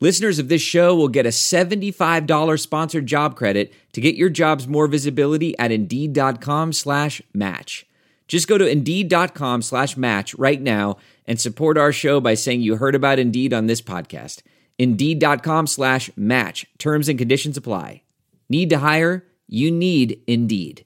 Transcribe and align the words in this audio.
Listeners 0.00 0.38
of 0.38 0.48
this 0.48 0.60
show 0.60 0.94
will 0.94 1.08
get 1.08 1.24
a 1.24 1.30
$75 1.30 2.60
sponsored 2.60 3.06
job 3.06 3.36
credit 3.36 3.72
to 3.92 4.00
get 4.00 4.16
your 4.16 4.28
jobs 4.28 4.66
more 4.66 4.86
visibility 4.88 5.56
at 5.58 5.70
Indeed.com 5.70 6.72
slash 6.72 7.22
match. 7.32 7.86
Just 8.26 8.48
go 8.48 8.58
to 8.58 8.66
Indeed.com 8.66 9.62
slash 9.62 9.96
match 9.96 10.34
right 10.34 10.60
now 10.60 10.96
and 11.26 11.40
support 11.40 11.78
our 11.78 11.92
show 11.92 12.20
by 12.20 12.34
saying 12.34 12.62
you 12.62 12.76
heard 12.76 12.94
about 12.94 13.18
Indeed 13.18 13.52
on 13.52 13.66
this 13.66 13.80
podcast. 13.80 14.42
Indeed.com 14.78 15.68
slash 15.68 16.10
match. 16.16 16.66
Terms 16.78 17.08
and 17.08 17.18
conditions 17.18 17.56
apply. 17.56 18.02
Need 18.48 18.70
to 18.70 18.78
hire? 18.78 19.24
You 19.46 19.70
need 19.70 20.20
Indeed. 20.26 20.84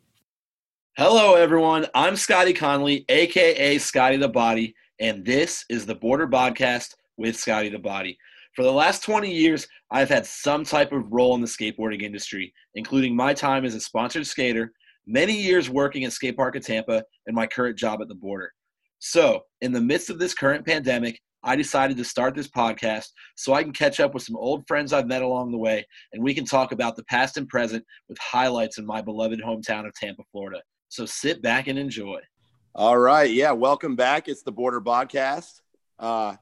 Hello, 0.96 1.36
everyone. 1.36 1.86
I'm 1.94 2.16
Scotty 2.16 2.52
Conley, 2.52 3.04
aka 3.08 3.78
Scotty 3.78 4.16
the 4.16 4.28
Body, 4.28 4.74
and 4.98 5.24
this 5.24 5.64
is 5.70 5.86
the 5.86 5.94
Boardr 5.94 6.28
Podcast 6.30 6.94
with 7.16 7.36
Scotty 7.36 7.68
the 7.68 7.78
Body. 7.78 8.18
For 8.58 8.64
the 8.64 8.72
last 8.72 9.04
20 9.04 9.32
years, 9.32 9.68
I've 9.92 10.08
had 10.08 10.26
some 10.26 10.64
type 10.64 10.90
of 10.90 11.12
role 11.12 11.36
in 11.36 11.40
the 11.40 11.46
skateboarding 11.46 12.02
industry, 12.02 12.52
including 12.74 13.14
my 13.14 13.32
time 13.32 13.64
as 13.64 13.76
a 13.76 13.80
sponsored 13.80 14.26
skater, 14.26 14.72
many 15.06 15.40
years 15.40 15.70
working 15.70 16.02
at 16.02 16.12
Skate 16.12 16.36
Park 16.36 16.56
of 16.56 16.66
Tampa, 16.66 17.04
and 17.28 17.36
my 17.36 17.46
current 17.46 17.78
job 17.78 18.02
at 18.02 18.08
the 18.08 18.16
Boardr. 18.16 18.48
So, 18.98 19.42
in 19.60 19.70
the 19.70 19.80
midst 19.80 20.10
of 20.10 20.18
this 20.18 20.34
current 20.34 20.66
pandemic, 20.66 21.20
I 21.44 21.54
decided 21.54 21.96
to 21.98 22.04
start 22.04 22.34
this 22.34 22.48
podcast 22.48 23.06
so 23.36 23.54
I 23.54 23.62
can 23.62 23.72
catch 23.72 24.00
up 24.00 24.12
with 24.12 24.24
some 24.24 24.34
old 24.34 24.66
friends 24.66 24.92
I've 24.92 25.06
met 25.06 25.22
along 25.22 25.52
the 25.52 25.58
way, 25.58 25.86
and 26.12 26.20
we 26.20 26.34
can 26.34 26.44
talk 26.44 26.72
about 26.72 26.96
the 26.96 27.04
past 27.04 27.36
and 27.36 27.46
present 27.48 27.84
with 28.08 28.18
highlights 28.18 28.78
in 28.78 28.84
my 28.84 29.00
beloved 29.00 29.40
hometown 29.40 29.86
of 29.86 29.94
Tampa, 29.94 30.24
Florida. 30.32 30.60
So 30.88 31.06
sit 31.06 31.42
back 31.42 31.68
and 31.68 31.78
enjoy. 31.78 32.18
All 32.74 32.98
right. 32.98 33.30
Yeah. 33.30 33.52
Welcome 33.52 33.94
back. 33.94 34.26
It's 34.26 34.42
the 34.42 34.52
Boardr 34.52 34.82
Podcast. 34.82 35.60
Uh, 35.96 36.34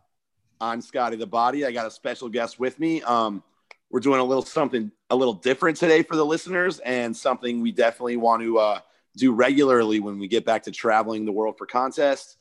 I'm 0.61 0.81
Scotty 0.81 1.17
the 1.17 1.27
Body. 1.27 1.67
I 1.67 1.73
got 1.73 1.87
a 1.87 1.91
special 1.91 2.29
guest 2.29 2.59
with 2.59 2.79
me. 2.79 3.03
Um, 3.03 3.43
we're 3.91 4.01
doing 4.01 4.21
a 4.21 4.25
little 4.25 4.43
something 4.43 4.91
a 5.11 5.17
little 5.17 5.35
different 5.35 5.77
today 5.77 6.03
for 6.03 6.17
the 6.17 6.25
listeners 6.25 6.79
and 6.81 7.17
something 7.17 7.61
we 7.61 7.73
definitely 7.73 8.17
want 8.17 8.43
to 8.43 8.59
uh, 8.59 8.81
do 9.17 9.33
regularly 9.33 10.01
when 10.01 10.19
we 10.19 10.29
get 10.29 10.45
back 10.45 10.63
to 10.65 10.71
traveling 10.71 11.25
the 11.25 11.33
world 11.33 11.57
for 11.59 11.67
contests. 11.67 12.37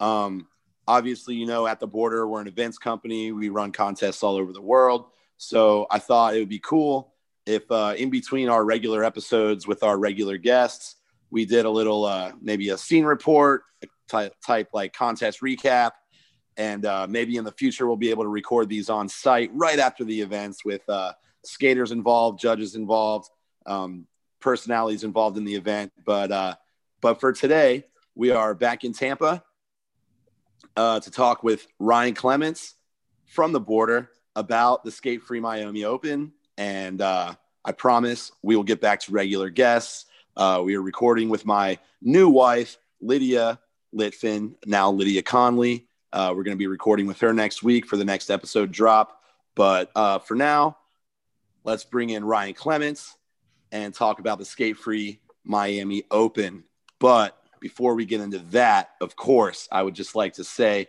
Um, 0.00 0.48
obviously, 0.86 1.36
you 1.36 1.46
know, 1.46 1.66
at 1.66 1.80
the 1.80 1.88
Boardr, 1.88 2.28
we're 2.28 2.40
an 2.40 2.48
events 2.48 2.76
company. 2.76 3.32
We 3.32 3.48
run 3.48 3.72
contests 3.72 4.22
all 4.22 4.34
over 4.34 4.52
the 4.52 4.60
world. 4.60 5.06
So 5.36 5.86
I 5.90 6.00
thought 6.00 6.34
it 6.34 6.40
would 6.40 6.48
be 6.48 6.58
cool 6.58 7.14
if 7.46 7.70
uh, 7.70 7.94
in 7.96 8.10
between 8.10 8.48
our 8.48 8.64
regular 8.64 9.04
episodes 9.04 9.66
with 9.66 9.82
our 9.82 9.96
regular 9.96 10.36
guests, 10.36 10.96
we 11.30 11.46
did 11.46 11.64
a 11.64 11.70
little 11.70 12.04
uh, 12.04 12.32
maybe 12.42 12.70
a 12.70 12.76
scene 12.76 13.04
report 13.04 13.62
type 14.08 14.68
like 14.72 14.92
contest 14.92 15.40
recap 15.40 15.92
and 16.56 16.84
uh, 16.84 17.06
maybe 17.08 17.36
in 17.36 17.44
the 17.44 17.52
future 17.52 17.86
we'll 17.86 17.96
be 17.96 18.10
able 18.10 18.24
to 18.24 18.28
record 18.28 18.68
these 18.68 18.90
on 18.90 19.08
site 19.08 19.50
right 19.54 19.78
after 19.78 20.04
the 20.04 20.20
events 20.20 20.64
with 20.64 20.82
uh, 20.88 21.12
skaters 21.44 21.92
involved 21.92 22.38
judges 22.40 22.74
involved 22.74 23.30
um, 23.66 24.06
personalities 24.40 25.04
involved 25.04 25.36
in 25.36 25.44
the 25.44 25.54
event. 25.54 25.92
But 26.04 26.32
uh, 26.32 26.54
but 27.00 27.20
for 27.20 27.32
today 27.32 27.84
we 28.14 28.30
are 28.30 28.54
back 28.54 28.84
in 28.84 28.92
tampa 28.92 29.42
uh, 30.76 31.00
to 31.00 31.10
talk 31.10 31.42
with 31.42 31.66
ryan 31.78 32.14
clements 32.14 32.74
from 33.26 33.52
the 33.52 33.60
boardr 33.60 34.08
about 34.36 34.84
the 34.84 34.90
skate 34.90 35.22
free 35.22 35.40
miami 35.40 35.84
open. 35.84 36.32
And 36.58 37.00
uh, 37.00 37.34
i 37.64 37.72
promise 37.72 38.32
we 38.42 38.56
will 38.56 38.64
get 38.64 38.80
back 38.80 39.00
to 39.00 39.12
regular 39.12 39.50
guests. 39.50 40.06
Uh, 40.36 40.62
we 40.64 40.74
are 40.74 40.82
recording 40.82 41.28
with 41.28 41.44
my 41.44 41.78
new 42.00 42.28
wife, 42.28 42.78
Lydia 43.00 43.60
Litfin, 43.94 44.54
now 44.66 44.90
Lydia 44.90 45.22
Conley. 45.22 45.86
Uh, 46.12 46.32
we're 46.36 46.42
going 46.42 46.56
to 46.56 46.58
be 46.58 46.66
recording 46.66 47.06
with 47.06 47.20
her 47.20 47.32
next 47.32 47.62
week 47.62 47.86
for 47.86 47.96
the 47.96 48.04
next 48.04 48.30
episode 48.30 48.72
drop. 48.72 49.22
But 49.54 49.90
uh, 49.94 50.18
for 50.18 50.34
now, 50.34 50.76
let's 51.64 51.84
bring 51.84 52.10
in 52.10 52.24
Ryan 52.24 52.54
Clements 52.54 53.16
and 53.72 53.94
talk 53.94 54.18
about 54.18 54.38
the 54.38 54.44
skate 54.44 54.76
free 54.76 55.20
Miami 55.44 56.04
Open. 56.10 56.64
But 56.98 57.36
before 57.60 57.94
we 57.94 58.06
get 58.06 58.20
into 58.20 58.38
that, 58.50 58.90
of 59.00 59.16
course, 59.16 59.68
I 59.70 59.82
would 59.82 59.94
just 59.94 60.14
like 60.14 60.34
to 60.34 60.44
say 60.44 60.88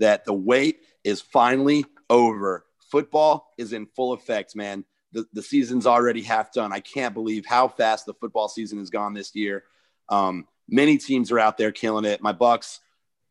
that 0.00 0.24
the 0.24 0.32
wait 0.32 0.80
is 1.04 1.20
finally 1.20 1.86
over. 2.10 2.66
Football 2.90 3.52
is 3.56 3.72
in 3.72 3.86
full 3.86 4.12
effect, 4.12 4.56
man. 4.56 4.84
The, 5.12 5.24
the 5.32 5.42
season's 5.42 5.86
already 5.86 6.22
half 6.22 6.52
done. 6.52 6.72
I 6.72 6.80
can't 6.80 7.14
believe 7.14 7.46
how 7.46 7.68
fast 7.68 8.06
the 8.06 8.14
football 8.14 8.48
season 8.48 8.78
has 8.78 8.90
gone 8.90 9.14
this 9.14 9.34
year. 9.34 9.64
Um, 10.08 10.46
many 10.68 10.98
teams 10.98 11.30
are 11.30 11.38
out 11.38 11.56
there 11.56 11.72
killing 11.72 12.04
it. 12.04 12.22
My 12.22 12.32
Bucs, 12.32 12.80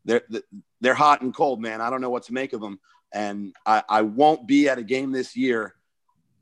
they're 0.05 0.21
they're 0.81 0.93
hot 0.93 1.21
and 1.21 1.33
cold, 1.33 1.61
man. 1.61 1.81
I 1.81 1.89
don't 1.89 2.01
know 2.01 2.09
what 2.09 2.23
to 2.23 2.33
make 2.33 2.53
of 2.53 2.61
them, 2.61 2.79
and 3.13 3.53
I, 3.65 3.83
I 3.87 4.01
won't 4.03 4.47
be 4.47 4.69
at 4.69 4.77
a 4.77 4.83
game 4.83 5.11
this 5.11 5.35
year. 5.35 5.75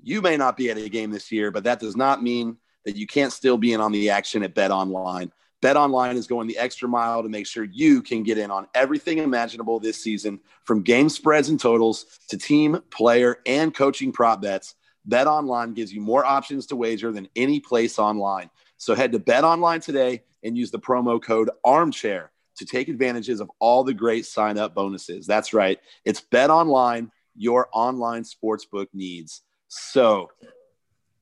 You 0.04 0.22
may 0.22 0.38
not 0.38 0.58
be 0.58 0.70
at 0.70 0.78
a 0.78 0.90
game 0.90 1.12
this 1.12 1.32
year, 1.32 1.52
but 1.52 1.64
that 1.64 1.80
does 1.80 1.96
not 1.96 2.22
mean 2.22 2.58
that 2.86 2.96
you 2.96 3.08
can't 3.08 3.34
still 3.34 3.58
be 3.58 3.74
in 3.74 3.82
on 3.82 3.92
the 3.92 4.12
action 4.12 4.44
at 4.44 4.54
Bet 4.54 4.72
Online. 4.72 5.32
Bet 5.62 5.76
Online 5.76 6.18
is 6.18 6.28
going 6.28 6.48
the 6.48 6.58
extra 6.58 6.88
mile 6.88 7.24
to 7.24 7.30
make 7.30 7.48
sure 7.48 7.64
you 7.64 8.02
can 8.02 8.24
get 8.24 8.38
in 8.38 8.52
on 8.52 8.68
everything 8.76 9.18
imaginable 9.18 9.80
this 9.80 10.02
season, 10.02 10.40
from 10.66 10.84
game 10.84 11.10
spreads 11.10 11.50
and 11.50 11.60
totals 11.60 12.06
to 12.30 12.38
team, 12.38 12.80
player, 12.92 13.38
and 13.46 13.74
coaching 13.74 14.12
prop 14.12 14.42
bets. 14.42 14.76
Bet 15.06 15.26
Online 15.26 15.74
gives 15.74 15.92
you 15.92 16.02
more 16.02 16.24
options 16.26 16.68
to 16.68 16.76
wager 16.76 17.12
than 17.12 17.28
any 17.36 17.60
place 17.60 17.98
online. 17.98 18.50
So 18.78 18.94
head 18.94 19.12
to 19.14 19.20
Bet 19.20 19.44
Online 19.44 19.80
today 19.80 20.24
and 20.44 20.58
use 20.58 20.70
the 20.70 20.80
promo 20.80 21.22
code 21.22 21.50
Armchair 21.64 22.32
to 22.58 22.66
take 22.66 22.88
advantages 22.88 23.40
of 23.40 23.50
all 23.60 23.84
the 23.84 23.94
great 23.94 24.26
sign 24.26 24.58
up 24.58 24.76
bonuses. 24.76 25.26
That's 25.26 25.54
right. 25.54 25.80
It's 26.06 26.22
Bet 26.22 26.50
Online, 26.50 27.12
your 27.36 27.70
online 27.72 28.24
sportsbook 28.24 28.88
needs. 28.94 29.42
So, 29.70 30.30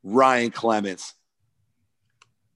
Ryan 0.03 0.51
Clements. 0.51 1.13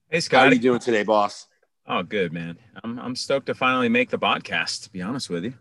Hey, 0.08 0.20
Scott. 0.20 0.40
How 0.40 0.46
are 0.48 0.52
you 0.52 0.60
doing 0.60 0.80
today, 0.80 1.04
boss? 1.04 1.46
Oh, 1.86 2.02
good 2.02 2.32
man. 2.32 2.58
I'm 2.82 2.98
I'm 2.98 3.16
stoked 3.16 3.46
to 3.46 3.54
finally 3.54 3.88
make 3.88 4.10
the 4.10 4.18
podcast. 4.18 4.84
To 4.84 4.90
be 4.90 5.02
honest 5.02 5.30
with 5.30 5.44
you. 5.44 5.54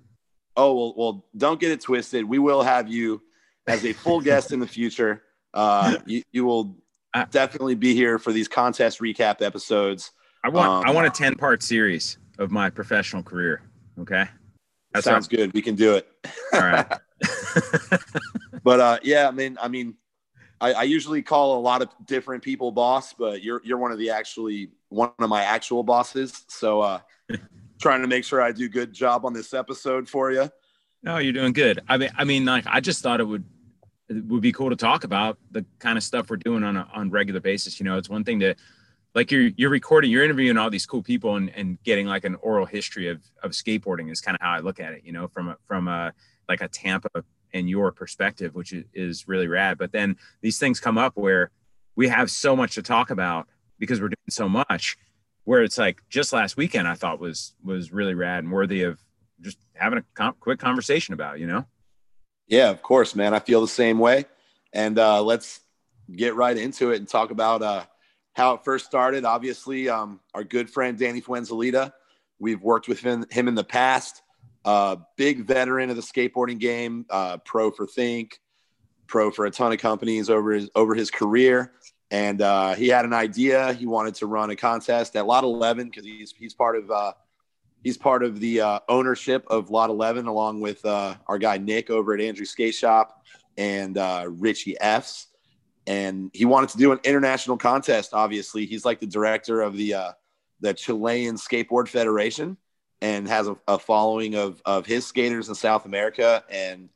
Oh 0.56 0.74
well, 0.74 0.94
well, 0.98 1.26
don't 1.38 1.60
get 1.60 1.72
it 1.72 1.82
twisted. 1.82 2.26
We 2.26 2.40
will 2.40 2.62
have 2.62 2.90
you 2.90 3.22
as 3.68 3.86
a 3.86 3.94
full 3.94 4.22
guest 4.22 4.52
in 4.52 4.60
the 4.60 4.68
future. 4.68 5.24
Uh, 5.54 5.98
you, 6.06 6.24
you 6.32 6.46
will 6.46 6.78
definitely 7.32 7.76
be 7.76 7.96
here 7.96 8.20
for 8.20 8.32
these 8.32 8.48
contest 8.48 9.00
recap 9.00 9.42
episodes. 9.42 10.12
I 10.44 10.50
want 10.50 10.68
um, 10.68 10.84
I 10.86 10.92
want 10.92 11.08
a 11.08 11.12
ten 11.12 11.36
part 11.36 11.64
series 11.64 12.18
of 12.38 12.52
my 12.52 12.70
professional 12.70 13.24
career. 13.24 13.62
Okay, 14.00 14.26
that 14.94 15.04
sounds 15.04 15.28
good. 15.28 15.54
We 15.54 15.62
can 15.62 15.76
do 15.76 15.96
it. 15.96 16.08
All 16.54 16.62
right. 16.62 16.86
but 18.64 18.80
uh, 18.80 19.00
yeah, 19.04 19.28
I 19.28 19.32
mean, 19.32 19.58
I 19.62 19.68
mean, 19.68 19.96
I, 20.62 20.74
I 20.74 20.84
usually 20.84 21.22
call 21.22 21.58
a 21.58 21.62
lot 21.62 21.82
of 21.82 21.90
different 22.06 22.44
people 22.44 22.72
boss, 22.72 23.14
but 23.14 23.44
you're 23.44 23.62
you're 23.64 23.78
one 23.78 23.92
of 23.92 23.98
the 23.98 24.12
actually 24.12 24.70
one 24.90 25.12
of 25.20 25.30
my 25.30 25.44
actual 25.44 25.84
bosses. 25.84 26.46
So 26.48 26.82
uh, 26.82 27.00
trying 27.80 28.02
to 28.02 28.08
make 28.08 28.24
sure 28.24 28.42
I 28.42 28.52
do 28.52 28.68
good 28.68 28.94
job 28.94 29.26
on 29.26 29.34
this 29.34 29.54
episode 29.54 30.10
for 30.10 30.32
you. 30.32 30.50
No, 31.02 31.18
you're 31.18 31.34
doing 31.34 31.54
good. 31.54 31.80
I 31.88 31.98
mean, 31.98 32.10
I 32.18 32.24
mean, 32.26 32.46
like 32.46 32.66
I 32.68 32.82
just 32.82 33.02
thought 33.02 33.22
it 33.22 33.26
would 33.26 33.46
it 34.10 34.26
would 34.26 34.42
be 34.42 34.52
cool 34.52 34.70
to 34.70 34.76
talk 34.76 35.04
about 35.04 35.38
the 35.52 35.66
kind 35.78 35.98
of 35.98 36.04
stuff 36.04 36.30
we're 36.30 36.38
doing 36.38 36.64
on 36.64 36.76
a 36.76 36.88
on 36.94 37.10
regular 37.10 37.40
basis. 37.40 37.80
You 37.80 37.86
know, 37.86 37.98
it's 37.98 38.10
one 38.10 38.24
thing 38.24 38.40
to 38.42 38.56
like 39.16 39.32
you're 39.32 39.52
you're 39.56 39.70
recording, 39.70 40.12
you're 40.12 40.26
interviewing 40.26 40.58
all 40.58 40.70
these 40.70 40.86
cool 40.86 41.02
people 41.02 41.36
and, 41.36 41.50
and 41.56 41.82
getting 41.84 42.08
like 42.08 42.26
an 42.26 42.36
oral 42.42 42.66
history 42.66 43.08
of 43.08 43.22
of 43.44 43.52
skateboarding 43.52 44.12
is 44.12 44.20
kind 44.20 44.36
of 44.36 44.42
how 44.42 44.52
I 44.52 44.60
look 44.60 44.80
at 44.80 44.94
it. 44.94 45.04
You 45.06 45.14
know, 45.14 45.28
from 45.30 45.50
a 45.50 45.58
from 45.68 45.88
a 45.88 46.12
like 46.50 46.62
a 46.62 46.68
Tampa 46.68 47.24
and 47.54 47.70
your 47.70 47.92
perspective, 47.92 48.56
which 48.56 48.74
is, 48.74 48.84
is 48.94 49.28
really 49.28 49.48
rad. 49.48 49.78
But 49.78 49.92
then 49.92 50.18
these 50.42 50.60
things 50.60 50.80
come 50.80 50.98
up 50.98 51.16
where 51.16 51.52
we 51.96 52.08
have 52.08 52.30
so 52.30 52.56
much 52.56 52.76
to 52.76 52.82
talk 52.82 53.10
about 53.10 53.48
because 53.80 54.02
we're 54.02 54.10
doing 54.10 54.18
so 54.30 54.48
much 54.50 54.98
where 55.46 55.64
it's 55.64 55.78
like 55.78 56.04
just 56.10 56.32
last 56.32 56.58
weekend 56.58 56.88
I 56.88 56.94
thought 56.94 57.20
was 57.20 57.54
was 57.64 57.92
really 57.92 58.14
rad 58.14 58.44
and 58.44 58.54
worthy 58.54 58.84
of 58.84 59.00
just 59.42 59.58
having 59.74 60.00
a 60.00 60.04
com- 60.14 60.36
quick 60.40 60.60
conversation 60.60 61.14
about, 61.14 61.40
you 61.40 61.48
know? 61.48 61.66
Yeah, 62.48 62.70
of 62.70 62.82
course, 62.82 63.16
man. 63.16 63.34
I 63.34 63.40
feel 63.40 63.62
the 63.62 63.68
same 63.68 64.00
way. 64.00 64.26
And 64.74 65.00
uh, 65.00 65.24
let's 65.24 65.62
get 66.16 66.36
right 66.36 66.58
into 66.58 66.92
it 66.92 66.98
and 66.98 67.08
talk 67.08 67.32
about 67.32 67.62
uh, 67.62 67.84
how 68.34 68.56
it 68.56 68.64
first 68.64 68.86
started. 68.86 69.26
Obviously, 69.26 69.90
um, 69.90 70.20
our 70.34 70.44
good 70.44 70.70
friend 70.70 70.98
Danny 70.98 71.22
Fuenzalida, 71.22 71.94
we've 72.40 72.62
worked 72.62 72.88
with 72.88 73.00
him, 73.00 73.26
him 73.32 73.48
in 73.48 73.56
the 73.56 73.64
past. 73.64 74.22
Uh, 74.66 74.98
big 75.16 75.46
veteran 75.46 75.90
of 75.90 75.96
the 75.96 76.02
skateboarding 76.02 76.60
game, 76.60 77.06
uh, 77.10 77.38
pro 77.38 77.72
for 77.72 77.88
Think, 77.88 78.40
pro 79.08 79.32
for 79.32 79.46
a 79.46 79.52
ton 79.52 79.72
of 79.72 79.80
companies 79.80 80.30
over 80.30 80.52
his 80.52 80.70
over 80.76 80.94
his 80.94 81.10
career. 81.10 81.72
And 82.12 82.42
uh, 82.42 82.74
he 82.74 82.88
had 82.88 83.06
an 83.06 83.14
idea. 83.14 83.74
He 83.74 83.86
wanted 83.86 84.16
to 84.16 84.26
run 84.26 84.50
a 84.50 84.56
contest 84.56 85.16
at 85.16 85.28
Lot 85.28 85.44
11 85.44 85.90
because 85.90 86.06
he's 86.06 86.34
he's 86.38 86.54
part 86.54 86.76
of 86.76 86.90
uh, 86.90 87.14
he's 87.84 87.98
part 87.98 88.24
of 88.24 88.40
the 88.40 88.62
uh, 88.62 88.80
ownership 88.90 89.46
of 89.48 89.70
Lot 89.70 89.90
11 89.90 90.26
along 90.26 90.62
with 90.62 90.84
uh, 90.86 91.16
our 91.28 91.38
guy 91.38 91.58
Nick 91.58 91.90
over 91.90 92.14
at 92.14 92.22
Andrew 92.22 92.46
Skate 92.46 92.74
Shop 92.74 93.24
and 93.58 93.98
uh, 93.98 94.26
Richie 94.28 94.80
F's. 94.80 95.28
And 95.86 96.32
he 96.34 96.46
wanted 96.46 96.70
to 96.70 96.78
do 96.78 96.92
an 96.92 97.00
international 97.04 97.58
contest. 97.58 98.14
Obviously, 98.14 98.66
he's 98.66 98.86
like 98.86 99.00
the 99.00 99.08
director 99.08 99.62
of 99.62 99.78
the 99.78 99.94
uh, 99.94 100.12
the 100.62 100.74
Chilean 100.74 101.36
Skateboard 101.36 101.88
Federation 101.88 102.58
and 103.02 103.28
has 103.28 103.48
a, 103.48 103.56
a 103.68 103.78
following 103.78 104.34
of 104.34 104.62
of 104.66 104.88
his 104.88 105.06
skaters 105.06 105.48
in 105.48 105.56
South 105.56 105.86
America 105.86 106.44
and 106.50 106.90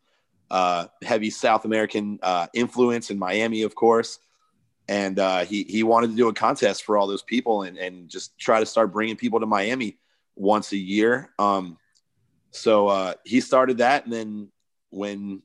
heavy 1.04 1.30
South 1.30 1.66
American 1.66 2.19
influence 2.54 3.12
in 3.12 3.19
Miami, 3.19 3.62
of 3.62 3.75
course. 3.75 4.18
And 4.88 5.18
uh, 5.18 5.45
he 5.45 5.63
he 5.63 5.83
wanted 5.83 6.09
to 6.09 6.15
do 6.15 6.27
a 6.27 6.33
contest 6.33 6.83
for 6.83 6.97
all 6.97 7.07
those 7.07 7.24
people 7.24 7.63
and 7.63 7.77
and 7.77 8.09
just 8.09 8.38
try 8.38 8.59
to 8.59 8.65
start 8.65 8.91
bringing 8.91 9.15
people 9.15 9.39
to 9.39 9.45
Miami 9.45 9.97
once 10.35 10.71
a 10.74 10.77
year. 10.77 11.30
Um, 11.39 11.77
so 12.51 12.88
uh, 12.88 13.13
he 13.24 13.39
started 13.39 13.77
that, 13.77 14.03
and 14.03 14.13
then 14.13 14.50
when 14.89 15.41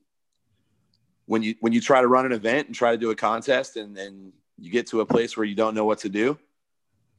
when 1.26 1.43
you 1.43 1.55
when 1.61 1.73
you 1.73 1.81
try 1.81 2.00
to 2.00 2.08
run 2.08 2.26
an 2.26 2.32
event 2.32 2.67
and 2.67 2.75
try 2.75 2.90
to 2.90 2.99
do 2.99 3.11
a 3.11 3.14
contest, 3.14 3.76
and 3.76 3.96
then 3.96 4.32
you 4.58 4.70
get 4.70 4.88
to 4.88 5.00
a 5.00 5.06
place 5.06 5.37
where 5.37 5.46
you 5.46 5.55
don't 5.55 5.75
know 5.75 5.85
what 5.85 5.99
to 6.00 6.08
do, 6.08 6.38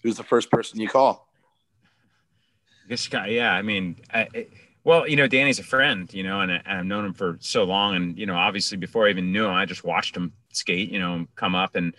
who's 0.04 0.18
the 0.18 0.24
first 0.24 0.52
person 0.52 0.80
you 0.80 0.90
call? 0.90 1.28
This 2.88 3.08
guy, 3.08 3.28
yeah. 3.28 3.54
I 3.54 3.62
mean, 3.62 3.98
I, 4.12 4.48
well, 4.84 5.08
you 5.08 5.16
know, 5.16 5.28
Danny's 5.28 5.60
a 5.60 5.64
friend, 5.64 6.12
you 6.14 6.24
know, 6.24 6.42
and, 6.42 6.52
and 6.52 6.64
I've 6.66 6.86
known 6.86 7.06
him 7.06 7.14
for 7.14 7.38
so 7.40 7.64
long, 7.64 7.96
and 7.96 8.18
you 8.18 8.26
know, 8.26 8.36
obviously 8.36 8.78
before 8.78 9.08
I 9.08 9.12
even 9.12 9.32
knew 9.32 9.46
him, 9.46 9.54
I 9.54 9.66
just 9.66 9.84
watched 9.84 10.18
him 10.18 10.34
skate, 10.52 10.92
you 10.92 11.00
know, 11.00 11.26
come 11.36 11.56
up. 11.56 11.76
And 11.76 11.96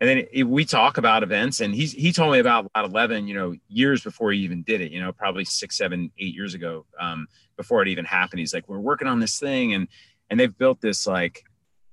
and 0.00 0.08
then 0.08 0.26
it, 0.32 0.44
we 0.44 0.64
talk 0.64 0.98
about 0.98 1.22
events 1.22 1.60
and 1.60 1.72
he's 1.74 1.92
he 1.92 2.12
told 2.12 2.32
me 2.32 2.40
about 2.40 2.68
lot 2.74 2.84
11 2.84 3.28
you 3.28 3.34
know 3.34 3.54
years 3.68 4.02
before 4.02 4.32
he 4.32 4.40
even 4.40 4.62
did 4.64 4.80
it 4.80 4.90
you 4.90 5.00
know 5.00 5.12
probably 5.12 5.44
six 5.44 5.76
seven 5.78 6.10
eight 6.18 6.34
years 6.34 6.54
ago 6.54 6.84
um, 6.98 7.28
before 7.56 7.82
it 7.82 7.88
even 7.88 8.04
happened. 8.04 8.40
He's 8.40 8.52
like 8.52 8.68
we're 8.68 8.80
working 8.80 9.06
on 9.06 9.20
this 9.20 9.38
thing. 9.38 9.74
And 9.74 9.88
and 10.30 10.40
they've 10.40 10.56
built 10.56 10.80
this 10.80 11.06
like 11.06 11.44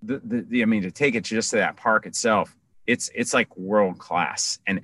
the, 0.02 0.20
the, 0.24 0.42
the 0.48 0.62
i 0.62 0.66
mean 0.66 0.82
to 0.84 0.92
take 0.92 1.14
it 1.14 1.26
just 1.26 1.50
to 1.50 1.58
that 1.58 1.76
park 1.76 2.06
itself 2.06 2.56
it's 2.88 3.12
it's 3.14 3.34
like 3.34 3.56
world 3.58 4.00
class 4.00 4.60
and 4.66 4.80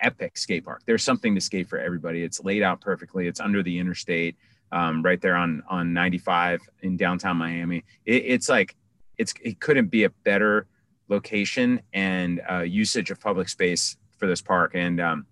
epic 0.00 0.36
skate 0.36 0.64
park. 0.64 0.82
There's 0.86 1.02
something 1.02 1.34
to 1.34 1.40
skate 1.40 1.68
for 1.68 1.78
everybody. 1.78 2.22
It's 2.22 2.42
laid 2.42 2.62
out 2.62 2.80
perfectly. 2.80 3.26
It's 3.26 3.40
under 3.40 3.62
the 3.62 3.78
interstate 3.78 4.36
um, 4.70 5.02
right 5.02 5.20
there 5.20 5.36
on 5.36 5.62
on 5.68 5.92
95 5.92 6.60
in 6.82 6.96
downtown 6.96 7.36
miami. 7.36 7.84
It, 8.06 8.24
it's 8.26 8.48
like 8.48 8.76
it's 9.22 9.34
it 9.42 9.60
couldn't 9.60 9.86
be 9.86 10.04
a 10.04 10.10
better 10.10 10.66
location 11.08 11.80
and 11.92 12.40
uh, 12.50 12.60
usage 12.60 13.10
of 13.10 13.20
public 13.20 13.48
space 13.48 13.96
for 14.18 14.26
this 14.26 14.42
park. 14.42 14.72
And 14.74 15.00
um, 15.00 15.26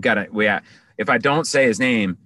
got 0.00 0.18
it. 0.18 0.32
We 0.32 0.48
if 0.96 1.08
I 1.08 1.18
don't 1.18 1.46
say 1.46 1.64
his 1.64 1.78
name 1.78 2.18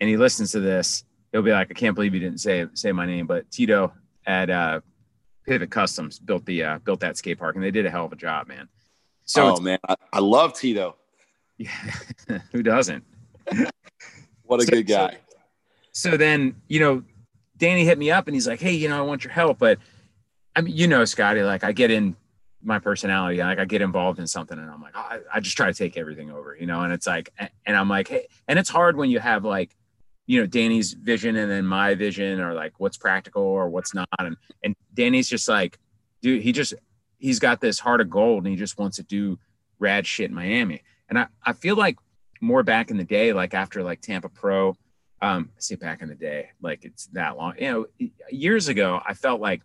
and 0.00 0.10
he 0.10 0.16
listens 0.16 0.52
to 0.52 0.60
this, 0.60 1.04
he'll 1.32 1.42
be 1.42 1.52
like, 1.52 1.70
I 1.70 1.74
can't 1.74 1.94
believe 1.94 2.14
you 2.14 2.20
didn't 2.20 2.40
say 2.40 2.66
say 2.74 2.92
my 2.92 3.06
name. 3.06 3.26
But 3.26 3.50
Tito 3.50 3.92
at 4.26 4.50
uh, 4.50 4.80
Pivot 5.46 5.70
Customs 5.70 6.18
built 6.18 6.44
the 6.46 6.64
uh, 6.64 6.78
built 6.80 7.00
that 7.00 7.16
skate 7.16 7.38
park, 7.38 7.54
and 7.54 7.64
they 7.64 7.70
did 7.70 7.86
a 7.86 7.90
hell 7.90 8.06
of 8.06 8.12
a 8.12 8.16
job, 8.16 8.48
man. 8.48 8.68
So 9.24 9.56
oh 9.56 9.60
man, 9.60 9.78
I, 9.88 9.96
I 10.12 10.20
love 10.20 10.54
Tito. 10.54 10.96
Yeah, 11.58 11.70
who 12.52 12.62
doesn't? 12.62 13.04
what 14.44 14.60
a 14.60 14.64
so, 14.64 14.72
good 14.72 14.86
guy. 14.86 15.18
So, 15.92 16.10
so 16.10 16.16
then 16.16 16.56
you 16.68 16.80
know, 16.80 17.02
Danny 17.56 17.84
hit 17.84 17.98
me 17.98 18.10
up 18.10 18.26
and 18.28 18.34
he's 18.34 18.46
like, 18.46 18.60
"Hey, 18.60 18.72
you 18.72 18.88
know, 18.88 18.98
I 18.98 19.02
want 19.02 19.24
your 19.24 19.32
help, 19.32 19.58
but 19.58 19.78
I 20.56 20.62
mean, 20.62 20.74
you 20.74 20.88
know, 20.88 21.04
Scotty, 21.04 21.42
like 21.42 21.62
I 21.62 21.72
get 21.72 21.90
in 21.90 22.16
my 22.62 22.78
personality. 22.78 23.38
Like 23.38 23.58
I 23.58 23.64
get 23.64 23.82
involved 23.82 24.18
in 24.18 24.26
something 24.26 24.58
and 24.58 24.68
I'm 24.68 24.82
like, 24.82 24.94
oh, 24.96 25.00
I, 25.00 25.18
I, 25.34 25.40
just 25.40 25.56
try 25.56 25.66
to 25.66 25.74
take 25.74 25.96
everything 25.96 26.30
over, 26.30 26.56
you 26.58 26.66
know? 26.66 26.82
And 26.82 26.92
it's 26.92 27.06
like, 27.06 27.30
and 27.64 27.76
I'm 27.76 27.88
like, 27.88 28.08
hey, 28.08 28.26
and 28.48 28.58
it's 28.58 28.68
hard 28.68 28.96
when 28.96 29.10
you 29.10 29.20
have 29.20 29.44
like, 29.44 29.76
you 30.26 30.40
know, 30.40 30.46
Danny's 30.46 30.92
vision 30.92 31.36
and 31.36 31.48
then 31.48 31.64
my 31.64 31.94
vision 31.94 32.40
or 32.40 32.54
like 32.54 32.72
what's 32.78 32.96
practical 32.96 33.42
or 33.42 33.68
what's 33.68 33.94
not. 33.94 34.08
And, 34.18 34.36
and 34.64 34.74
Danny's 34.94 35.28
just 35.28 35.48
like, 35.48 35.78
dude, 36.22 36.42
he 36.42 36.50
just, 36.50 36.74
he's 37.18 37.38
got 37.38 37.60
this 37.60 37.78
heart 37.78 38.00
of 38.00 38.10
gold 38.10 38.42
and 38.44 38.50
he 38.50 38.56
just 38.56 38.78
wants 38.78 38.96
to 38.96 39.04
do 39.04 39.38
rad 39.78 40.06
shit 40.06 40.30
in 40.30 40.34
Miami. 40.34 40.82
And 41.08 41.18
I, 41.18 41.26
I 41.44 41.52
feel 41.52 41.76
like 41.76 41.98
more 42.40 42.64
back 42.64 42.90
in 42.90 42.96
the 42.96 43.04
day, 43.04 43.32
like 43.32 43.54
after 43.54 43.84
like 43.84 44.00
Tampa 44.00 44.28
Pro, 44.28 44.76
um, 45.22 45.50
I 45.56 45.60
say 45.60 45.76
back 45.76 46.02
in 46.02 46.08
the 46.08 46.14
day, 46.16 46.50
like 46.60 46.84
it's 46.84 47.06
that 47.08 47.36
long, 47.36 47.54
you 47.60 47.70
know, 47.70 48.08
years 48.30 48.66
ago, 48.68 49.00
I 49.06 49.14
felt 49.14 49.40
like 49.40 49.62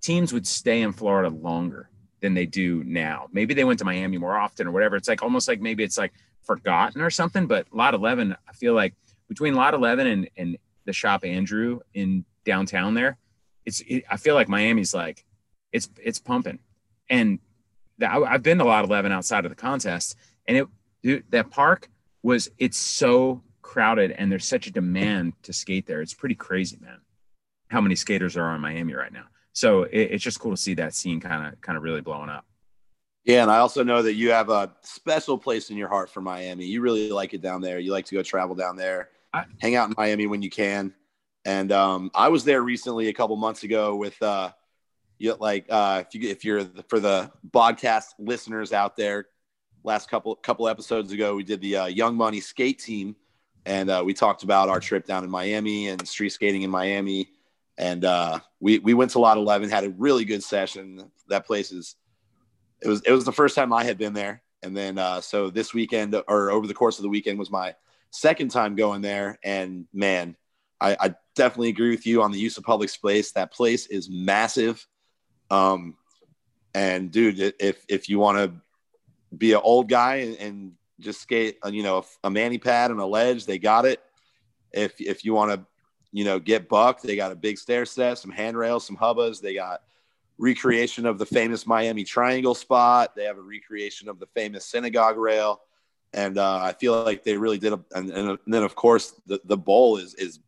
teams 0.00 0.32
would 0.32 0.46
stay 0.46 0.82
in 0.82 0.92
Florida 0.92 1.28
longer 1.28 1.90
than 2.20 2.34
they 2.34 2.46
do 2.46 2.82
now. 2.84 3.28
Maybe 3.32 3.54
they 3.54 3.64
went 3.64 3.78
to 3.80 3.84
Miami 3.84 4.18
more 4.18 4.36
often 4.36 4.66
or 4.66 4.70
whatever. 4.70 4.96
It's 4.96 5.08
like 5.08 5.22
almost 5.22 5.48
like 5.48 5.60
maybe 5.60 5.84
it's 5.84 5.98
like 5.98 6.12
forgotten 6.42 7.00
or 7.00 7.10
something. 7.10 7.46
But 7.46 7.66
Lot 7.72 7.94
11, 7.94 8.36
I 8.48 8.52
feel 8.52 8.74
like 8.74 8.94
between 9.28 9.54
Lot 9.54 9.74
11 9.74 10.06
and, 10.06 10.30
and 10.36 10.58
the 10.84 10.92
shop 10.92 11.24
Andrew 11.24 11.80
in 11.94 12.24
downtown 12.44 12.94
there, 12.94 13.18
it's 13.64 13.80
it, 13.80 14.04
I 14.10 14.16
feel 14.16 14.34
like 14.34 14.48
Miami's 14.48 14.94
like 14.94 15.24
it's 15.72 15.88
it's 16.02 16.18
pumping. 16.18 16.58
And 17.10 17.38
the, 17.98 18.10
I, 18.10 18.32
have 18.32 18.42
been 18.42 18.58
to 18.58 18.64
Lot 18.64 18.84
11 18.84 19.12
outside 19.12 19.44
of 19.44 19.50
the 19.50 19.56
contest, 19.56 20.16
and 20.46 20.56
it 20.56 20.66
dude, 21.02 21.24
that 21.30 21.50
park 21.50 21.88
was 22.22 22.50
it's 22.58 22.78
so 22.78 23.42
crowded, 23.62 24.12
and 24.12 24.32
there's 24.32 24.46
such 24.46 24.66
a 24.66 24.72
demand 24.72 25.34
to 25.42 25.52
skate 25.52 25.86
there. 25.86 26.00
It's 26.00 26.14
pretty 26.14 26.34
crazy, 26.34 26.78
man. 26.80 27.00
How 27.68 27.80
many 27.80 27.94
skaters 27.94 28.36
are 28.36 28.48
on 28.48 28.60
Miami 28.60 28.94
right 28.94 29.12
now? 29.12 29.24
So 29.52 29.84
it, 29.84 30.12
it's 30.12 30.24
just 30.24 30.40
cool 30.40 30.52
to 30.52 30.56
see 30.56 30.74
that 30.74 30.94
scene 30.94 31.20
kind 31.20 31.46
of 31.46 31.60
kind 31.60 31.76
of 31.76 31.82
really 31.82 32.00
blowing 32.00 32.28
up. 32.28 32.44
Yeah, 33.24 33.42
and 33.42 33.50
I 33.50 33.58
also 33.58 33.84
know 33.84 34.00
that 34.02 34.14
you 34.14 34.30
have 34.30 34.48
a 34.48 34.74
special 34.82 35.36
place 35.36 35.68
in 35.68 35.76
your 35.76 35.88
heart 35.88 36.08
for 36.08 36.22
Miami. 36.22 36.64
You 36.64 36.80
really 36.80 37.10
like 37.10 37.34
it 37.34 37.42
down 37.42 37.60
there. 37.60 37.78
You 37.78 37.92
like 37.92 38.06
to 38.06 38.14
go 38.14 38.22
travel 38.22 38.54
down 38.54 38.76
there, 38.76 39.10
I, 39.32 39.44
hang 39.60 39.74
out 39.74 39.88
in 39.88 39.94
Miami 39.96 40.26
when 40.26 40.40
you 40.40 40.50
can. 40.50 40.94
And 41.44 41.70
um, 41.72 42.10
I 42.14 42.28
was 42.28 42.44
there 42.44 42.62
recently, 42.62 43.08
a 43.08 43.12
couple 43.12 43.36
months 43.36 43.62
ago, 43.62 43.96
with 43.96 44.20
uh, 44.22 44.52
you 45.18 45.34
like 45.34 45.66
uh, 45.68 46.04
if 46.06 46.14
you 46.14 46.28
if 46.28 46.44
you're 46.44 46.64
the, 46.64 46.82
for 46.84 47.00
the 47.00 47.30
podcast 47.50 48.06
listeners 48.18 48.72
out 48.72 48.96
there, 48.96 49.26
last 49.84 50.10
couple 50.10 50.34
couple 50.36 50.68
episodes 50.68 51.12
ago, 51.12 51.34
we 51.34 51.44
did 51.44 51.60
the 51.60 51.76
uh, 51.76 51.86
Young 51.86 52.16
Money 52.16 52.40
Skate 52.40 52.78
Team, 52.78 53.16
and 53.66 53.90
uh, 53.90 54.02
we 54.04 54.14
talked 54.14 54.42
about 54.42 54.68
our 54.68 54.80
trip 54.80 55.06
down 55.06 55.24
in 55.24 55.30
Miami 55.30 55.88
and 55.88 56.06
street 56.06 56.30
skating 56.30 56.62
in 56.62 56.70
Miami 56.70 57.28
and 57.78 58.04
uh, 58.04 58.40
we 58.60 58.80
we 58.80 58.92
went 58.92 59.12
to 59.12 59.20
Lot 59.20 59.38
11, 59.38 59.70
had 59.70 59.84
a 59.84 59.90
really 59.90 60.24
good 60.24 60.42
session. 60.42 61.10
That 61.28 61.46
place 61.46 61.72
is 61.72 61.94
it 62.82 62.88
was 62.88 63.00
it 63.02 63.12
was 63.12 63.24
the 63.24 63.32
first 63.32 63.54
time 63.54 63.72
I 63.72 63.84
had 63.84 63.96
been 63.96 64.12
there, 64.12 64.42
and 64.62 64.76
then 64.76 64.98
uh, 64.98 65.20
so 65.20 65.48
this 65.48 65.72
weekend 65.72 66.14
or 66.26 66.50
over 66.50 66.66
the 66.66 66.74
course 66.74 66.98
of 66.98 67.04
the 67.04 67.08
weekend 67.08 67.38
was 67.38 67.50
my 67.50 67.74
second 68.10 68.50
time 68.50 68.74
going 68.74 69.00
there, 69.00 69.38
and 69.44 69.86
man, 69.92 70.36
I, 70.80 70.96
I 70.98 71.14
definitely 71.36 71.68
agree 71.68 71.90
with 71.90 72.06
you 72.06 72.22
on 72.22 72.32
the 72.32 72.38
use 72.38 72.58
of 72.58 72.64
public 72.64 72.90
space. 72.90 73.32
That 73.32 73.52
place 73.52 73.86
is 73.86 74.10
massive, 74.10 74.84
um, 75.50 75.94
and 76.74 77.12
dude, 77.12 77.54
if 77.60 77.84
if 77.88 78.08
you 78.08 78.18
want 78.18 78.38
to 78.38 78.60
be 79.36 79.52
an 79.52 79.60
old 79.62 79.88
guy 79.88 80.16
and, 80.16 80.36
and 80.38 80.72
just 80.98 81.20
skate, 81.20 81.58
uh, 81.64 81.68
you 81.68 81.84
know, 81.84 82.04
a 82.24 82.30
mani 82.30 82.58
pad 82.58 82.90
and 82.90 82.98
a 82.98 83.06
ledge, 83.06 83.46
they 83.46 83.60
got 83.60 83.84
it. 83.84 84.02
If 84.72 85.00
if 85.00 85.24
you 85.24 85.32
want 85.32 85.52
to 85.52 85.64
you 86.12 86.24
know, 86.24 86.38
get 86.38 86.68
bucked. 86.68 87.02
They 87.02 87.16
got 87.16 87.32
a 87.32 87.36
big 87.36 87.58
stair 87.58 87.84
set, 87.84 88.18
some 88.18 88.30
handrails, 88.30 88.86
some 88.86 88.96
hubbas. 88.96 89.40
They 89.40 89.54
got 89.54 89.82
recreation 90.38 91.04
of 91.06 91.18
the 91.18 91.26
famous 91.26 91.66
Miami 91.66 92.04
Triangle 92.04 92.54
spot. 92.54 93.14
They 93.14 93.24
have 93.24 93.38
a 93.38 93.42
recreation 93.42 94.08
of 94.08 94.18
the 94.18 94.26
famous 94.26 94.64
synagogue 94.64 95.18
rail. 95.18 95.60
And 96.14 96.38
uh, 96.38 96.60
I 96.62 96.72
feel 96.72 97.04
like 97.04 97.24
they 97.24 97.36
really 97.36 97.58
did. 97.58 97.74
A, 97.74 97.80
and, 97.94 98.10
and, 98.10 98.38
then, 98.46 98.62
of 98.62 98.74
course, 98.74 99.12
the, 99.26 99.40
the 99.44 99.58
bowl 99.58 99.98
is 99.98 100.14
is 100.14 100.40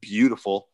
beautiful. 0.00 0.68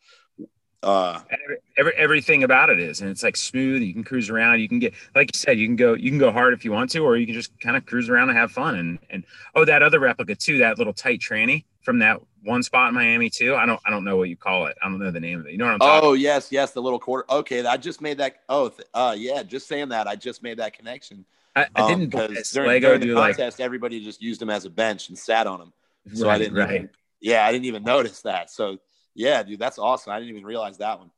Uh, 0.82 1.20
every, 1.30 1.56
every, 1.76 1.92
everything 1.92 2.42
about 2.42 2.68
it 2.68 2.80
is, 2.80 3.00
and 3.00 3.08
it's 3.08 3.22
like 3.22 3.36
smooth. 3.36 3.80
You 3.80 3.92
can 3.92 4.02
cruise 4.02 4.28
around. 4.28 4.58
You 4.58 4.68
can 4.68 4.80
get, 4.80 4.94
like 5.14 5.30
you 5.32 5.38
said, 5.38 5.56
you 5.56 5.68
can 5.68 5.76
go, 5.76 5.94
you 5.94 6.10
can 6.10 6.18
go 6.18 6.32
hard 6.32 6.52
if 6.54 6.64
you 6.64 6.72
want 6.72 6.90
to, 6.90 6.98
or 6.98 7.16
you 7.16 7.26
can 7.26 7.36
just 7.36 7.56
kind 7.60 7.76
of 7.76 7.86
cruise 7.86 8.08
around 8.08 8.30
and 8.30 8.38
have 8.38 8.50
fun. 8.50 8.74
And 8.74 8.98
and 9.08 9.24
oh, 9.54 9.64
that 9.64 9.84
other 9.84 10.00
replica 10.00 10.34
too, 10.34 10.58
that 10.58 10.78
little 10.78 10.92
tight 10.92 11.20
tranny 11.20 11.64
from 11.82 11.98
that 12.00 12.20
one 12.42 12.62
spot 12.62 12.88
in 12.88 12.94
Miami 12.94 13.30
too. 13.30 13.54
I 13.54 13.66
don't 13.66 13.80
I 13.86 13.90
don't 13.90 14.04
know 14.04 14.16
what 14.16 14.28
you 14.28 14.36
call 14.36 14.66
it. 14.66 14.76
I 14.82 14.88
don't 14.88 14.98
know 14.98 15.10
the 15.10 15.20
name 15.20 15.40
of 15.40 15.46
it. 15.46 15.52
You 15.52 15.58
know 15.58 15.66
what 15.66 15.74
I'm 15.74 15.78
talking? 15.80 16.08
Oh 16.08 16.12
yes, 16.14 16.50
yes, 16.50 16.72
the 16.72 16.82
little 16.82 16.98
quarter. 16.98 17.24
Okay, 17.30 17.64
I 17.64 17.76
just 17.76 18.00
made 18.00 18.18
that. 18.18 18.40
Oh, 18.48 18.72
uh, 18.94 19.14
yeah, 19.16 19.42
just 19.42 19.68
saying 19.68 19.90
that. 19.90 20.08
I 20.08 20.16
just 20.16 20.42
made 20.42 20.58
that 20.58 20.72
connection. 20.72 21.24
I, 21.54 21.66
I 21.76 21.82
Um, 21.82 21.88
didn't 21.88 22.10
because 22.10 22.28
because 22.28 22.50
during, 22.50 22.80
during 22.80 23.00
the 23.00 23.06
do 23.06 23.14
like 23.14 23.36
contest, 23.36 23.60
everybody 23.60 24.02
just 24.02 24.22
used 24.22 24.40
him 24.40 24.50
as 24.50 24.64
a 24.64 24.70
bench 24.70 25.08
and 25.08 25.18
sat 25.18 25.46
on 25.46 25.60
him. 25.60 25.72
So 26.14 26.28
I 26.28 26.38
didn't 26.38 26.56
right. 26.56 26.74
even, 26.74 26.90
yeah, 27.20 27.46
I 27.46 27.52
didn't 27.52 27.66
even 27.66 27.84
notice 27.84 28.22
that. 28.22 28.50
So 28.50 28.78
yeah, 29.14 29.42
dude, 29.42 29.58
that's 29.58 29.78
awesome. 29.78 30.12
I 30.12 30.18
didn't 30.18 30.30
even 30.30 30.44
realize 30.44 30.78
that 30.78 30.98
one. 30.98 31.10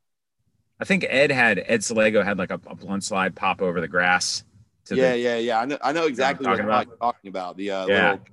I 0.79 0.83
think 0.83 1.05
Ed 1.07 1.31
had 1.31 1.63
Ed 1.65 1.79
Salego 1.79 2.23
had 2.23 2.37
like 2.37 2.51
a, 2.51 2.59
a 2.67 2.75
blunt 2.75 3.03
slide 3.03 3.35
pop 3.35 3.61
over 3.61 3.79
the 3.79 3.87
grass. 3.87 4.43
To 4.85 4.95
yeah, 4.95 5.11
the, 5.13 5.19
yeah, 5.19 5.37
yeah. 5.37 5.59
I 5.59 5.65
know, 5.65 5.77
I 5.81 5.91
know 5.93 6.05
exactly 6.05 6.45
what 6.45 6.57
talking 6.57 6.89
you're 6.89 6.97
talking 6.97 7.29
about. 7.29 7.57
The 7.57 7.71
uh, 7.71 7.87
Yeah. 7.87 8.11
little, 8.11 8.25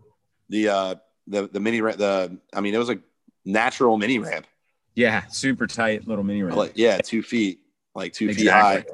the 0.51 0.69
uh, 0.69 0.95
the 1.33 1.49
the 1.49 1.61
mini 1.61 1.81
ramp. 1.81 1.99
The 1.99 2.39
I 2.53 2.61
mean, 2.61 2.75
it 2.75 2.79
was 2.79 2.91
a 2.91 2.99
natural 3.45 3.97
mini 3.97 4.19
ramp. 4.19 4.47
yeah, 4.95 5.27
super 5.29 5.67
tight 5.67 6.07
little 6.07 6.25
mini 6.25 6.43
ramp. 6.43 6.57
Like 6.57 6.73
yeah, 6.77 6.99
two 6.99 7.23
feet, 7.23 7.61
like 7.95 8.13
two 8.13 8.33
feet 8.33 8.49
high. 8.49 8.85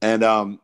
And 0.00 0.24
um, 0.24 0.60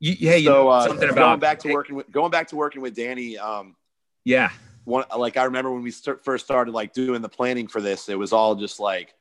You, 0.00 0.16
yeah, 0.18 0.34
you 0.34 0.48
so 0.48 0.52
know, 0.52 0.68
uh, 0.68 0.86
something 0.88 1.14
going 1.14 1.38
back 1.38 1.60
to 1.60 1.72
working 1.72 1.94
with 1.94 2.10
going 2.10 2.30
back 2.30 2.48
to 2.48 2.56
working 2.56 2.82
with 2.82 2.96
Danny. 2.96 3.38
Um, 3.38 3.76
Yeah, 4.24 4.50
one 4.84 5.04
like 5.16 5.36
I 5.36 5.44
remember 5.44 5.70
when 5.70 5.82
we 5.82 5.92
start, 5.92 6.24
first 6.24 6.44
started 6.44 6.72
like 6.72 6.92
doing 6.92 7.22
the 7.22 7.28
planning 7.28 7.68
for 7.68 7.80
this, 7.80 8.08
it 8.08 8.18
was 8.18 8.32
all 8.32 8.56
just 8.56 8.80
like 8.80 9.14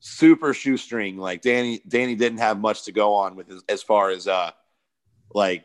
super 0.00 0.52
shoestring. 0.52 1.16
Like 1.16 1.40
Danny, 1.40 1.80
Danny 1.88 2.14
didn't 2.16 2.38
have 2.38 2.58
much 2.58 2.84
to 2.84 2.92
go 2.92 3.14
on 3.14 3.36
with 3.36 3.50
as, 3.50 3.62
as 3.68 3.82
far 3.82 4.10
as 4.10 4.28
uh, 4.28 4.50
like 5.32 5.64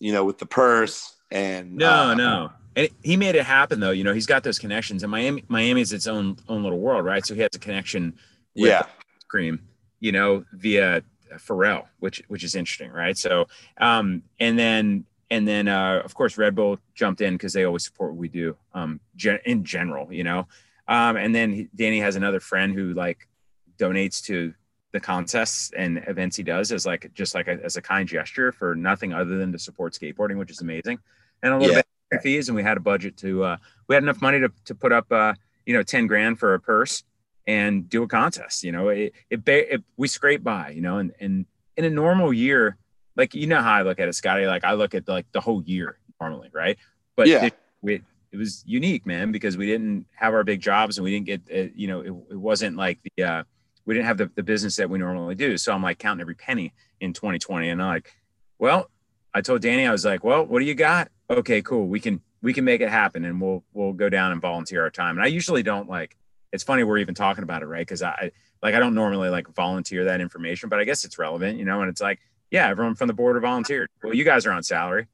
you 0.00 0.12
know, 0.12 0.24
with 0.24 0.38
the 0.38 0.46
purse 0.46 1.14
and 1.30 1.76
no, 1.76 1.90
uh, 1.90 2.14
no. 2.14 2.50
And 2.78 2.88
he 3.02 3.16
made 3.16 3.34
it 3.34 3.44
happen 3.44 3.80
though. 3.80 3.90
You 3.90 4.04
know, 4.04 4.14
he's 4.14 4.26
got 4.26 4.44
those 4.44 4.58
connections, 4.58 5.02
and 5.02 5.10
Miami, 5.10 5.44
Miami 5.48 5.80
is 5.80 5.92
its 5.92 6.06
own 6.06 6.36
own 6.48 6.62
little 6.62 6.78
world, 6.78 7.04
right? 7.04 7.26
So 7.26 7.34
he 7.34 7.40
has 7.40 7.50
a 7.54 7.58
connection 7.58 8.14
with 8.54 8.68
yeah, 8.68 8.82
cream, 9.26 9.60
you 9.98 10.12
know, 10.12 10.44
via 10.52 11.02
Pharrell, 11.38 11.86
which 11.98 12.22
which 12.28 12.44
is 12.44 12.54
interesting, 12.54 12.92
right? 12.92 13.18
So, 13.18 13.48
um, 13.80 14.22
and 14.38 14.56
then 14.56 15.04
and 15.28 15.46
then 15.46 15.66
uh, 15.66 16.02
of 16.04 16.14
course 16.14 16.38
Red 16.38 16.54
Bull 16.54 16.78
jumped 16.94 17.20
in 17.20 17.34
because 17.34 17.52
they 17.52 17.64
always 17.64 17.84
support 17.84 18.12
what 18.12 18.18
we 18.18 18.28
do, 18.28 18.56
um, 18.74 19.00
gen- 19.16 19.40
in 19.44 19.64
general, 19.64 20.12
you 20.12 20.22
know. 20.22 20.46
Um, 20.86 21.16
and 21.16 21.34
then 21.34 21.52
he, 21.52 21.68
Danny 21.74 21.98
has 21.98 22.14
another 22.14 22.40
friend 22.40 22.72
who 22.74 22.94
like 22.94 23.28
donates 23.76 24.22
to 24.26 24.54
the 24.92 25.00
contests 25.00 25.72
and 25.76 26.02
events 26.06 26.36
he 26.36 26.44
does 26.44 26.70
as 26.72 26.86
like 26.86 27.12
just 27.12 27.34
like 27.34 27.48
a, 27.48 27.58
as 27.62 27.76
a 27.76 27.82
kind 27.82 28.08
gesture 28.08 28.52
for 28.52 28.74
nothing 28.76 29.12
other 29.12 29.36
than 29.36 29.50
to 29.52 29.58
support 29.58 29.92
skateboarding, 29.94 30.38
which 30.38 30.50
is 30.50 30.60
amazing. 30.60 30.98
And 31.42 31.52
a 31.52 31.56
little 31.58 31.70
Yeah. 31.72 31.78
bit 31.80 31.86
fees, 32.22 32.48
and 32.48 32.56
we 32.56 32.62
had 32.62 32.76
a 32.76 32.80
budget 32.80 33.16
to 33.18 33.44
uh, 33.44 33.56
we 33.88 33.94
had 33.94 34.02
enough 34.02 34.22
money 34.22 34.40
to 34.40 34.50
to 34.66 34.74
put 34.74 34.92
up 34.92 35.10
uh, 35.12 35.34
you 35.66 35.74
know 35.74 35.82
ten 35.82 36.06
grand 36.06 36.38
for 36.38 36.54
a 36.54 36.60
purse 36.60 37.02
and 37.46 37.88
do 37.88 38.02
a 38.02 38.08
contest. 38.08 38.62
You 38.62 38.72
know, 38.72 38.88
it, 38.88 39.12
it, 39.30 39.40
it 39.46 39.82
we 39.96 40.08
scrape 40.08 40.44
by. 40.44 40.70
You 40.70 40.82
know, 40.82 40.98
and 40.98 41.12
and 41.20 41.46
in 41.76 41.84
a 41.84 41.90
normal 41.90 42.32
year, 42.32 42.76
like 43.16 43.34
you 43.34 43.46
know 43.46 43.60
how 43.62 43.72
I 43.72 43.82
look 43.82 44.00
at 44.00 44.08
it, 44.08 44.14
Scotty. 44.14 44.46
Like 44.46 44.64
I 44.64 44.74
look 44.74 44.94
at 44.94 45.08
like 45.08 45.26
the 45.32 45.40
whole 45.40 45.62
year 45.62 45.98
normally, 46.20 46.50
right? 46.52 46.78
But 47.16 47.28
Yeah. 47.28 47.46
it, 47.46 47.54
we, 47.80 48.02
it 48.32 48.36
was 48.36 48.62
unique, 48.66 49.06
man, 49.06 49.32
because 49.32 49.56
we 49.56 49.66
didn't 49.66 50.06
have 50.14 50.34
our 50.34 50.44
big 50.44 50.60
jobs 50.60 50.98
and 50.98 51.04
we 51.04 51.10
didn't 51.12 51.26
get, 51.26 51.42
uh, 51.52 51.70
you 51.74 51.86
know, 51.86 52.00
it, 52.00 52.32
it 52.32 52.36
wasn't 52.36 52.76
like 52.76 52.98
the 53.02 53.24
uh, 53.24 53.42
we 53.86 53.94
didn't 53.94 54.06
have 54.06 54.18
the, 54.18 54.30
the 54.34 54.42
business 54.42 54.76
that 54.76 54.90
we 54.90 54.98
normally 54.98 55.34
do. 55.34 55.56
So 55.56 55.72
I'm 55.72 55.82
like 55.82 55.98
counting 55.98 56.20
every 56.20 56.34
penny 56.34 56.74
in 57.00 57.12
2020, 57.12 57.70
and 57.70 57.80
I'm 57.80 57.88
like, 57.88 58.14
well, 58.58 58.90
I 59.32 59.40
told 59.40 59.62
Danny, 59.62 59.86
I 59.86 59.92
was 59.92 60.04
like, 60.04 60.24
well, 60.24 60.44
what 60.44 60.58
do 60.58 60.66
you 60.66 60.74
got? 60.74 61.08
Okay, 61.30 61.62
cool. 61.62 61.86
We 61.86 62.00
can 62.00 62.20
we 62.42 62.52
can 62.52 62.64
make 62.64 62.80
it 62.80 62.88
happen, 62.88 63.24
and 63.24 63.40
we'll 63.40 63.64
we'll 63.72 63.92
go 63.92 64.08
down 64.08 64.32
and 64.32 64.40
volunteer 64.40 64.82
our 64.82 64.90
time. 64.90 65.16
And 65.16 65.24
I 65.24 65.28
usually 65.28 65.62
don't 65.62 65.88
like. 65.88 66.16
It's 66.52 66.64
funny 66.64 66.82
we're 66.82 66.98
even 66.98 67.14
talking 67.14 67.44
about 67.44 67.62
it, 67.62 67.66
right? 67.66 67.86
Because 67.86 68.02
I 68.02 68.32
like 68.62 68.74
I 68.74 68.78
don't 68.78 68.94
normally 68.94 69.28
like 69.28 69.48
volunteer 69.54 70.04
that 70.06 70.20
information, 70.20 70.68
but 70.68 70.78
I 70.78 70.84
guess 70.84 71.04
it's 71.04 71.18
relevant, 71.18 71.58
you 71.58 71.64
know. 71.64 71.82
And 71.82 71.90
it's 71.90 72.00
like, 72.00 72.20
yeah, 72.50 72.68
everyone 72.68 72.94
from 72.94 73.08
the 73.08 73.14
Boardr 73.14 73.40
volunteered. 73.40 73.90
Well, 74.02 74.14
you 74.14 74.24
guys 74.24 74.46
are 74.46 74.52
on 74.52 74.62
salary, 74.62 75.08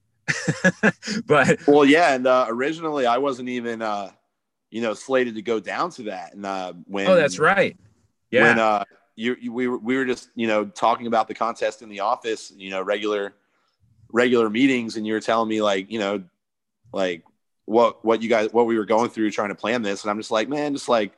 but 1.26 1.66
Well, 1.66 1.84
yeah, 1.84 2.14
and 2.14 2.26
uh, 2.26 2.46
originally 2.48 3.06
I 3.06 3.18
wasn't 3.18 3.48
even 3.48 3.82
uh, 3.82 4.10
you 4.70 4.82
know 4.82 4.94
slated 4.94 5.34
to 5.34 5.42
go 5.42 5.58
down 5.58 5.90
to 5.92 6.04
that, 6.04 6.34
and 6.34 6.46
uh, 6.46 6.74
when 6.86 7.08
oh, 7.08 7.16
that's 7.16 7.38
right. 7.38 7.76
Yeah, 8.30 8.42
when 8.42 8.58
uh 8.58 8.84
you, 9.16 9.36
you 9.40 9.52
we 9.52 9.68
were 9.68 9.78
we 9.78 9.96
were 9.96 10.04
just 10.04 10.30
you 10.34 10.46
know 10.46 10.64
talking 10.64 11.06
about 11.06 11.28
the 11.28 11.34
contest 11.34 11.82
in 11.82 11.88
the 11.88 12.00
office 12.00 12.52
you 12.56 12.70
know 12.70 12.82
regular 12.82 13.34
regular 14.14 14.48
meetings 14.48 14.96
and 14.96 15.04
you 15.06 15.12
were 15.12 15.20
telling 15.20 15.48
me 15.48 15.60
like 15.60 15.90
you 15.90 15.98
know 15.98 16.22
like 16.92 17.24
what 17.64 18.04
what 18.04 18.22
you 18.22 18.28
guys 18.28 18.48
what 18.52 18.64
we 18.64 18.78
were 18.78 18.84
going 18.84 19.10
through 19.10 19.28
trying 19.28 19.48
to 19.48 19.54
plan 19.56 19.82
this 19.82 20.02
and 20.04 20.10
i'm 20.10 20.16
just 20.18 20.30
like 20.30 20.48
man 20.48 20.72
just 20.72 20.88
like 20.88 21.12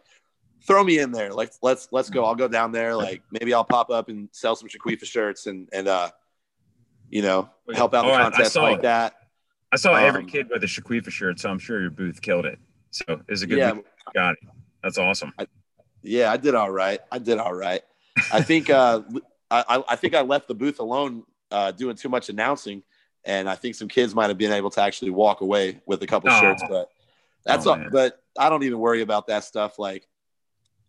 throw 0.67 0.83
me 0.83 0.99
in 0.99 1.13
there 1.13 1.31
like 1.35 1.53
let's 1.63 1.89
let's 1.93 2.09
go 2.09 2.25
i'll 2.25 2.35
go 2.35 2.49
down 2.49 2.73
there 2.73 2.97
like 2.97 3.21
maybe 3.31 3.53
i'll 3.53 3.65
pop 3.65 3.91
up 3.91 4.09
and 4.09 4.31
sell 4.33 4.57
some 4.57 4.67
Shaquifa 4.67 5.05
shirts 5.05 5.47
and 5.47 5.69
and 5.75 5.87
uh 5.89 6.11
you 7.11 7.21
know 7.21 7.51
help 7.75 7.93
out 7.95 8.03
the 8.07 8.09
Oh, 8.11 8.15
I- 8.15 8.21
I 8.21 8.23
contest 8.31 8.57
like 8.57 8.79
it. 8.79 8.83
that 8.83 9.15
I 9.73 9.77
saw 9.77 9.95
every 9.95 10.23
um, 10.23 10.29
kid 10.29 10.49
with 10.49 10.63
a 10.63 10.67
Shaquifa 10.67 11.11
shirt, 11.11 11.41
so 11.41 11.51
I'm 11.51 11.59
sure 11.59 11.81
your 11.81 11.91
booth 11.91 12.23
killed 12.23 12.47
it. 12.47 12.59
So 12.93 13.05
it 13.09 13.29
was 13.29 13.43
a 13.43 13.47
good 13.49 13.59
yeah. 13.59 13.75
Got 14.15 14.35
it. 14.35 14.39
That's 14.83 14.97
awesome. 14.97 15.33
Yeah, 16.03 16.31
I 16.31 16.37
did 16.37 16.55
all 16.55 16.71
right. 16.71 17.01
I 17.11 17.19
did 17.19 17.39
all 17.39 17.53
right. 17.53 17.83
I 18.33 18.43
think 18.43 18.71
uh, 18.71 19.03
I, 19.51 19.83
I 19.89 19.97
think 19.97 20.15
I 20.15 20.23
left 20.23 20.47
the 20.47 20.55
booth 20.55 20.79
alone 20.79 21.25
uh, 21.51 21.73
doing 21.73 21.97
too 21.97 22.09
much 22.09 22.29
announcing, 22.29 22.83
and 23.25 23.49
I 23.49 23.55
think 23.55 23.75
some 23.75 23.89
kids 23.89 24.15
might 24.15 24.29
have 24.29 24.39
been 24.39 24.53
able 24.53 24.71
to 24.71 24.81
actually 24.83 25.11
walk 25.11 25.41
away 25.41 25.81
with 25.87 26.03
a 26.03 26.07
couple 26.07 26.31
Oh. 26.31 26.41
shirts. 26.41 26.63
But 26.69 26.89
that's 27.45 27.67
Oh, 27.67 27.71
all. 27.71 27.77
man. 27.77 27.89
But 27.91 28.21
I 28.39 28.49
don't 28.49 28.63
even 28.65 28.79
worry 28.79 29.03
about 29.03 29.27
that 29.29 29.45
stuff. 29.45 29.79
Like, 29.79 30.07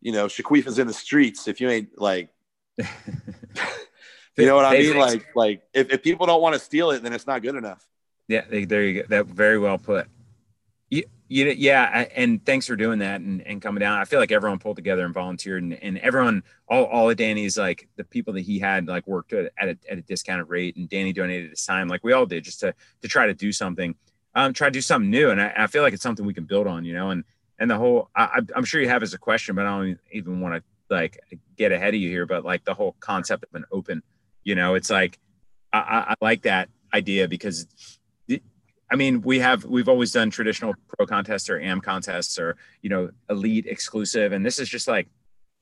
you 0.02 0.12
know, 0.12 0.28
Shaquifa's 0.28 0.80
in 0.80 0.88
the 0.88 0.94
streets. 0.94 1.48
If 1.48 1.60
you 1.62 1.70
ain't 1.70 2.00
like, 2.00 2.30
you 2.78 4.46
know 4.46 4.56
what 4.56 4.66
I 4.66 4.78
mean? 4.78 4.98
Like, 4.98 5.26
like 5.36 5.62
if, 5.74 5.90
if 5.92 6.04
people 6.04 6.26
don't 6.26 6.42
want 6.42 6.54
to 6.54 6.60
steal 6.60 6.92
it, 6.92 7.02
then 7.04 7.14
it's 7.14 7.26
not 7.28 7.42
good 7.42 7.56
enough. 7.56 7.86
Yeah, 8.28 8.42
there 8.50 8.84
you 8.84 9.02
go. 9.02 9.08
That 9.10 9.26
very 9.28 9.58
well 9.58 9.78
put. 9.78 10.08
You, 11.30 11.48
yeah, 11.48 12.06
and 12.16 12.46
thanks 12.46 12.68
for 12.68 12.78
doing 12.78 13.00
that 13.00 13.20
and, 13.20 13.42
and 13.42 13.62
coming 13.62 13.82
down. 13.82 14.00
I 14.00 14.06
feel 14.06 14.20
like 14.20 14.32
everyone 14.32 14.60
pulled 14.60 14.78
together 14.78 15.04
and 15.04 15.14
volunteered, 15.14 15.62
and, 15.62 15.74
and 15.74 15.98
everyone, 15.98 16.42
all, 16.70 16.86
all 16.86 17.10
of 17.10 17.18
Danny's 17.18 17.58
like 17.58 17.90
the 17.98 18.06
people 18.06 18.34
that 18.36 18.42
he 18.42 18.60
had 18.60 18.88
like 18.88 19.06
worked 19.08 19.34
at, 19.34 19.52
at 19.58 19.68
a, 19.68 19.78
at 19.90 19.98
a 19.98 20.02
discounted 20.04 20.48
rate, 20.48 20.78
and 20.78 20.88
Danny 20.88 21.12
donated 21.12 21.50
his 21.50 21.66
time, 21.66 21.90
like 21.90 22.02
we 22.02 22.14
all 22.14 22.26
did, 22.26 22.46
just 22.46 22.62
to 22.62 22.74
to 23.02 23.08
try 23.10 23.28
to 23.28 23.34
do 23.34 23.52
something, 23.52 23.94
um, 24.36 24.54
try 24.54 24.68
to 24.70 24.72
do 24.72 24.80
something 24.80 25.10
new, 25.10 25.30
and 25.30 25.42
I, 25.42 25.54
I 25.58 25.68
feel 25.68 25.82
like 25.84 25.94
it's 25.94 26.04
something 26.04 26.26
we 26.26 26.34
can 26.34 26.46
build 26.46 26.66
on, 26.66 26.86
you 26.86 26.94
know, 26.94 27.10
and 27.10 27.26
and 27.60 27.70
the 27.70 27.78
whole, 27.78 28.10
I- 28.16 28.42
I'm 28.56 28.64
sure 28.64 28.80
you 28.80 28.88
have 28.88 29.04
as 29.04 29.14
a 29.14 29.18
question, 29.18 29.56
but 29.56 29.66
I 29.66 29.78
don't 29.78 30.00
even 30.12 30.40
want 30.40 30.56
to 30.56 30.64
like 30.90 31.20
get 31.58 31.74
ahead 31.74 31.94
of 31.94 32.00
you 32.00 32.10
here, 32.10 32.26
but 32.26 32.46
like 32.46 32.64
the 32.64 32.74
whole 32.74 32.96
concept 33.02 33.44
of 33.44 33.54
an 33.54 33.66
open, 33.72 34.02
you 34.44 34.56
know, 34.56 34.76
it's 34.76 34.90
like 34.90 35.20
I, 35.74 35.80
I, 35.80 36.12
I 36.12 36.16
like 36.22 36.44
that 36.44 36.70
idea 36.94 37.28
because 37.28 37.68
I 38.90 38.96
mean, 38.96 39.22
we 39.22 39.40
have 39.40 39.66
we've 39.66 39.90
always 39.90 40.12
done 40.12 40.30
traditional 40.30 40.74
pro 40.88 41.06
contests 41.06 41.50
or 41.50 41.60
am 41.60 41.82
contests 41.82 42.40
or 42.40 42.58
you 42.82 42.90
know 42.90 43.10
elite 43.30 43.66
exclusive, 43.66 44.32
and 44.32 44.46
this 44.46 44.60
is 44.60 44.70
just 44.70 44.88
like, 44.88 45.08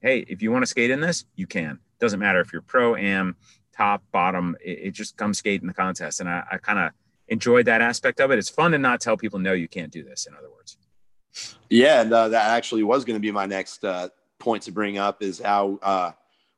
hey, 0.01 0.19
if 0.27 0.41
you 0.41 0.51
want 0.51 0.63
to 0.63 0.67
skate 0.67 0.91
in 0.91 1.01
this, 1.01 1.25
you 1.35 1.47
can. 1.47 1.79
Doesn't 1.99 2.19
matter 2.19 2.39
if 2.39 2.53
you're 2.53 2.61
pro, 2.61 2.95
am, 2.95 3.35
top, 3.75 4.03
bottom. 4.11 4.55
It, 4.63 4.79
it 4.83 4.91
just 4.91 5.17
come 5.17 5.33
skate 5.33 5.61
in 5.61 5.67
the 5.67 5.73
contest, 5.73 6.19
and 6.19 6.29
I, 6.29 6.43
I 6.51 6.57
kind 6.57 6.79
of 6.79 6.91
enjoyed 7.27 7.65
that 7.65 7.81
aspect 7.81 8.19
of 8.19 8.31
it. 8.31 8.37
It's 8.37 8.49
fun 8.49 8.71
to 8.71 8.77
not 8.77 9.01
tell 9.01 9.17
people 9.17 9.39
no, 9.39 9.53
you 9.53 9.67
can't 9.67 9.91
do 9.91 10.03
this. 10.03 10.27
In 10.27 10.35
other 10.35 10.51
words, 10.51 10.77
Yeah, 11.69 12.01
and 12.01 12.13
uh, 12.13 12.29
that 12.29 12.49
actually 12.51 12.83
was 12.83 13.05
going 13.05 13.15
to 13.15 13.21
be 13.21 13.31
my 13.31 13.45
next 13.47 13.83
uh, 13.83 14.09
point 14.39 14.63
to 14.63 14.71
bring 14.71 14.97
up 14.97 15.23
is 15.23 15.39
how 15.39 15.79
uh, 15.81 16.11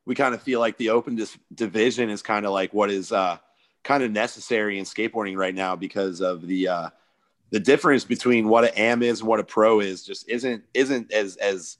we 0.04 0.14
kind 0.14 0.34
of 0.34 0.42
feel 0.42 0.60
like 0.60 0.76
the 0.76 0.90
open 0.90 1.16
dis- 1.16 1.38
division 1.54 2.10
is 2.10 2.22
kind 2.22 2.44
of 2.44 2.52
like 2.52 2.74
what 2.74 2.90
is 2.90 3.12
uh, 3.12 3.38
kind 3.88 4.02
of 4.02 4.10
necessary 4.10 4.78
in 4.78 4.84
skateboarding 4.84 5.36
right 5.36 5.54
now 5.54 5.74
because 5.74 6.20
of 6.20 6.46
the 6.46 6.68
uh, 6.68 6.90
the 7.50 7.58
difference 7.58 8.04
between 8.04 8.46
what 8.48 8.64
an 8.64 8.70
am 8.76 9.02
is 9.02 9.20
and 9.20 9.28
what 9.28 9.40
a 9.40 9.44
pro 9.44 9.80
is 9.80 10.04
just 10.04 10.28
isn't 10.28 10.62
isn't 10.74 11.10
as 11.12 11.36
as 11.36 11.78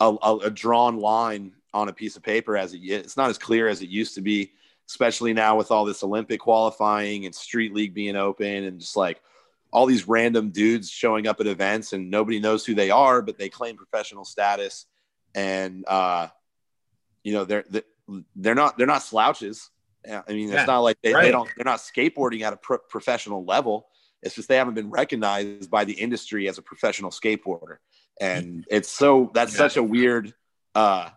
a, 0.00 0.14
a, 0.44 0.50
drawn 0.50 0.98
line 0.98 1.52
on 1.72 1.88
a 1.88 1.92
piece 1.92 2.16
of 2.16 2.22
paper 2.22 2.56
as 2.56 2.74
it 2.74 2.78
it's 2.78 3.16
not 3.16 3.30
as 3.30 3.38
clear 3.38 3.68
as 3.68 3.82
it 3.82 3.88
used 3.88 4.14
to 4.16 4.20
be 4.20 4.50
especially 4.88 5.32
now 5.32 5.56
with 5.56 5.70
all 5.70 5.84
this 5.84 6.02
olympic 6.02 6.40
qualifying 6.40 7.24
and 7.24 7.34
street 7.34 7.72
league 7.72 7.94
being 7.94 8.16
open 8.16 8.64
and 8.64 8.80
just 8.80 8.96
like 8.96 9.20
all 9.70 9.86
these 9.86 10.08
random 10.08 10.50
dudes 10.50 10.90
showing 10.90 11.26
up 11.26 11.40
at 11.40 11.46
events 11.46 11.92
and 11.92 12.10
nobody 12.10 12.40
knows 12.40 12.64
who 12.64 12.74
they 12.74 12.90
are, 12.90 13.20
but 13.20 13.38
they 13.38 13.48
claim 13.48 13.76
professional 13.76 14.24
status. 14.24 14.86
And, 15.34 15.84
uh, 15.86 16.28
you 17.22 17.34
know, 17.34 17.44
they're, 17.44 17.64
they're 18.34 18.54
not, 18.54 18.78
they're 18.78 18.86
not 18.86 19.02
slouches. 19.02 19.70
I 20.06 20.32
mean, 20.32 20.48
Yeah, 20.48 20.60
it's 20.60 20.66
not 20.66 20.80
like 20.80 20.96
they, 21.02 21.12
they 21.12 21.30
don't, 21.30 21.48
they're 21.56 21.64
not 21.64 21.80
skateboarding 21.80 22.42
at 22.42 22.52
a 22.52 22.56
pro- 22.56 22.78
professional 22.78 23.44
level. 23.44 23.88
It's 24.22 24.34
just 24.34 24.48
they 24.48 24.56
haven't 24.56 24.74
been 24.74 24.90
recognized 24.90 25.70
by 25.70 25.84
the 25.84 25.92
industry 25.92 26.48
as 26.48 26.58
a 26.58 26.62
professional 26.62 27.10
skateboarder. 27.10 27.76
And 28.20 28.64
it's 28.70 28.88
so, 28.90 29.30
that's 29.34 29.52
Yeah. 29.52 29.58
such 29.58 29.76
a 29.76 29.82
weird, 29.82 30.34
uh, 30.74 31.10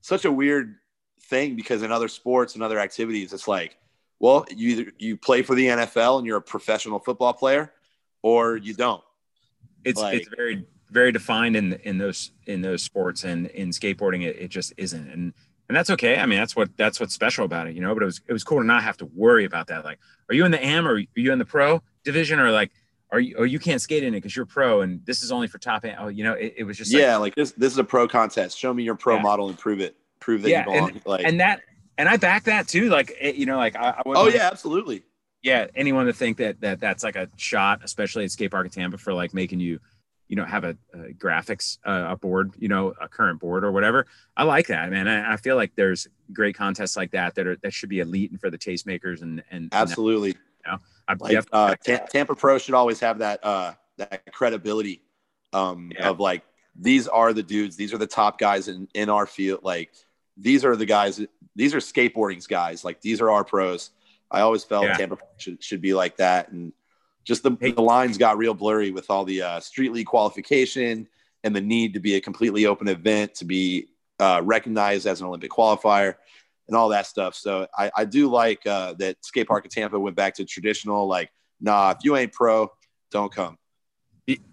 such 0.00 0.24
a 0.24 0.32
weird 0.32 0.76
thing 1.22 1.56
because 1.56 1.82
in 1.82 1.92
other 1.92 2.08
sports 2.08 2.54
and 2.54 2.62
other 2.62 2.78
activities, 2.78 3.32
it's 3.32 3.48
like, 3.48 3.76
well, 4.20 4.44
you 4.54 4.68
either 4.70 4.92
you 4.98 5.16
play 5.16 5.42
for 5.42 5.54
the 5.54 5.66
NFL 5.68 6.18
and 6.18 6.26
you're 6.26 6.38
a 6.38 6.42
professional 6.42 6.98
football 6.98 7.32
player, 7.32 7.72
or 8.22 8.56
you 8.56 8.74
don't. 8.74 9.02
it's 9.84 10.00
Like- 10.00 10.20
it's 10.20 10.28
very 10.36 10.66
very 10.90 11.12
defined 11.12 11.54
in 11.54 11.74
in 11.84 11.98
those 11.98 12.32
in 12.46 12.62
those 12.62 12.82
sports 12.82 13.22
and 13.24 13.46
in 13.48 13.68
skateboarding 13.70 14.22
it, 14.24 14.36
it 14.36 14.48
just 14.48 14.72
isn't 14.76 15.08
and 15.10 15.34
and 15.68 15.76
that's 15.76 15.90
okay. 15.90 16.18
I 16.18 16.26
mean, 16.26 16.38
that's 16.38 16.56
what 16.56 16.76
that's 16.76 16.98
what's 16.98 17.14
special 17.14 17.44
about 17.44 17.66
it, 17.66 17.74
you 17.74 17.80
know. 17.80 17.94
But 17.94 18.02
it 18.02 18.06
was 18.06 18.20
it 18.26 18.32
was 18.32 18.44
cool 18.44 18.60
to 18.60 18.66
not 18.66 18.82
have 18.82 18.96
to 18.98 19.06
worry 19.06 19.44
about 19.44 19.66
that. 19.68 19.84
Like, 19.84 19.98
are 20.28 20.34
you 20.34 20.44
in 20.44 20.50
the 20.50 20.64
am 20.64 20.86
or 20.86 20.94
are 20.94 21.02
you 21.14 21.32
in 21.32 21.38
the 21.38 21.44
pro 21.44 21.82
division 22.04 22.40
or 22.40 22.50
like 22.50 22.72
are 23.10 23.20
you 23.20 23.36
or 23.36 23.46
you 23.46 23.58
can't 23.58 23.80
skate 23.80 24.02
in 24.02 24.14
it 24.14 24.18
because 24.18 24.34
you're 24.34 24.46
pro 24.46 24.80
and 24.80 25.04
this 25.04 25.22
is 25.22 25.30
only 25.30 25.46
for 25.46 25.58
top 25.58 25.84
end. 25.84 25.96
Oh, 25.98 26.08
you 26.08 26.24
know, 26.24 26.32
it, 26.32 26.54
it 26.58 26.64
was 26.64 26.76
just 26.76 26.92
yeah, 26.92 27.16
like, 27.16 27.20
like, 27.20 27.34
this 27.34 27.52
this 27.52 27.72
is 27.72 27.78
a 27.78 27.84
pro 27.84 28.08
contest. 28.08 28.58
Show 28.58 28.72
me 28.72 28.82
your 28.82 28.94
pro 28.94 29.16
yeah. 29.16 29.22
model 29.22 29.48
and 29.48 29.58
prove 29.58 29.80
it. 29.80 29.96
Prove 30.20 30.42
that 30.42 30.50
yeah, 30.50 30.60
you 30.66 30.72
belong. 30.72 30.90
And, 30.90 31.06
like 31.06 31.24
and 31.24 31.40
that 31.40 31.60
and 31.98 32.08
I 32.08 32.16
back 32.16 32.44
that 32.44 32.68
too. 32.68 32.88
Like 32.88 33.12
it, 33.20 33.34
you 33.34 33.46
know, 33.46 33.56
like 33.56 33.76
I, 33.76 33.90
I 33.90 34.02
oh 34.06 34.28
yeah, 34.28 34.48
absolutely. 34.50 35.02
Yeah, 35.42 35.66
anyone 35.74 36.06
to 36.06 36.12
think 36.12 36.38
that 36.38 36.60
that 36.62 36.80
that's 36.80 37.04
like 37.04 37.16
a 37.16 37.28
shot, 37.36 37.80
especially 37.84 38.24
at 38.24 38.30
Skate 38.30 38.50
Park 38.50 38.66
in 38.66 38.72
Tampa, 38.72 38.98
for 38.98 39.12
like 39.12 39.34
making 39.34 39.60
you 39.60 39.80
you 40.28 40.36
know 40.36 40.44
have 40.44 40.64
a, 40.64 40.76
a 40.94 41.12
graphics 41.14 41.78
uh, 41.86 42.06
a 42.10 42.16
board 42.16 42.52
you 42.58 42.68
know 42.68 42.94
a 43.00 43.08
current 43.08 43.40
board 43.40 43.64
or 43.64 43.72
whatever 43.72 44.06
i 44.36 44.44
like 44.44 44.66
that 44.68 44.90
man 44.90 45.08
I, 45.08 45.34
I, 45.34 45.36
feel 45.36 45.56
like 45.56 45.74
there's 45.74 46.06
great 46.32 46.54
contests 46.54 46.96
like 46.96 47.10
that 47.12 47.34
that 47.34 47.46
are 47.46 47.56
that 47.56 47.72
should 47.72 47.88
be 47.88 48.00
elite 48.00 48.30
and 48.30 48.40
for 48.40 48.50
the 48.50 48.58
tastemakers 48.58 49.22
and 49.22 49.42
and 49.50 49.68
absolutely 49.72 50.30
and 50.30 50.38
that, 50.64 50.70
you 50.70 50.72
know 50.72 50.78
I, 51.08 51.14
like, 51.18 51.48
uh, 51.52 51.74
tampa 52.10 52.34
pro 52.34 52.58
should 52.58 52.74
always 52.74 53.00
have 53.00 53.18
that 53.18 53.44
uh 53.44 53.72
that 53.96 54.32
credibility 54.32 55.02
um 55.52 55.90
yeah. 55.94 56.10
of 56.10 56.20
like 56.20 56.42
these 56.76 57.08
are 57.08 57.32
the 57.32 57.42
dudes 57.42 57.76
these 57.76 57.92
are 57.92 57.98
the 57.98 58.06
top 58.06 58.38
guys 58.38 58.68
in 58.68 58.86
in 58.94 59.08
our 59.08 59.26
field 59.26 59.60
like 59.62 59.90
these 60.36 60.64
are 60.64 60.76
the 60.76 60.86
guys 60.86 61.20
these 61.56 61.74
are 61.74 61.78
skateboarding's 61.78 62.46
guys 62.46 62.84
like 62.84 63.00
these 63.00 63.20
are 63.20 63.30
our 63.30 63.44
pros 63.44 63.90
i 64.30 64.40
always 64.40 64.62
felt 64.62 64.84
yeah. 64.84 64.96
tampa 64.96 65.16
should, 65.38 65.62
should 65.62 65.80
be 65.80 65.94
like 65.94 66.16
that 66.18 66.50
and 66.50 66.72
just 67.28 67.42
the, 67.42 67.50
the 67.50 67.82
lines 67.82 68.16
got 68.16 68.38
real 68.38 68.54
blurry 68.54 68.90
with 68.90 69.10
all 69.10 69.22
the 69.22 69.42
uh, 69.42 69.60
street 69.60 69.92
league 69.92 70.06
qualification 70.06 71.06
and 71.44 71.54
the 71.54 71.60
need 71.60 71.92
to 71.92 72.00
be 72.00 72.14
a 72.16 72.20
completely 72.20 72.64
open 72.64 72.88
event 72.88 73.34
to 73.34 73.44
be 73.44 73.86
uh, 74.18 74.40
recognized 74.42 75.06
as 75.06 75.20
an 75.20 75.26
Olympic 75.26 75.50
qualifier 75.50 76.14
and 76.68 76.76
all 76.76 76.88
that 76.88 77.06
stuff. 77.06 77.34
So 77.34 77.66
I, 77.76 77.90
I 77.94 78.04
do 78.06 78.30
like 78.30 78.66
uh, 78.66 78.94
that 78.94 79.22
Skate 79.22 79.46
Park 79.46 79.66
of 79.66 79.70
Tampa 79.70 80.00
went 80.00 80.16
back 80.16 80.36
to 80.36 80.44
traditional, 80.46 81.06
like, 81.06 81.30
nah, 81.60 81.90
if 81.90 81.98
you 82.02 82.16
ain't 82.16 82.32
pro, 82.32 82.72
don't 83.10 83.32
come. 83.32 83.58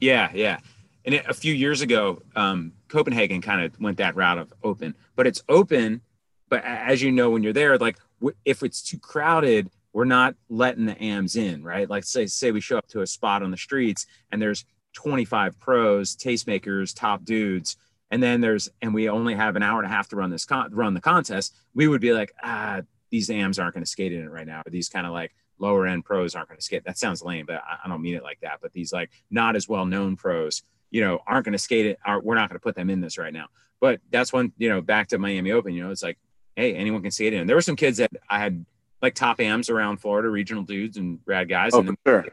Yeah, 0.02 0.30
yeah. 0.34 0.60
And 1.06 1.16
a 1.16 1.34
few 1.34 1.54
years 1.54 1.80
ago, 1.80 2.22
um, 2.36 2.74
Copenhagen 2.90 3.42
kind 3.42 3.62
of 3.62 3.80
went 3.80 3.98
that 4.00 4.18
route 4.18 4.38
of 4.38 4.54
open, 4.64 4.96
but 5.16 5.28
it's 5.28 5.42
open. 5.48 6.02
But 6.50 6.66
as 6.66 7.02
you 7.02 7.14
know, 7.14 7.30
when 7.30 7.42
you're 7.42 7.54
there, 7.54 7.78
like 7.78 7.98
if 8.44 8.64
it's 8.64 8.82
too 8.82 9.00
crowded, 9.00 9.70
we're 9.96 10.04
not 10.04 10.36
letting 10.50 10.86
the 10.86 11.02
AMs 11.02 11.38
in, 11.38 11.64
right? 11.64 11.90
Like 11.90 12.04
say 12.04 12.26
say 12.26 12.52
we 12.52 12.60
show 12.60 12.78
up 12.78 12.88
to 12.90 13.00
a 13.00 13.08
spot 13.08 13.42
on 13.42 13.50
the 13.50 13.56
streets 13.56 14.06
and 14.30 14.42
there's 14.42 14.66
25 14.96 15.58
pros, 15.58 16.18
tastemakers, 16.18 16.94
top 16.94 17.24
dudes, 17.24 17.78
and 18.12 18.22
then 18.22 18.42
there's 18.42 18.68
and 18.82 18.94
we 18.94 19.08
only 19.08 19.36
have 19.36 19.56
an 19.56 19.64
hour 19.64 19.80
and 19.80 19.90
a 19.90 19.96
half 19.96 20.10
to 20.10 20.18
run 20.18 20.30
this 20.30 20.44
con- 20.44 20.76
run 20.76 20.96
the 20.96 21.00
contest. 21.00 21.56
We 21.74 21.88
would 21.88 22.02
be 22.02 22.12
like, 22.12 22.34
ah, 22.44 22.82
these 23.10 23.30
AMs 23.30 23.58
aren't 23.58 23.74
going 23.74 23.86
to 23.86 23.90
skate 23.90 24.12
in 24.12 24.22
it 24.22 24.30
right 24.30 24.46
now. 24.46 24.64
Or 24.66 24.70
these 24.70 24.90
kind 24.90 25.08
of 25.08 25.14
like 25.14 25.34
lower 25.60 25.88
end 25.88 26.04
pros 26.04 26.36
aren't 26.36 26.50
going 26.50 26.60
to 26.60 26.66
skate. 26.66 26.84
That 26.84 26.98
sounds 26.98 27.24
lame, 27.24 27.46
but 27.46 27.64
I, 27.64 27.78
I 27.86 27.88
don't 27.88 28.02
mean 28.02 28.16
it 28.16 28.24
like 28.24 28.42
that. 28.42 28.60
But 28.62 28.74
these 28.74 28.92
like 28.92 29.12
not 29.32 29.56
as 29.56 29.70
well 29.70 29.86
known 29.86 30.18
pros, 30.18 30.62
you 30.92 31.00
know, 31.00 31.20
aren't 31.26 31.46
going 31.46 31.54
to 31.54 31.58
skate 31.58 31.86
it. 31.86 32.00
Are, 32.06 32.20
we're 32.20 32.36
not 32.36 32.50
going 32.50 32.60
to 32.60 32.64
put 32.64 32.76
them 32.76 32.90
in 32.90 33.00
this 33.00 33.18
right 33.18 33.32
now. 33.32 33.46
But 33.80 34.02
that's 34.12 34.34
when 34.34 34.52
you 34.58 34.68
know 34.68 34.82
back 34.82 35.08
to 35.10 35.18
Miami 35.18 35.54
Open. 35.54 35.74
You 35.74 35.86
know, 35.86 35.92
it's 35.92 36.04
like, 36.04 36.18
hey, 36.58 36.76
anyone 36.76 37.02
can 37.02 37.12
skate 37.12 37.32
in. 37.32 37.48
There 37.48 37.56
were 37.56 37.62
some 37.62 37.78
kids 37.78 38.00
that 38.00 38.12
I 38.30 38.40
had 38.40 38.66
like 39.06 39.16
top 39.16 39.40
AMs 39.40 39.70
around 39.70 39.98
Florida, 39.98 40.30
regional 40.30 40.64
dudes 40.64 40.98
and 40.98 41.20
rad 41.26 41.48
guys. 41.48 41.72
Oh, 41.74 41.80
and 41.80 41.98
sure. 42.06 42.26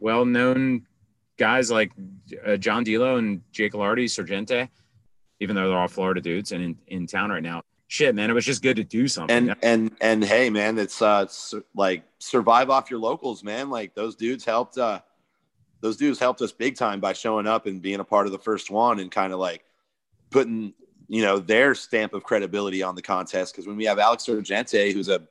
Well 0.00 0.24
known 0.24 0.86
guys 1.36 1.70
like 1.70 1.92
uh, 2.46 2.56
John 2.56 2.84
Dilo 2.84 3.18
and 3.18 3.42
Jake 3.52 3.72
Ilardi, 3.72 4.04
Sorgente, 4.04 4.68
even 5.40 5.54
though 5.54 5.68
they're 5.68 5.78
all 5.78 5.88
Florida 5.88 6.20
dudes 6.20 6.52
and 6.52 6.64
in, 6.64 6.78
in 6.88 7.06
town 7.06 7.30
right 7.30 7.42
now. 7.42 7.62
Shit, 7.86 8.14
man, 8.14 8.28
it 8.28 8.34
was 8.34 8.44
just 8.44 8.62
good 8.62 8.76
to 8.76 8.84
do 8.84 9.08
something. 9.08 9.50
And 9.50 9.56
and 9.62 9.96
and 10.00 10.24
hey, 10.24 10.50
man, 10.50 10.78
it's 10.78 11.00
uh 11.00 11.22
it's 11.24 11.54
like 11.74 12.02
survive 12.18 12.68
off 12.68 12.90
your 12.90 13.00
locals, 13.00 13.42
man. 13.42 13.70
Like 13.70 13.94
those 13.94 14.14
dudes 14.14 14.44
helped. 14.44 14.76
uh 14.76 15.00
Those 15.80 15.96
dudes 15.96 16.18
helped 16.18 16.42
us 16.42 16.52
big 16.52 16.76
time 16.76 17.00
by 17.00 17.12
showing 17.14 17.46
up 17.46 17.66
and 17.66 17.80
being 17.80 18.00
a 18.00 18.04
part 18.04 18.26
of 18.26 18.32
the 18.32 18.38
first 18.38 18.70
one 18.70 18.98
and 18.98 19.10
kind 19.10 19.32
of 19.32 19.38
like 19.38 19.64
putting 20.30 20.74
you 21.08 21.22
know 21.22 21.38
their 21.38 21.74
stamp 21.74 22.12
of 22.12 22.22
credibility 22.24 22.82
on 22.82 22.94
the 22.94 23.02
contest. 23.02 23.54
Because 23.54 23.66
when 23.66 23.76
we 23.76 23.86
have 23.86 23.98
Alex 23.98 24.26
Sorgente, 24.26 24.92
who's 24.92 25.08
a 25.08 25.22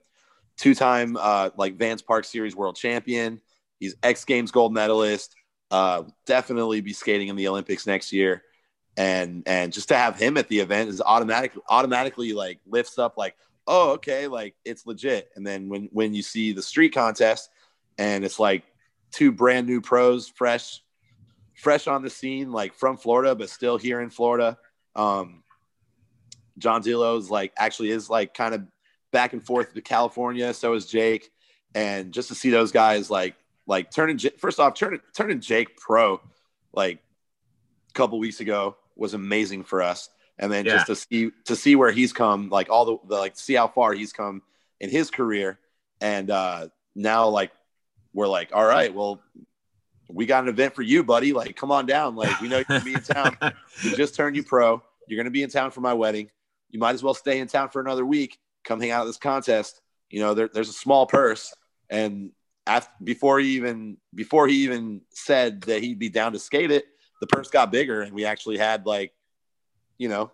two-time 0.57 1.17
uh, 1.19 1.51
like 1.57 1.77
Vans 1.77 2.01
Park 2.01 2.25
Series 2.25 2.55
world 2.55 2.75
champion. 2.75 3.41
He's 3.79 3.95
X 4.03 4.25
Games 4.25 4.51
gold 4.51 4.73
medalist. 4.73 5.35
Uh, 5.69 6.03
definitely 6.25 6.81
be 6.81 6.93
skating 6.93 7.27
in 7.27 7.35
the 7.35 7.47
Olympics 7.47 7.85
next 7.85 8.11
year, 8.11 8.43
and 8.95 9.43
and 9.45 9.71
just 9.71 9.89
to 9.89 9.95
have 9.95 10.17
him 10.17 10.37
at 10.37 10.47
the 10.47 10.59
event 10.59 10.89
is 10.89 11.01
automatically 11.01 11.61
automatically 11.69 12.33
like 12.33 12.59
lifts 12.65 12.97
up 12.97 13.17
like 13.17 13.35
oh 13.67 13.91
okay 13.91 14.27
like 14.27 14.55
it's 14.65 14.85
legit. 14.85 15.29
And 15.35 15.45
then 15.45 15.69
when 15.69 15.89
when 15.91 16.13
you 16.13 16.23
see 16.23 16.53
the 16.53 16.63
street 16.63 16.93
contest 16.93 17.49
and 17.97 18.25
it's 18.25 18.39
like 18.39 18.63
two 19.11 19.31
brand 19.31 19.67
new 19.67 19.81
pros 19.81 20.27
fresh 20.27 20.81
fresh 21.55 21.87
on 21.87 22.01
the 22.01 22.09
scene 22.09 22.51
like 22.51 22.73
from 22.73 22.97
Florida 22.97 23.35
but 23.35 23.49
still 23.49 23.77
here 23.77 24.01
in 24.01 24.09
Florida. 24.09 24.57
Um, 24.95 25.43
John 26.57 26.81
Dilo's 26.81 27.29
like 27.29 27.53
actually 27.57 27.91
is 27.91 28.09
like 28.09 28.33
kind 28.33 28.55
of 28.55 28.63
back 29.11 29.33
and 29.33 29.43
forth 29.43 29.73
to 29.73 29.81
California. 29.81 30.53
So 30.53 30.73
is 30.73 30.85
Jake, 30.85 31.31
and 31.75 32.11
just 32.11 32.29
to 32.29 32.35
see 32.35 32.49
those 32.49 32.71
guys 32.71 33.09
like 33.09 33.35
like 33.65 33.91
turning 33.91 34.17
first 34.37 34.59
off 34.59 34.73
turning 34.75 35.01
turning 35.13 35.41
Jake 35.41 35.77
pro 35.77 36.21
like 36.73 36.99
a 37.89 37.93
couple 37.93 38.19
weeks 38.19 38.39
ago 38.39 38.75
was 38.95 39.13
amazing 39.13 39.63
for 39.63 39.81
us. 39.81 40.09
And 40.39 40.51
then 40.51 40.65
yeah. 40.65 40.73
just 40.73 40.87
to 40.87 40.95
see 40.95 41.31
to 41.45 41.55
see 41.55 41.75
where 41.75 41.91
he's 41.91 42.13
come, 42.13 42.49
like 42.49 42.69
all 42.69 42.85
the, 42.85 42.97
the 43.07 43.15
like 43.15 43.37
see 43.37 43.55
how 43.55 43.67
far 43.67 43.93
he's 43.93 44.13
come 44.13 44.43
in 44.79 44.89
his 44.89 45.09
career, 45.09 45.59
and 45.99 46.29
uh, 46.29 46.67
now 46.95 47.27
like 47.29 47.51
we're 48.13 48.27
like, 48.27 48.49
all 48.53 48.65
right, 48.65 48.93
well, 48.93 49.21
we 50.09 50.25
got 50.25 50.43
an 50.43 50.49
event 50.49 50.75
for 50.75 50.81
you, 50.83 51.03
buddy. 51.03 51.33
Like, 51.33 51.55
come 51.55 51.71
on 51.71 51.85
down. 51.85 52.15
Like, 52.15 52.39
we 52.39 52.49
know 52.49 52.57
you're 52.57 52.65
gonna 52.65 52.83
be 52.83 52.93
in 52.93 53.01
town. 53.01 53.37
we 53.83 53.95
just 53.95 54.15
turned 54.15 54.35
you 54.35 54.43
pro. 54.43 54.81
You're 55.07 55.17
gonna 55.17 55.31
be 55.31 55.43
in 55.43 55.49
town 55.49 55.71
for 55.71 55.81
my 55.81 55.93
wedding. 55.93 56.29
You 56.69 56.79
might 56.79 56.93
as 56.93 57.03
well 57.03 57.13
stay 57.13 57.39
in 57.39 57.47
town 57.47 57.69
for 57.69 57.81
another 57.81 58.05
week 58.05 58.37
come 58.67 58.81
hang 58.81 58.91
out 58.91 59.01
at 59.01 59.05
this 59.05 59.17
contest. 59.17 59.81
You 60.09 60.19
know, 60.21 60.33
there, 60.33 60.49
there's 60.53 60.69
a 60.69 60.73
small 60.73 61.05
purse. 61.05 61.53
And 61.89 62.31
after, 62.65 62.91
before 63.03 63.39
he 63.39 63.55
even 63.55 63.97
before 64.13 64.47
he 64.47 64.63
even 64.63 65.01
said 65.11 65.61
that 65.61 65.81
he'd 65.81 65.99
be 65.99 66.09
down 66.09 66.33
to 66.33 66.39
skate 66.39 66.71
it, 66.71 66.85
the 67.21 67.27
purse 67.27 67.49
got 67.49 67.71
bigger, 67.71 68.01
and 68.01 68.13
we 68.13 68.25
actually 68.25 68.57
had 68.57 68.85
like, 68.85 69.13
you 69.97 70.09
know, 70.09 70.31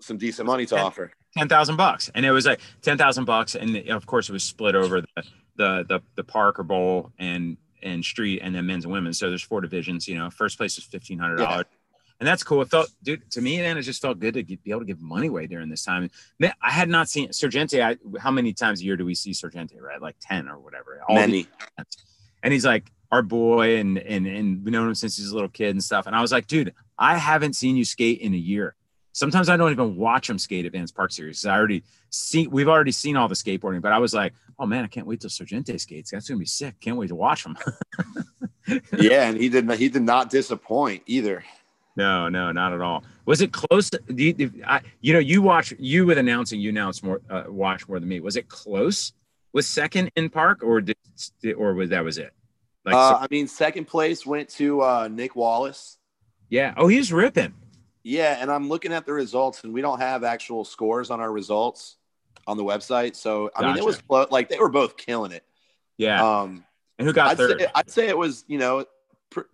some 0.00 0.18
decent 0.18 0.46
money 0.46 0.66
to 0.66 0.76
10, 0.76 0.84
offer. 0.84 1.12
Ten 1.36 1.48
thousand 1.48 1.76
bucks, 1.76 2.10
and 2.14 2.24
it 2.24 2.30
was 2.30 2.46
like 2.46 2.60
ten 2.82 2.98
thousand 2.98 3.24
bucks, 3.24 3.54
and 3.54 3.76
of 3.88 4.06
course 4.06 4.28
it 4.28 4.32
was 4.32 4.44
split 4.44 4.74
over 4.74 5.00
the 5.00 5.22
the 5.56 5.84
the, 5.88 6.02
the 6.16 6.24
park 6.24 6.58
or 6.58 6.64
bowl 6.64 7.12
and 7.18 7.56
and 7.82 8.04
street, 8.04 8.40
and 8.42 8.54
then 8.54 8.66
men's 8.66 8.84
and 8.84 8.92
women's. 8.92 9.18
So 9.18 9.28
there's 9.28 9.42
four 9.42 9.60
divisions. 9.60 10.06
You 10.06 10.18
know, 10.18 10.30
first 10.30 10.58
place 10.58 10.76
was 10.76 10.84
fifteen 10.84 11.18
hundred 11.18 11.36
dollars. 11.38 11.64
Yeah 11.68 11.75
and 12.18 12.26
that's 12.26 12.42
cool. 12.42 12.62
It 12.62 12.70
felt, 12.70 12.88
dude, 13.02 13.30
to 13.32 13.42
me, 13.42 13.58
man, 13.58 13.76
it 13.76 13.82
just 13.82 14.00
felt 14.00 14.18
good 14.18 14.34
to 14.34 14.42
get, 14.42 14.62
be 14.62 14.70
able 14.70 14.80
to 14.80 14.86
give 14.86 15.00
money 15.00 15.26
away 15.26 15.46
during 15.46 15.68
this 15.68 15.84
time. 15.84 16.10
Man, 16.38 16.52
I 16.62 16.70
had 16.70 16.88
not 16.88 17.08
seen 17.08 17.28
Sorgente. 17.28 17.82
I, 17.82 18.18
how 18.18 18.30
many 18.30 18.52
times 18.52 18.80
a 18.80 18.84
year 18.84 18.96
do 18.96 19.04
we 19.04 19.14
see 19.14 19.32
Sorgente? 19.32 19.80
Right, 19.80 20.00
like 20.00 20.16
ten 20.20 20.48
or 20.48 20.58
whatever. 20.58 21.00
All 21.08 21.14
Many. 21.14 21.46
And 22.42 22.52
he's 22.52 22.64
like 22.64 22.90
our 23.10 23.22
boy, 23.22 23.76
and 23.76 23.98
and 23.98 24.26
and 24.26 24.64
we 24.64 24.70
known 24.70 24.88
him 24.88 24.94
since 24.94 25.16
he's 25.16 25.30
a 25.30 25.34
little 25.34 25.48
kid 25.48 25.70
and 25.70 25.84
stuff. 25.84 26.06
And 26.06 26.16
I 26.16 26.22
was 26.22 26.32
like, 26.32 26.46
dude, 26.46 26.72
I 26.98 27.16
haven't 27.16 27.54
seen 27.54 27.76
you 27.76 27.84
skate 27.84 28.20
in 28.20 28.32
a 28.32 28.38
year. 28.38 28.74
Sometimes 29.12 29.48
I 29.48 29.56
don't 29.56 29.72
even 29.72 29.96
watch 29.96 30.28
him 30.28 30.38
skate 30.38 30.66
at 30.66 30.72
Vans 30.72 30.92
Park 30.92 31.10
Series. 31.10 31.44
I 31.44 31.56
already 31.56 31.84
see 32.10 32.46
we've 32.46 32.68
already 32.68 32.92
seen 32.92 33.16
all 33.16 33.28
the 33.28 33.34
skateboarding, 33.34 33.82
but 33.82 33.92
I 33.92 33.98
was 33.98 34.14
like, 34.14 34.32
oh 34.58 34.66
man, 34.66 34.84
I 34.84 34.88
can't 34.88 35.06
wait 35.06 35.20
till 35.20 35.30
Sorgente 35.30 35.78
skates. 35.80 36.10
That's 36.10 36.28
gonna 36.28 36.38
be 36.38 36.46
sick. 36.46 36.80
Can't 36.80 36.96
wait 36.96 37.08
to 37.08 37.14
watch 37.14 37.44
him. 37.44 37.58
yeah, 38.98 39.28
and 39.28 39.38
he 39.38 39.48
did 39.50 39.70
he 39.72 39.88
did 39.90 40.02
not 40.02 40.30
disappoint 40.30 41.02
either. 41.06 41.44
No, 41.96 42.28
no, 42.28 42.52
not 42.52 42.72
at 42.72 42.80
all. 42.80 43.04
Was 43.24 43.40
it 43.40 43.52
close? 43.52 43.90
You, 44.08 44.52
I, 44.66 44.82
you 45.00 45.12
know, 45.12 45.18
you 45.18 45.40
watch 45.42 45.72
you 45.78 46.06
with 46.06 46.18
announcing. 46.18 46.60
You 46.60 46.68
announce 46.68 47.02
more, 47.02 47.22
uh, 47.30 47.44
watch 47.48 47.88
more 47.88 47.98
than 47.98 48.08
me. 48.08 48.20
Was 48.20 48.36
it 48.36 48.48
close? 48.48 49.12
Was 49.52 49.66
second 49.66 50.10
in 50.16 50.28
park, 50.28 50.62
or 50.62 50.82
did, 50.82 50.96
or 51.56 51.74
was 51.74 51.90
that 51.90 52.04
was 52.04 52.18
it? 52.18 52.32
Like, 52.84 52.94
uh, 52.94 53.10
so, 53.10 53.16
I 53.16 53.26
mean, 53.30 53.48
second 53.48 53.86
place 53.86 54.26
went 54.26 54.50
to 54.50 54.82
uh, 54.82 55.08
Nick 55.08 55.34
Wallace. 55.34 55.98
Yeah. 56.50 56.74
Oh, 56.76 56.86
he's 56.86 57.12
ripping. 57.12 57.54
Yeah, 58.02 58.36
and 58.40 58.52
I'm 58.52 58.68
looking 58.68 58.92
at 58.92 59.06
the 59.06 59.12
results, 59.12 59.64
and 59.64 59.72
we 59.72 59.80
don't 59.80 59.98
have 59.98 60.22
actual 60.22 60.64
scores 60.64 61.10
on 61.10 61.20
our 61.20 61.32
results 61.32 61.96
on 62.46 62.56
the 62.56 62.62
website. 62.62 63.16
So 63.16 63.50
I 63.56 63.62
gotcha. 63.62 63.74
mean, 63.74 63.78
it 63.78 63.84
was 63.84 64.30
like 64.30 64.48
they 64.48 64.58
were 64.58 64.68
both 64.68 64.96
killing 64.96 65.32
it. 65.32 65.44
Yeah. 65.96 66.40
Um, 66.40 66.64
and 66.98 67.08
who 67.08 67.12
got 67.12 67.28
I'd 67.28 67.36
third? 67.36 67.60
Say, 67.60 67.66
I'd 67.74 67.90
say 67.90 68.08
it 68.08 68.16
was 68.16 68.44
you 68.46 68.58
know 68.58 68.84
pr- 69.30 69.48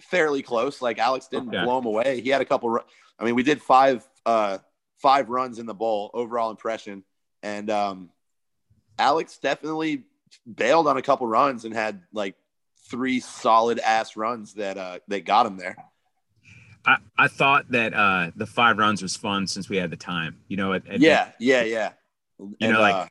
fairly 0.00 0.42
close. 0.42 0.82
Like 0.82 0.98
Alex 0.98 1.28
didn't 1.28 1.48
okay. 1.48 1.64
blow 1.64 1.78
him 1.78 1.86
away. 1.86 2.20
He 2.20 2.30
had 2.30 2.40
a 2.40 2.44
couple. 2.44 2.78
I 3.18 3.24
mean, 3.24 3.34
we 3.34 3.42
did 3.42 3.60
five 3.62 4.06
uh, 4.26 4.58
five 4.98 5.28
runs 5.28 5.58
in 5.58 5.66
the 5.66 5.74
bowl 5.74 6.10
overall 6.14 6.50
impression, 6.50 7.04
and 7.42 7.70
um, 7.70 8.10
Alex 8.98 9.38
definitely 9.38 10.04
bailed 10.52 10.86
on 10.86 10.96
a 10.96 11.02
couple 11.02 11.26
runs 11.26 11.64
and 11.64 11.74
had 11.74 12.02
like 12.12 12.34
three 12.88 13.20
solid 13.20 13.78
ass 13.78 14.16
runs 14.16 14.54
that 14.54 14.76
uh, 14.76 14.98
that 15.08 15.24
got 15.24 15.46
him 15.46 15.56
there. 15.56 15.76
I, 16.86 16.96
I 17.18 17.28
thought 17.28 17.70
that 17.70 17.92
uh, 17.92 18.30
the 18.36 18.46
five 18.46 18.78
runs 18.78 19.02
was 19.02 19.16
fun 19.16 19.46
since 19.46 19.68
we 19.68 19.76
had 19.76 19.90
the 19.90 19.96
time. 19.96 20.38
You 20.48 20.56
know, 20.56 20.72
at, 20.72 20.86
at 20.88 21.00
Yeah, 21.00 21.30
yeah, 21.38 21.62
yeah. 21.62 21.92
You 22.38 22.56
And, 22.60 22.72
know, 22.72 22.80
like 22.80 22.94
uh, 22.94 23.06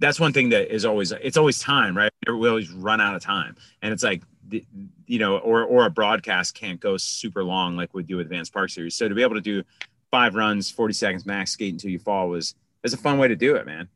that's 0.00 0.18
one 0.18 0.32
thing 0.32 0.48
that 0.50 0.74
is 0.74 0.84
always 0.84 1.12
it's 1.12 1.36
always 1.36 1.58
time, 1.58 1.96
right? 1.96 2.12
We 2.26 2.48
always 2.48 2.70
run 2.70 3.00
out 3.00 3.14
of 3.14 3.22
time, 3.22 3.56
and 3.82 3.92
it's 3.92 4.02
like 4.02 4.22
the- 4.48 4.66
you 5.08 5.18
know, 5.18 5.38
or 5.38 5.64
or 5.64 5.86
a 5.86 5.90
broadcast 5.90 6.54
can't 6.54 6.78
go 6.80 6.96
super 6.96 7.42
long 7.42 7.76
like 7.76 7.92
we 7.94 8.02
do 8.02 8.16
with 8.16 8.26
Advanced 8.26 8.52
Park 8.52 8.70
Series. 8.70 8.94
So 8.94 9.08
to 9.08 9.14
be 9.14 9.22
able 9.22 9.34
to 9.34 9.40
do 9.40 9.62
five 10.10 10.34
runs, 10.34 10.70
forty 10.70 10.94
seconds 10.94 11.26
max, 11.26 11.52
skate 11.52 11.72
until 11.72 11.90
you 11.90 11.98
fall 11.98 12.28
was 12.28 12.54
is 12.84 12.92
a 12.92 12.96
fun 12.98 13.18
way 13.18 13.28
to 13.28 13.36
do 13.36 13.56
it, 13.56 13.66
man. 13.66 13.88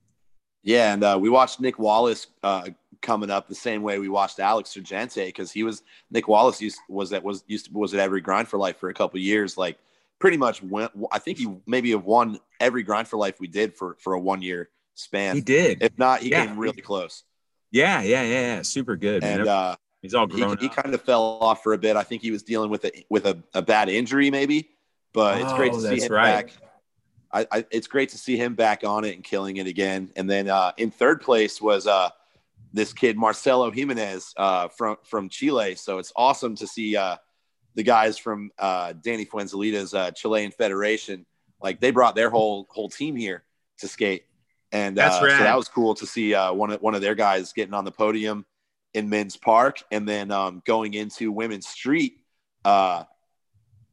Yeah, 0.65 0.93
and 0.95 1.03
uh, 1.05 1.19
we 1.21 1.29
watched 1.29 1.61
Nick 1.61 1.79
Wallace 1.79 2.29
uh, 2.43 2.69
coming 3.01 3.31
up 3.31 3.49
the 3.49 3.55
same 3.55 3.83
way 3.83 3.99
we 3.99 4.09
watched 4.09 4.39
Alex 4.39 4.73
Sorgente 4.75 5.27
because 5.27 5.51
he 5.51 5.65
was 5.65 5.83
Nick 6.11 6.29
Wallace 6.29 6.61
used 6.61 6.79
was 6.89 7.11
that 7.11 7.23
was 7.23 7.45
used 7.49 7.67
to, 7.67 7.73
was 7.73 7.93
at 7.95 8.01
every 8.01 8.21
grind 8.21 8.49
for 8.49 8.59
life 8.59 8.77
for 8.79 8.89
a 8.89 8.95
couple 8.95 9.19
years. 9.21 9.57
Like 9.59 9.79
pretty 10.19 10.37
much 10.37 10.63
went. 10.63 10.93
I 11.11 11.19
think 11.19 11.39
he 11.39 11.53
maybe 11.67 11.91
have 11.91 12.05
won 12.05 12.39
every 12.61 12.85
grind 12.85 13.09
for 13.09 13.17
life 13.17 13.41
we 13.41 13.49
did 13.49 13.77
for 13.77 13.97
for 14.01 14.15
a 14.15 14.21
one 14.21 14.41
year 14.41 14.71
span. 14.95 15.35
He 15.37 15.41
did, 15.43 15.83
If 15.83 15.99
not, 15.99 16.21
he 16.23 16.31
Yeah. 16.31 16.47
came 16.47 16.57
really 16.59 16.81
close. 16.81 17.25
yeah, 17.73 18.03
yeah, 18.03 18.23
yeah, 18.23 18.41
yeah. 18.57 18.63
super 18.63 18.95
good. 18.95 19.23
Man. 19.23 19.41
And 19.41 19.49
uh, 19.49 19.77
He's 20.03 20.15
all 20.15 20.27
he, 20.29 20.41
grown 20.41 20.59
he 20.59 20.67
up. 20.67 20.75
kind 20.75 20.95
of 20.95 21.01
fell 21.01 21.23
off 21.23 21.63
for 21.63 21.73
a 21.73 21.79
bit. 21.79 21.97
I 21.97 22.03
think 22.03 22.21
he 22.23 22.31
was 22.33 22.43
dealing 22.43 22.71
with 22.71 22.85
a 22.85 23.05
with 23.09 23.25
a, 23.27 23.43
a 23.55 23.63
bad 23.63 23.89
injury 23.89 24.31
maybe, 24.31 24.71
but 25.13 25.41
it's 25.41 25.53
great 25.55 25.73
to 25.73 25.79
Oh, 25.79 25.97
see 25.97 26.01
him 26.05 26.13
right. 26.13 26.47
back. 26.47 26.53
I, 27.35 27.47
I, 27.51 27.65
it's 27.71 27.87
great 27.87 28.11
to 28.11 28.19
see 28.19 28.37
him 28.37 28.55
back 28.55 28.85
on 28.85 29.05
it 29.05 29.15
and 29.15 29.25
killing 29.25 29.57
it 29.57 29.67
again. 29.67 30.11
And 30.17 30.29
then 30.29 30.51
uh, 30.51 30.73
in 30.77 30.91
third 30.91 31.23
place 31.23 31.63
was 31.63 31.87
uh, 31.87 32.11
this 32.75 32.93
kid 32.93 33.17
Marcelo 33.17 33.71
Jimenez 33.71 34.35
uh, 34.37 34.69
from 34.69 34.97
from 35.05 35.29
Chile. 35.29 35.77
So 35.77 35.99
it's 35.99 36.13
awesome 36.17 36.57
to 36.57 36.67
see 36.67 36.97
uh, 36.97 37.17
the 37.75 37.85
guys 37.85 38.19
from 38.19 38.51
uh, 38.59 38.93
Danny 39.01 39.25
Fuenzalida's 39.25 39.95
uh, 39.95 40.11
Chilean 40.11 40.51
Federation. 40.51 41.25
Like 41.63 41.81
they 41.81 41.93
brought 41.93 42.17
their 42.17 42.29
whole 42.29 42.67
whole 42.71 42.89
team 42.89 43.15
here 43.15 43.45
to 43.79 43.89
skate, 43.89 44.25
and 44.73 44.97
That's 44.97 45.15
uh, 45.15 45.21
so 45.21 45.27
that 45.45 45.57
was 45.57 45.69
cool 45.69 45.95
to 45.95 46.07
see 46.07 46.35
uh, 46.35 46.53
one 46.53 46.73
of 46.73 46.83
one 46.83 46.95
of 46.97 47.01
their 47.01 47.15
guys 47.15 47.53
getting 47.53 47.73
on 47.73 47.85
the 47.85 47.93
podium 47.93 48.45
in 48.95 49.09
men's 49.09 49.37
park, 49.37 49.83
and 49.91 50.09
then 50.09 50.31
um, 50.31 50.63
going 50.67 50.95
into 50.95 51.33
women's 51.33 51.67
street 51.67 52.19
uh, 52.65 53.05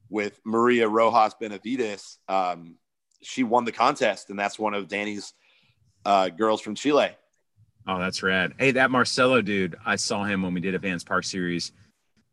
with 0.09 0.39
Maria 0.43 0.87
Rojas 0.87 1.33
Benavides. 1.39 2.17
Um, 2.27 2.75
she 3.21 3.43
won 3.43 3.65
the 3.65 3.71
contest, 3.71 4.29
and 4.29 4.39
that's 4.39 4.57
one 4.57 4.73
of 4.73 4.87
Danny's 4.87 5.33
uh, 6.05 6.29
girls 6.29 6.61
from 6.61 6.75
Chile. 6.75 7.09
Oh, 7.87 7.99
that's 7.99 8.21
rad. 8.21 8.53
Hey, 8.59 8.71
that 8.71 8.91
Marcelo 8.91 9.41
dude, 9.41 9.75
I 9.85 9.95
saw 9.95 10.23
him 10.23 10.41
when 10.41 10.53
we 10.53 10.61
did 10.61 10.73
a 10.73 10.77
Advanced 10.77 11.07
Park 11.07 11.23
Series 11.23 11.71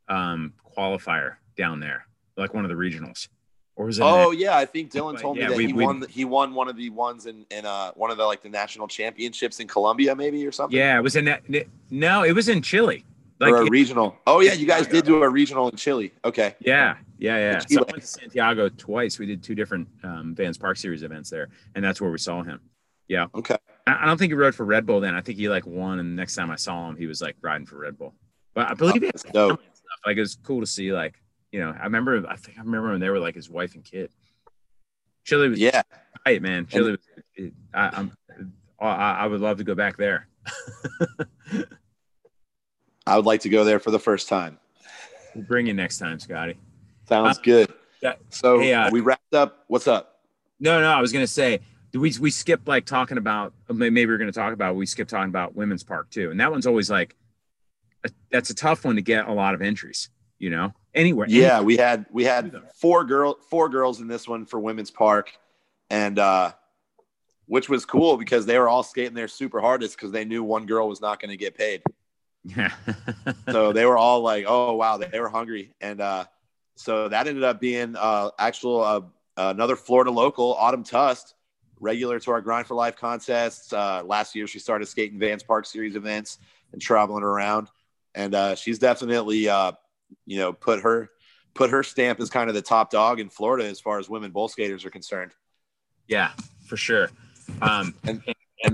um, 0.08 0.52
qualifier 0.76 1.36
down 1.56 1.80
there, 1.80 2.06
like 2.36 2.54
one 2.54 2.64
of 2.64 2.68
the 2.68 2.76
regionals. 2.76 3.28
Or 3.76 3.86
was 3.86 3.98
it? 3.98 4.02
Oh 4.02 4.30
yeah, 4.30 4.56
I 4.56 4.64
think 4.64 4.90
Dylan 4.90 5.20
told 5.20 5.36
yeah, 5.36 5.44
me 5.44 5.48
that 5.50 5.56
we- 5.56 5.66
he 5.66 5.72
won. 5.72 6.04
He 6.08 6.24
won 6.24 6.54
one 6.54 6.68
of 6.68 6.76
the 6.76 6.90
ones 6.90 7.26
in 7.26 7.44
in 7.50 7.66
uh, 7.66 7.92
one 7.92 8.10
of 8.10 8.16
the 8.16 8.24
like 8.24 8.42
the 8.42 8.48
national 8.48 8.88
championships 8.88 9.60
in 9.60 9.68
Colombia, 9.68 10.16
maybe 10.16 10.46
or 10.46 10.52
something. 10.52 10.76
yeah, 10.76 10.98
it 10.98 11.02
was 11.02 11.14
in 11.14 11.26
that. 11.26 11.42
No, 11.90 12.22
it 12.22 12.32
was 12.32 12.48
in 12.48 12.62
Chile. 12.62 13.04
Like, 13.38 13.52
or 13.52 13.62
a 13.62 13.70
regional. 13.70 14.16
Oh 14.26 14.40
yeah, 14.40 14.54
you 14.54 14.66
guys 14.66 14.86
did 14.86 15.04
do 15.04 15.22
a 15.22 15.28
regional 15.28 15.68
in 15.68 15.76
Chile. 15.76 16.10
Okay. 16.24 16.54
yeah, 16.60 16.96
yeah, 17.18 17.36
yeah. 17.36 17.58
So. 17.58 17.80
I 17.80 17.92
went 17.92 18.00
to 18.00 18.06
Santiago 18.06 18.70
twice. 18.70 19.18
We 19.18 19.26
did 19.26 19.42
two 19.42 19.54
different 19.54 19.88
um, 20.02 20.30
Advanced 20.30 20.58
Park 20.58 20.78
Series 20.78 21.02
events 21.02 21.28
there, 21.28 21.48
and 21.74 21.84
that's 21.84 22.00
where 22.00 22.10
we 22.10 22.16
saw 22.16 22.42
him. 22.42 22.60
Yeah. 23.08 23.26
Okay. 23.34 23.56
I 23.86 24.02
I 24.02 24.06
don't 24.06 24.16
think 24.16 24.30
he 24.30 24.34
rode 24.34 24.54
for 24.54 24.64
Red 24.64 24.86
Bull 24.86 25.00
then. 25.00 25.14
I 25.14 25.20
think 25.20 25.36
he 25.36 25.50
like 25.50 25.66
won, 25.66 25.98
and 25.98 26.12
the 26.12 26.16
next 26.16 26.34
time 26.34 26.50
I 26.50 26.56
saw 26.56 26.88
him, 26.88 26.96
he 26.96 27.06
was 27.06 27.20
like 27.20 27.36
riding 27.42 27.66
for 27.66 27.76
Red 27.76 27.98
Bull. 27.98 28.14
But 28.54 28.70
I 28.70 28.74
believe 28.74 29.02
he 29.02 29.06
had. 29.08 29.58
Like 30.06 30.16
it 30.16 30.20
was 30.20 30.38
cool 30.42 30.60
to 30.60 30.66
see. 30.66 30.92
Like 30.92 31.20
you 31.56 31.62
know, 31.62 31.74
I 31.80 31.84
remember. 31.84 32.22
I 32.28 32.36
think 32.36 32.58
I 32.58 32.60
remember 32.60 32.90
when 32.90 33.00
they 33.00 33.08
were 33.08 33.18
like 33.18 33.34
his 33.34 33.48
wife 33.48 33.74
and 33.76 33.82
kid. 33.82 34.10
Chile 35.24 35.48
was 35.48 35.58
Yeah. 35.58 35.80
right, 36.26 36.42
man. 36.42 36.66
Chile 36.66 36.90
was. 36.90 37.00
It, 37.34 37.54
I, 37.72 37.88
I'm. 37.94 38.12
I, 38.78 38.86
I 39.22 39.26
would 39.26 39.40
love 39.40 39.56
to 39.56 39.64
go 39.64 39.74
back 39.74 39.96
there. 39.96 40.28
I 43.06 43.16
would 43.16 43.24
like 43.24 43.40
to 43.40 43.48
go 43.48 43.64
there 43.64 43.78
for 43.78 43.90
the 43.90 43.98
first 43.98 44.28
time. 44.28 44.58
We'll 45.34 45.44
bring 45.44 45.66
you 45.66 45.72
next 45.72 45.96
time, 45.96 46.18
Scotty. 46.20 46.58
Sounds 47.08 47.38
Uh, 47.38 47.42
good. 47.42 47.72
that- 48.02 48.18
So 48.28 48.58
hey, 48.58 48.74
uh, 48.74 48.90
we 48.90 49.00
wrapped 49.00 49.32
up. 49.32 49.64
What's 49.68 49.88
up? 49.88 50.20
No, 50.60 50.78
no, 50.80 50.90
I 50.90 51.00
was 51.00 51.10
gonna 51.10 51.26
say 51.26 51.60
we 51.94 52.12
we 52.20 52.30
skipped 52.30 52.68
like 52.68 52.84
talking 52.84 53.16
about 53.16 53.54
maybe 53.72 54.04
we're 54.04 54.18
gonna 54.18 54.30
talk 54.30 54.52
about 54.52 54.76
we 54.76 54.84
skipped 54.84 55.08
talking 55.08 55.30
about 55.30 55.54
women's 55.56 55.84
park 55.84 56.10
too, 56.10 56.30
and 56.30 56.38
that 56.38 56.50
one's 56.50 56.66
always 56.66 56.90
like 56.90 57.16
a, 58.04 58.10
that's 58.30 58.50
a 58.50 58.54
tough 58.54 58.84
one 58.84 58.96
to 58.96 59.02
get 59.02 59.26
a 59.26 59.32
lot 59.32 59.54
of 59.54 59.62
entries. 59.62 60.10
You 60.38 60.50
know, 60.50 60.74
anywhere. 60.94 61.26
Yeah, 61.28 61.60
we 61.60 61.76
had 61.76 62.06
we 62.10 62.24
had 62.24 62.54
four 62.74 63.04
girl 63.04 63.38
four 63.48 63.68
girls 63.68 64.00
in 64.00 64.08
this 64.08 64.28
one 64.28 64.44
for 64.44 64.60
women's 64.60 64.90
park, 64.90 65.32
and 65.88 66.18
uh, 66.18 66.52
which 67.46 67.68
was 67.68 67.84
cool 67.84 68.16
because 68.16 68.46
they 68.46 68.58
were 68.58 68.68
all 68.68 68.82
skating 68.82 69.14
their 69.14 69.28
super 69.28 69.60
hardest 69.60 69.96
because 69.96 70.12
they 70.12 70.24
knew 70.24 70.42
one 70.42 70.66
girl 70.66 70.88
was 70.88 71.00
not 71.00 71.20
going 71.20 71.30
to 71.30 71.36
get 71.36 71.56
paid. 71.56 71.82
Yeah. 72.44 72.72
so 73.50 73.72
they 73.72 73.86
were 73.86 73.96
all 73.96 74.20
like, 74.20 74.44
"Oh 74.46 74.74
wow," 74.74 74.98
they 74.98 75.18
were 75.18 75.28
hungry, 75.28 75.72
and 75.80 76.00
uh, 76.00 76.26
so 76.76 77.08
that 77.08 77.26
ended 77.26 77.44
up 77.44 77.60
being 77.60 77.96
uh, 77.96 78.30
actual 78.38 78.82
uh, 78.82 79.00
another 79.36 79.76
Florida 79.76 80.10
local, 80.10 80.54
Autumn 80.54 80.84
Tust, 80.84 81.34
regular 81.80 82.20
to 82.20 82.30
our 82.30 82.40
Grind 82.40 82.66
for 82.66 82.74
Life 82.74 82.96
contests. 82.96 83.72
Uh, 83.72 84.02
last 84.04 84.34
year, 84.34 84.46
she 84.46 84.58
started 84.58 84.86
skating 84.86 85.18
Vans 85.18 85.42
Park 85.42 85.66
Series 85.66 85.96
events 85.96 86.38
and 86.72 86.80
traveling 86.80 87.24
around, 87.24 87.68
and 88.14 88.34
uh, 88.34 88.54
she's 88.54 88.78
definitely, 88.78 89.48
uh, 89.48 89.72
you 90.26 90.38
know, 90.38 90.52
put 90.52 90.80
her 90.82 91.10
put 91.54 91.70
her 91.70 91.82
stamp 91.82 92.20
as 92.20 92.28
kind 92.28 92.48
of 92.48 92.54
the 92.54 92.62
top 92.62 92.90
dog 92.90 93.18
in 93.18 93.30
Florida 93.30 93.66
as 93.66 93.80
far 93.80 93.98
as 93.98 94.08
women 94.08 94.30
bowl 94.30 94.48
skaters 94.48 94.84
are 94.84 94.90
concerned. 94.90 95.32
yeah, 96.06 96.32
for 96.66 96.76
sure. 96.76 97.10
Um, 97.62 97.94
and 98.04 98.22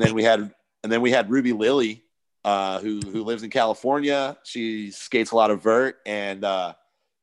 then 0.00 0.14
we 0.14 0.24
had 0.24 0.52
and 0.82 0.90
then 0.90 1.00
we 1.00 1.10
had 1.10 1.30
Ruby 1.30 1.52
Lilly, 1.52 2.02
uh, 2.44 2.80
who 2.80 3.00
who 3.00 3.22
lives 3.22 3.42
in 3.42 3.50
California. 3.50 4.36
She 4.44 4.90
skates 4.90 5.30
a 5.30 5.36
lot 5.36 5.50
of 5.50 5.62
vert, 5.62 5.96
and 6.06 6.44
uh, 6.44 6.74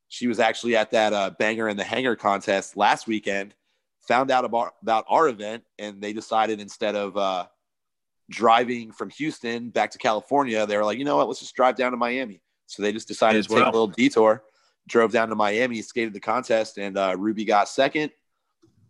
she 0.08 0.26
was 0.26 0.40
actually 0.40 0.76
at 0.76 0.90
that 0.92 1.12
uh, 1.12 1.30
banger 1.38 1.68
in 1.68 1.76
the 1.76 1.84
hanger 1.84 2.16
contest 2.16 2.76
last 2.76 3.06
weekend. 3.06 3.54
Found 4.08 4.30
out 4.30 4.44
about 4.44 4.74
about 4.82 5.04
our 5.08 5.28
event, 5.28 5.64
and 5.78 6.00
they 6.00 6.12
decided 6.12 6.60
instead 6.60 6.96
of 6.96 7.16
uh, 7.16 7.46
driving 8.30 8.92
from 8.92 9.10
Houston 9.10 9.70
back 9.70 9.90
to 9.90 9.98
California, 9.98 10.66
they 10.66 10.76
were 10.76 10.84
like, 10.84 10.98
you 10.98 11.04
know 11.04 11.16
what, 11.16 11.28
let's 11.28 11.40
just 11.40 11.54
drive 11.54 11.76
down 11.76 11.90
to 11.90 11.96
Miami. 11.96 12.40
So 12.70 12.82
they 12.82 12.92
just 12.92 13.08
decided 13.08 13.40
As 13.40 13.46
to 13.46 13.54
take 13.54 13.62
well. 13.62 13.70
a 13.70 13.72
little 13.72 13.86
detour, 13.88 14.44
drove 14.86 15.12
down 15.12 15.28
to 15.28 15.34
Miami, 15.34 15.82
skated 15.82 16.12
the 16.12 16.20
contest, 16.20 16.78
and 16.78 16.96
uh, 16.96 17.16
Ruby 17.18 17.44
got 17.44 17.68
second. 17.68 18.12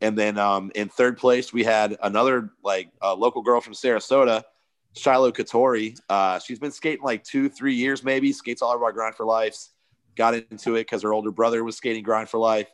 And 0.02 0.16
then 0.16 0.38
um, 0.38 0.70
in 0.74 0.88
third 0.88 1.16
place, 1.18 1.52
we 1.52 1.64
had 1.64 1.96
another 2.02 2.50
like 2.62 2.90
uh, 3.02 3.14
local 3.14 3.42
girl 3.42 3.60
from 3.60 3.74
Sarasota, 3.74 4.44
Shiloh 4.94 5.32
Katori. 5.32 5.98
Uh, 6.08 6.38
she's 6.38 6.58
been 6.58 6.72
skating 6.72 7.04
like 7.04 7.24
two, 7.24 7.48
three 7.48 7.74
years 7.74 8.02
maybe. 8.04 8.32
Skates 8.32 8.62
all 8.62 8.72
over 8.72 8.84
our 8.84 8.92
Grind 8.92 9.14
for 9.14 9.24
Life. 9.24 9.56
Got 10.14 10.34
into 10.34 10.76
it 10.76 10.82
because 10.82 11.02
her 11.02 11.12
older 11.12 11.30
brother 11.30 11.64
was 11.64 11.76
skating 11.76 12.02
Grind 12.02 12.28
for 12.28 12.38
Life. 12.38 12.68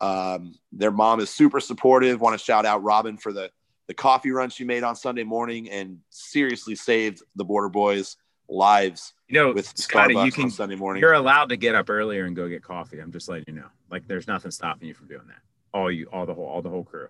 Um, 0.00 0.54
their 0.72 0.92
mom 0.92 1.20
is 1.20 1.30
super 1.30 1.60
supportive. 1.60 2.20
Want 2.20 2.38
to 2.38 2.44
shout 2.44 2.66
out 2.66 2.82
Robin 2.82 3.16
for 3.16 3.32
the 3.32 3.50
the 3.88 3.94
coffee 3.94 4.30
run 4.30 4.50
she 4.50 4.64
made 4.64 4.82
on 4.82 4.94
Sunday 4.94 5.24
morning 5.24 5.70
and 5.70 5.98
seriously 6.10 6.74
saved 6.74 7.22
the 7.36 7.44
Boardr 7.44 7.72
Boys' 7.72 8.16
lives 8.48 9.14
you 9.28 9.34
know, 9.34 9.52
with 9.52 9.76
Scotty, 9.76 10.14
Starbucks 10.14 10.24
you 10.24 10.32
can 10.32 10.50
Sunday 10.50 10.74
morning. 10.76 11.00
you're 11.00 11.12
allowed 11.12 11.50
to 11.50 11.56
get 11.56 11.74
up 11.74 11.90
earlier 11.90 12.24
and 12.24 12.34
go 12.34 12.48
get 12.48 12.62
coffee. 12.62 12.98
I'm 12.98 13.12
just 13.12 13.28
letting 13.28 13.44
you 13.46 13.54
know. 13.54 13.68
Like, 13.90 14.06
there's 14.06 14.26
nothing 14.26 14.50
stopping 14.50 14.88
you 14.88 14.94
from 14.94 15.08
doing 15.08 15.26
that. 15.28 15.40
All 15.72 15.90
you, 15.90 16.06
all 16.12 16.26
the 16.26 16.34
whole, 16.34 16.46
all 16.46 16.62
the 16.62 16.70
whole 16.70 16.84
crew. 16.84 17.08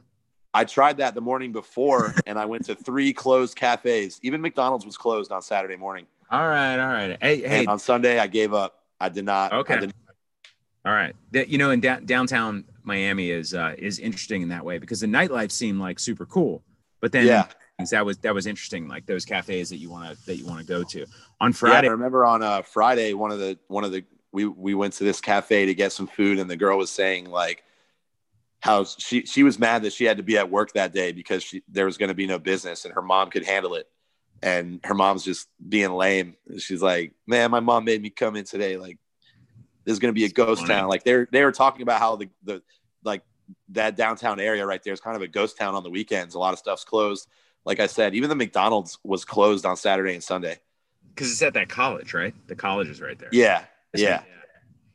I 0.53 0.65
tried 0.65 0.97
that 0.97 1.15
the 1.15 1.21
morning 1.21 1.53
before, 1.53 2.15
and 2.27 2.39
I 2.39 2.45
went 2.45 2.65
to 2.67 2.75
three 2.75 3.13
closed 3.13 3.57
cafes. 3.57 4.19
Even 4.23 4.41
McDonald's 4.41 4.85
was 4.85 4.97
closed 4.97 5.31
on 5.31 5.43
Saturday 5.43 5.77
morning. 5.77 6.07
All 6.31 6.47
right, 6.49 6.79
all 6.79 6.89
right. 6.89 7.17
Hey, 7.21 7.41
hey, 7.41 7.61
And 7.61 7.69
on 7.69 7.79
Sunday, 7.79 8.19
I 8.19 8.27
gave 8.27 8.53
up. 8.53 8.83
I 9.01 9.09
did 9.09 9.25
not. 9.25 9.53
Okay. 9.53 9.79
Did, 9.79 9.95
All 10.85 10.93
right. 10.93 11.15
That 11.31 11.49
you 11.49 11.59
know, 11.59 11.71
in 11.71 11.81
da- 11.81 12.01
downtown 12.01 12.65
Miami 12.83 13.31
is 13.31 13.55
uh, 13.55 13.75
is 13.79 13.99
interesting 13.99 14.43
in 14.43 14.49
that 14.49 14.65
way 14.65 14.79
because 14.79 15.01
the 15.01 15.07
nightlife 15.07 15.53
seemed 15.53 15.79
like 15.81 15.99
super 15.99 16.27
cool, 16.27 16.63
but 17.01 17.13
then 17.13 17.27
Yeah. 17.27 17.47
That 17.87 18.05
was 18.05 18.19
that 18.19 18.35
was 18.35 18.47
interesting. 18.47 18.89
Like 18.89 19.07
those 19.07 19.25
cafes 19.25 19.71
that 19.71 19.77
you 19.77 19.89
want 19.89 20.11
to 20.11 20.27
that 20.27 20.37
you 20.37 20.45
want 20.47 20.61
to 20.61 20.67
go 20.67 20.83
to 20.83 21.07
on 21.41 21.51
Yeah, 21.51 21.59
Friday. 21.59 21.89
I 21.89 21.93
remember 21.93 22.27
on 22.27 22.43
uh, 22.43 22.63
Friday, 22.63 23.15
one 23.15 23.31
of 23.31 23.39
the 23.39 23.59
one 23.69 23.85
of 23.85 23.93
the 23.93 24.05
we 24.33 24.47
we 24.47 24.75
went 24.75 24.95
to 24.95 25.05
this 25.05 25.21
cafe 25.21 25.67
to 25.67 25.75
get 25.75 25.93
some 25.93 26.09
food, 26.09 26.39
and 26.39 26.51
the 26.51 26.57
girl 26.57 26.77
was 26.77 26.91
saying 26.91 27.31
like 27.31 27.63
how 28.61 28.85
she 28.85 29.25
she 29.27 29.45
was 29.45 29.59
mad 29.59 29.83
that 29.83 29.93
she 29.93 30.05
had 30.05 30.17
to 30.17 30.25
be 30.25 30.37
at 30.37 30.51
work 30.51 30.73
that 30.73 30.93
day 30.93 31.13
because 31.13 31.43
she 31.45 31.63
there 31.69 31.87
was 31.87 31.97
going 31.97 32.09
to 32.09 32.15
be 32.15 32.27
no 32.27 32.39
business, 32.39 32.85
and 32.85 32.95
her 32.95 33.03
mom 33.03 33.31
could 33.31 33.45
handle 33.45 33.75
it, 33.75 33.87
and 34.43 34.81
her 34.83 34.95
mom's 34.95 35.25
just 35.25 35.47
being 35.67 35.93
lame. 35.93 36.35
She's 36.59 36.83
like, 36.83 37.13
"Man, 37.29 37.51
my 37.53 37.61
mom 37.61 37.85
made 37.85 38.03
me 38.03 38.11
come 38.11 38.35
in 38.35 38.45
today. 38.45 38.77
Like, 38.77 38.99
this 39.85 39.93
is 39.93 40.01
going 40.01 40.13
to 40.13 40.19
be 40.19 40.25
a 40.25 40.31
ghost 40.31 40.67
town." 40.67 40.89
Like 40.89 41.05
they're 41.05 41.29
they 41.31 41.45
were 41.45 41.53
talking 41.53 41.83
about 41.83 42.01
how 42.01 42.17
the 42.17 42.29
the 42.43 42.61
like 43.05 43.23
that 43.69 43.97
downtown 43.97 44.41
area 44.41 44.67
right 44.67 44.83
there 44.83 44.93
is 44.93 45.01
kind 45.01 45.15
of 45.15 45.23
a 45.23 45.29
ghost 45.29 45.57
town 45.57 45.77
on 45.77 45.85
the 45.85 45.91
weekends. 45.91 46.35
A 46.35 46.41
lot 46.41 46.53
of 46.53 46.59
stuff's 46.59 46.85
closed. 46.85 47.29
Like 47.65 47.81
I 47.81 47.87
said, 47.87 48.15
even 48.15 48.29
the 48.29 48.37
McDonald's 48.37 48.99
was 49.05 49.25
closed 49.25 49.67
on 49.67 49.77
Saturday 49.77 50.15
and 50.15 50.23
Sunday. 50.23 50.59
because 51.15 51.31
it's 51.31 51.43
at 51.43 51.55
that 51.55 51.69
college, 51.69 52.15
right? 52.15 52.35
The 52.47 52.57
college 52.57 52.89
is 52.89 53.01
right 53.01 53.19
there. 53.19 53.29
Yeah, 53.33 53.65
yeah. 53.95 54.23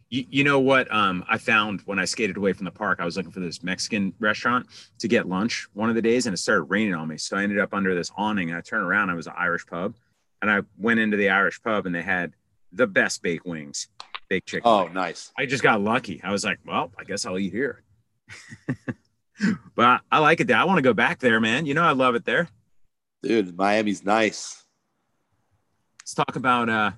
You, 0.09 0.25
you 0.29 0.43
know 0.43 0.59
what? 0.59 0.93
Um, 0.93 1.23
I 1.27 1.39
found 1.39 1.81
when 1.85 1.97
I 1.97 2.05
skated 2.05 2.37
away 2.37 2.53
from 2.53 2.65
the 2.65 2.71
park, 2.71 2.99
I 3.01 3.05
was 3.05 3.17
looking 3.17 3.31
for 3.31 3.39
this 3.39 3.63
Mexican 3.63 4.13
restaurant 4.19 4.67
to 4.99 5.07
get 5.07 5.27
lunch 5.27 5.67
one 5.73 5.89
of 5.89 5.95
the 5.95 6.01
days, 6.01 6.27
and 6.27 6.33
it 6.33 6.37
started 6.37 6.63
raining 6.63 6.93
on 6.93 7.07
me. 7.07 7.17
So 7.17 7.35
I 7.35 7.43
ended 7.43 7.59
up 7.59 7.73
under 7.73 7.95
this 7.95 8.11
awning, 8.15 8.49
and 8.49 8.57
I 8.57 8.61
turned 8.61 8.85
around. 8.85 9.09
I 9.09 9.15
was 9.15 9.27
an 9.27 9.33
Irish 9.35 9.65
pub, 9.65 9.95
and 10.41 10.51
I 10.51 10.61
went 10.77 10.99
into 10.99 11.17
the 11.17 11.29
Irish 11.29 11.61
pub, 11.63 11.87
and 11.87 11.95
they 11.95 12.03
had 12.03 12.33
the 12.71 12.85
best 12.85 13.23
baked 13.23 13.45
wings, 13.45 13.87
baked 14.29 14.47
chicken. 14.47 14.63
Oh, 14.65 14.83
wings. 14.83 14.93
nice. 14.93 15.31
I 15.37 15.47
just 15.47 15.63
got 15.63 15.81
lucky. 15.81 16.21
I 16.23 16.31
was 16.31 16.43
like, 16.43 16.59
well, 16.65 16.91
I 16.97 17.03
guess 17.05 17.25
I'll 17.25 17.39
eat 17.39 17.51
here. 17.53 17.83
but 19.75 19.85
I, 19.85 19.99
I 20.11 20.19
like 20.19 20.39
it 20.39 20.47
there. 20.47 20.57
I 20.57 20.63
want 20.65 20.77
to 20.77 20.81
go 20.83 20.93
back 20.93 21.19
there, 21.19 21.39
man. 21.39 21.65
You 21.65 21.73
know, 21.73 21.83
I 21.83 21.91
love 21.91 22.15
it 22.15 22.25
there. 22.25 22.47
Dude, 23.21 23.55
Miami's 23.57 24.03
nice. 24.03 24.63
Let's 26.01 26.13
talk 26.13 26.35
about 26.35 26.69
uh, 26.69 26.91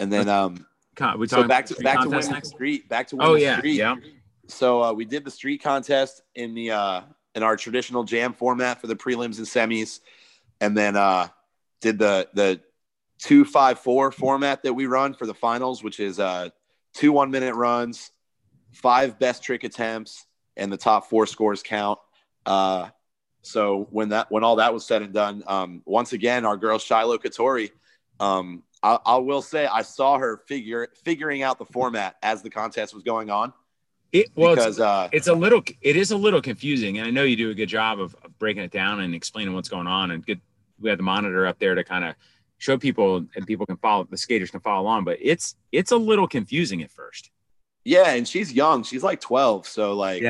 And 0.00 0.12
then 0.12 0.28
um 0.28 0.66
con- 0.94 1.18
we 1.18 1.28
so 1.28 1.46
back 1.46 1.66
to 1.66 1.74
back 1.82 2.00
to 2.02 2.08
winning 2.08 2.30
next? 2.30 2.48
street. 2.48 2.88
Back 2.88 3.08
to 3.08 3.16
winning 3.16 3.32
Oh 3.32 3.34
yeah, 3.36 3.58
street. 3.58 3.74
yeah. 3.76 3.96
So 4.48 4.82
uh, 4.82 4.92
we 4.92 5.04
did 5.04 5.24
the 5.24 5.30
street 5.30 5.62
contest 5.62 6.22
in 6.34 6.54
the 6.54 6.70
uh, 6.70 7.00
in 7.34 7.42
our 7.42 7.56
traditional 7.56 8.04
jam 8.04 8.32
format 8.32 8.80
for 8.80 8.86
the 8.86 8.96
prelims 8.96 9.38
and 9.38 9.46
semis, 9.46 10.00
and 10.60 10.76
then 10.76 10.96
uh, 10.96 11.28
did 11.82 11.98
the 11.98 12.28
the 12.32 12.60
two 13.18 13.44
five 13.44 13.78
four 13.78 14.10
format 14.10 14.62
that 14.62 14.72
we 14.72 14.86
run 14.86 15.12
for 15.12 15.26
the 15.26 15.34
finals, 15.34 15.82
which 15.82 16.00
is 16.00 16.18
uh, 16.18 16.48
two 16.94 17.12
one 17.12 17.30
minute 17.30 17.54
runs, 17.54 18.10
five 18.72 19.18
best 19.18 19.42
trick 19.42 19.64
attempts, 19.64 20.24
and 20.56 20.72
the 20.72 20.76
top 20.78 21.10
four 21.10 21.26
scores 21.26 21.62
count. 21.62 21.98
Uh, 22.46 22.88
so 23.42 23.86
when 23.90 24.08
that 24.10 24.30
when 24.30 24.42
all 24.44 24.56
that 24.56 24.72
was 24.72 24.84
said 24.86 25.02
and 25.02 25.12
done, 25.12 25.42
um, 25.46 25.82
once 25.84 26.12
again, 26.12 26.44
our 26.44 26.56
girl 26.56 26.78
Shiloh 26.78 27.18
Katori, 27.18 27.70
um, 28.20 28.62
I, 28.82 28.98
I 29.04 29.16
will 29.18 29.42
say 29.42 29.66
I 29.66 29.82
saw 29.82 30.18
her 30.18 30.38
figure 30.46 30.88
figuring 31.04 31.42
out 31.42 31.58
the 31.58 31.64
format 31.64 32.16
as 32.22 32.42
the 32.42 32.50
contest 32.50 32.94
was 32.94 33.02
going 33.02 33.30
on 33.30 33.52
It, 34.12 34.28
well, 34.34 34.52
it's- 34.54 34.80
uh, 34.80 35.08
it's 35.12 35.28
a 35.28 35.34
little 35.34 35.62
it 35.80 35.96
is 35.96 36.10
a 36.10 36.16
little 36.16 36.40
confusing 36.42 36.98
and 36.98 37.06
i 37.06 37.10
know 37.10 37.22
you 37.22 37.36
do 37.36 37.50
a 37.50 37.54
good 37.54 37.68
job 37.68 38.00
of, 38.00 38.14
of 38.24 38.38
breaking 38.38 38.62
it 38.62 38.70
down 38.70 39.00
and 39.00 39.14
explaining 39.14 39.54
what's 39.54 39.68
going 39.68 39.86
on 39.86 40.10
and 40.12 40.24
good 40.26 40.40
we 40.80 40.88
have 40.90 40.98
the 40.98 41.02
monitor 41.04 41.46
up 41.46 41.58
there 41.58 41.74
to 41.74 41.82
kind 41.84 42.04
of 42.04 42.14
show 42.58 42.76
people 42.78 43.24
and 43.34 43.46
people 43.46 43.64
can 43.66 43.76
follow 43.76 44.04
the 44.10 44.16
skaters 44.16 44.50
can 44.50 44.60
follow 44.60 44.82
along 44.82 45.04
but 45.04 45.16
it's 45.20 45.56
it's 45.72 45.90
a 45.92 45.96
little 45.96 46.26
confusing 46.28 46.82
at 46.82 46.90
first 46.90 47.30
Yeah, 47.84 48.10
and 48.10 48.26
she's 48.26 48.52
young. 48.52 48.82
She's 48.82 49.04
like 49.04 49.20
12. 49.20 49.66
So 49.66 49.94
like 49.94 50.20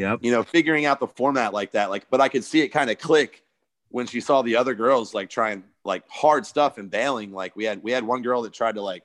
yep 0.00 0.18
you 0.22 0.30
know, 0.32 0.42
figuring 0.42 0.84
out 0.86 0.98
the 1.00 1.06
format 1.06 1.52
like 1.52 1.72
that, 1.72 1.90
like 1.90 2.04
but 2.10 2.20
I 2.20 2.28
could 2.28 2.44
see 2.44 2.60
it 2.62 2.68
kind 2.68 2.90
of 2.90 2.98
click 2.98 3.44
when 3.88 4.06
she 4.06 4.20
saw 4.20 4.42
the 4.42 4.56
other 4.56 4.74
girls 4.74 5.14
like 5.14 5.28
trying 5.30 5.64
like 5.84 6.04
hard 6.08 6.46
stuff 6.46 6.78
and 6.78 6.90
bailing. 6.90 7.32
Like 7.32 7.54
we 7.56 7.64
had 7.64 7.82
we 7.82 7.92
had 7.92 8.04
one 8.04 8.22
girl 8.22 8.42
that 8.42 8.52
tried 8.52 8.76
to 8.76 8.82
like 8.82 9.02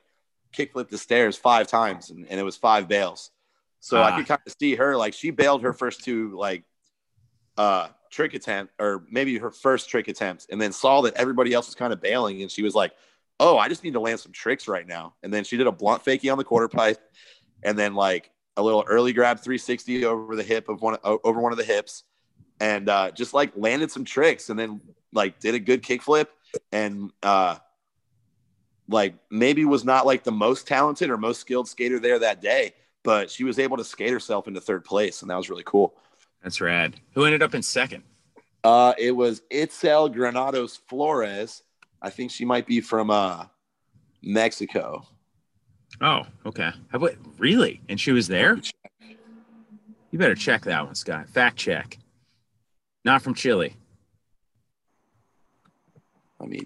kickflip 0.55 0.87
the 0.89 0.97
stairs 0.97 1.35
five 1.37 1.67
times 1.67 2.11
and, 2.11 2.25
and 2.29 2.39
it 2.39 2.43
was 2.43 2.55
five 2.55 2.87
bails. 2.87 3.31
So 3.79 4.01
I 4.01 4.11
Ah. 4.11 4.15
could 4.17 4.27
kind 4.27 4.41
of 4.47 4.53
see 4.59 4.75
her 4.75 4.95
like 4.95 5.13
she 5.13 5.31
bailed 5.31 5.61
her 5.63 5.73
first 5.73 6.03
two 6.03 6.35
like 6.37 6.63
uh 7.57 7.87
trick 8.11 8.33
attempt 8.33 8.73
or 8.79 9.03
maybe 9.09 9.37
her 9.37 9.51
first 9.51 9.89
trick 9.89 10.07
attempt 10.07 10.47
and 10.49 10.61
then 10.61 10.71
saw 10.71 11.01
that 11.01 11.13
everybody 11.15 11.51
else 11.53 11.67
was 11.67 11.75
kind 11.75 11.91
of 11.93 11.99
bailing 12.01 12.41
and 12.41 12.51
she 12.51 12.63
was 12.63 12.75
like, 12.75 12.93
Oh, 13.39 13.57
I 13.57 13.67
just 13.67 13.83
need 13.83 13.93
to 13.93 13.99
land 13.99 14.19
some 14.21 14.31
tricks 14.31 14.67
right 14.67 14.87
now. 14.87 15.15
And 15.23 15.33
then 15.33 15.43
she 15.43 15.57
did 15.57 15.67
a 15.67 15.71
blunt 15.71 16.05
fakie 16.05 16.31
on 16.31 16.37
the 16.37 16.43
quarter 16.45 16.69
pipe 16.69 16.99
and 17.63 17.77
then 17.77 17.93
like 17.95 18.31
a 18.57 18.63
little 18.63 18.83
early 18.87 19.13
grab 19.13 19.39
360 19.39 20.05
over 20.05 20.35
the 20.35 20.43
hip 20.43 20.69
of 20.69 20.81
one 20.81 20.97
over 21.03 21.39
one 21.39 21.51
of 21.51 21.57
the 21.57 21.63
hips 21.63 22.03
and 22.59 22.87
uh, 22.89 23.11
just 23.11 23.33
like 23.33 23.51
landed 23.55 23.91
some 23.91 24.05
tricks 24.05 24.49
and 24.49 24.57
then 24.57 24.81
like 25.11 25.39
did 25.39 25.55
a 25.55 25.59
good 25.59 25.83
kickflip 25.83 26.27
and 26.71 27.11
uh, 27.23 27.57
like 28.87 29.15
maybe 29.29 29.65
was 29.65 29.83
not 29.83 30.05
like 30.05 30.23
the 30.23 30.31
most 30.31 30.67
talented 30.67 31.09
or 31.09 31.17
most 31.17 31.41
skilled 31.41 31.67
skater 31.67 31.99
there 31.99 32.19
that 32.19 32.41
day 32.41 32.73
but 33.03 33.29
she 33.29 33.43
was 33.43 33.59
able 33.59 33.77
to 33.77 33.83
skate 33.83 34.11
herself 34.11 34.47
into 34.47 34.61
third 34.61 34.83
place 34.83 35.21
and 35.21 35.29
that 35.29 35.35
was 35.37 35.49
really 35.49 35.63
cool. 35.65 35.95
That's 36.41 36.61
rad. 36.61 36.99
Who 37.13 37.25
ended 37.25 37.43
up 37.43 37.53
in 37.53 37.61
second? 37.61 38.03
Uh, 38.63 38.93
it 38.97 39.11
was 39.11 39.41
itzel 39.51 40.11
granados 40.11 40.77
flores. 40.87 41.61
I 42.01 42.09
think 42.09 42.31
she 42.31 42.45
might 42.45 42.65
be 42.65 42.81
from 42.81 43.09
uh, 43.11 43.45
mexico 44.23 45.05
oh 46.01 46.21
okay 46.45 46.71
How 46.91 46.97
about, 46.97 47.13
really 47.37 47.81
and 47.89 47.99
she 47.99 48.11
was 48.11 48.27
there 48.27 48.59
you 50.11 50.19
better 50.19 50.35
check 50.35 50.63
that 50.65 50.85
one 50.85 50.95
scott 50.95 51.29
fact 51.29 51.57
check 51.57 51.97
not 53.03 53.21
from 53.21 53.33
chile 53.33 53.75
let 56.39 56.49
me 56.49 56.59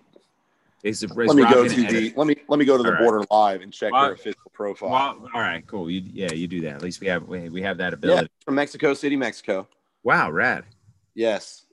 is, 0.83 1.03
is 1.03 1.11
let 1.15 1.35
me 1.35 1.43
go 1.43 1.67
to 1.67 1.73
edit? 1.85 1.89
the 1.89 2.13
let 2.15 2.25
me 2.27 2.35
let 2.47 2.57
me 2.57 2.63
go 2.65 2.77
to 2.77 2.83
the 2.83 2.89
All 2.89 2.93
right. 2.95 3.01
border 3.03 3.21
live 3.29 3.61
and 3.61 3.73
check 3.73 3.91
Well- 3.91 4.05
her 4.07 4.13
official 4.13 4.49
profile 4.53 4.89
Well, 4.89 5.29
all 5.33 5.41
right, 5.41 5.65
cool. 5.67 5.89
You, 5.89 6.01
yeah, 6.13 6.31
you 6.31 6.47
do 6.47 6.61
that. 6.61 6.75
At 6.75 6.81
least 6.81 7.01
we 7.01 7.07
have 7.07 7.27
we, 7.27 7.49
we 7.49 7.61
have 7.61 7.77
that 7.77 7.91
yeah 7.91 7.95
ability. 7.95 8.29
from 8.45 8.55
mexico 8.55 8.93
city 8.93 9.15
mexico 9.17 9.67
Wow, 10.03 10.31
rad. 10.31 10.63
yes 11.15 11.65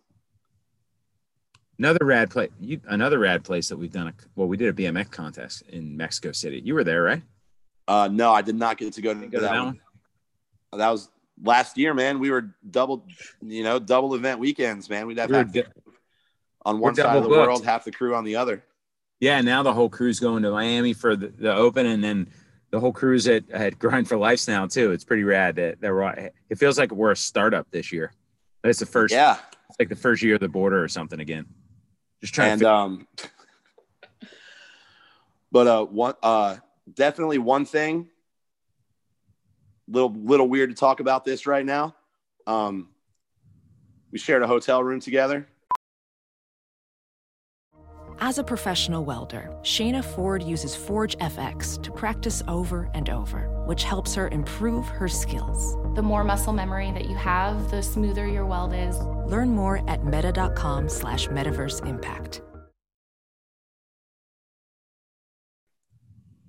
Another 1.78 2.04
rad 2.06 2.30
place. 2.30 2.50
You 2.58 2.80
another 2.88 3.18
rad 3.18 3.44
place 3.44 3.68
that 3.68 3.76
we've 3.76 3.92
done. 3.92 4.08
A, 4.08 4.12
well, 4.34 4.48
we 4.48 4.56
did 4.56 4.68
a 4.68 4.72
BMX 4.72 5.10
contest 5.10 5.62
in 5.68 5.94
Mexico 5.94 6.32
City. 6.32 6.62
You 6.64 6.72
were 6.72 6.84
there, 6.84 7.02
right? 7.02 7.22
Uh, 7.88 8.08
no, 8.10 8.32
I 8.32 8.42
did 8.42 8.56
not 8.56 8.78
get 8.78 8.92
to 8.94 9.02
go 9.02 9.14
to, 9.14 9.26
Go 9.26 9.40
that, 9.40 9.52
that 9.52 9.64
one. 9.64 9.80
That 10.72 10.90
was 10.90 11.08
last 11.42 11.78
year, 11.78 11.94
man. 11.94 12.18
We 12.18 12.30
were 12.30 12.54
double, 12.68 13.06
you 13.40 13.62
know, 13.62 13.78
double 13.78 14.14
event 14.14 14.40
weekends, 14.40 14.90
man. 14.90 15.06
We'd 15.06 15.18
have 15.18 15.30
We 15.30 15.44
di- 15.44 15.64
on 16.64 16.80
one 16.80 16.94
side 16.94 17.16
of 17.16 17.22
the 17.22 17.28
booked. 17.28 17.46
world, 17.46 17.64
half 17.64 17.84
the 17.84 17.92
crew 17.92 18.14
on 18.14 18.24
the 18.24 18.36
other. 18.36 18.62
Yeah. 19.20 19.40
Now 19.40 19.62
the 19.62 19.72
whole 19.72 19.88
crew's 19.88 20.20
going 20.20 20.42
to 20.42 20.50
Miami 20.50 20.92
for 20.92 21.16
the, 21.16 21.28
the 21.28 21.54
Open, 21.54 21.86
and 21.86 22.02
then 22.02 22.28
the 22.70 22.80
whole 22.80 22.92
crew's 22.92 23.26
at, 23.28 23.48
at 23.50 23.78
Grind 23.78 24.08
for 24.08 24.16
Life 24.16 24.46
now 24.48 24.66
too. 24.66 24.90
It's 24.90 25.04
pretty 25.04 25.24
rad 25.24 25.56
that 25.56 25.80
that 25.80 25.92
we're. 25.92 26.30
It 26.50 26.58
feels 26.58 26.78
like 26.78 26.90
we're 26.90 27.12
a 27.12 27.16
startup 27.16 27.70
this 27.70 27.92
year. 27.92 28.12
It's 28.64 28.80
the 28.80 28.86
first. 28.86 29.14
Yeah, 29.14 29.38
It's 29.70 29.78
like 29.78 29.88
the 29.88 29.96
first 29.96 30.22
year 30.22 30.34
of 30.34 30.40
the 30.40 30.48
Boardr 30.48 30.82
or 30.82 30.88
something 30.88 31.20
again. 31.20 31.46
Just 32.20 32.34
trying 32.34 32.52
and 32.52 32.60
to. 32.62 32.70
um, 32.70 33.08
but 35.52 35.66
uh, 35.66 35.84
one 35.84 36.14
uh, 36.22 36.56
definitely 36.92 37.38
one 37.38 37.64
thing. 37.64 38.08
Little 39.88 40.12
little 40.12 40.48
weird 40.48 40.70
to 40.70 40.76
talk 40.76 41.00
about 41.00 41.24
this 41.24 41.46
right 41.46 41.64
now. 41.64 41.94
Um, 42.46 42.88
we 44.10 44.18
shared 44.18 44.42
a 44.42 44.46
hotel 44.46 44.82
room 44.82 45.00
together. 45.00 45.46
As 48.18 48.38
a 48.38 48.44
professional 48.44 49.04
welder, 49.04 49.54
Shayna 49.60 50.02
Ford 50.02 50.42
uses 50.42 50.74
Forge 50.74 51.18
FX 51.18 51.82
to 51.82 51.92
practice 51.92 52.42
over 52.48 52.90
and 52.94 53.10
over, 53.10 53.50
which 53.66 53.84
helps 53.84 54.14
her 54.14 54.28
improve 54.28 54.86
her 54.88 55.06
skills. 55.06 55.76
The 55.94 56.02
more 56.02 56.24
muscle 56.24 56.54
memory 56.54 56.90
that 56.92 57.10
you 57.10 57.16
have, 57.16 57.70
the 57.70 57.82
smoother 57.82 58.26
your 58.26 58.46
weld 58.46 58.72
is. 58.72 58.98
Learn 59.30 59.50
more 59.50 59.88
at 59.88 60.06
meta.com 60.06 60.88
slash 60.88 61.28
metaverse 61.28 61.86
impact. 61.86 62.40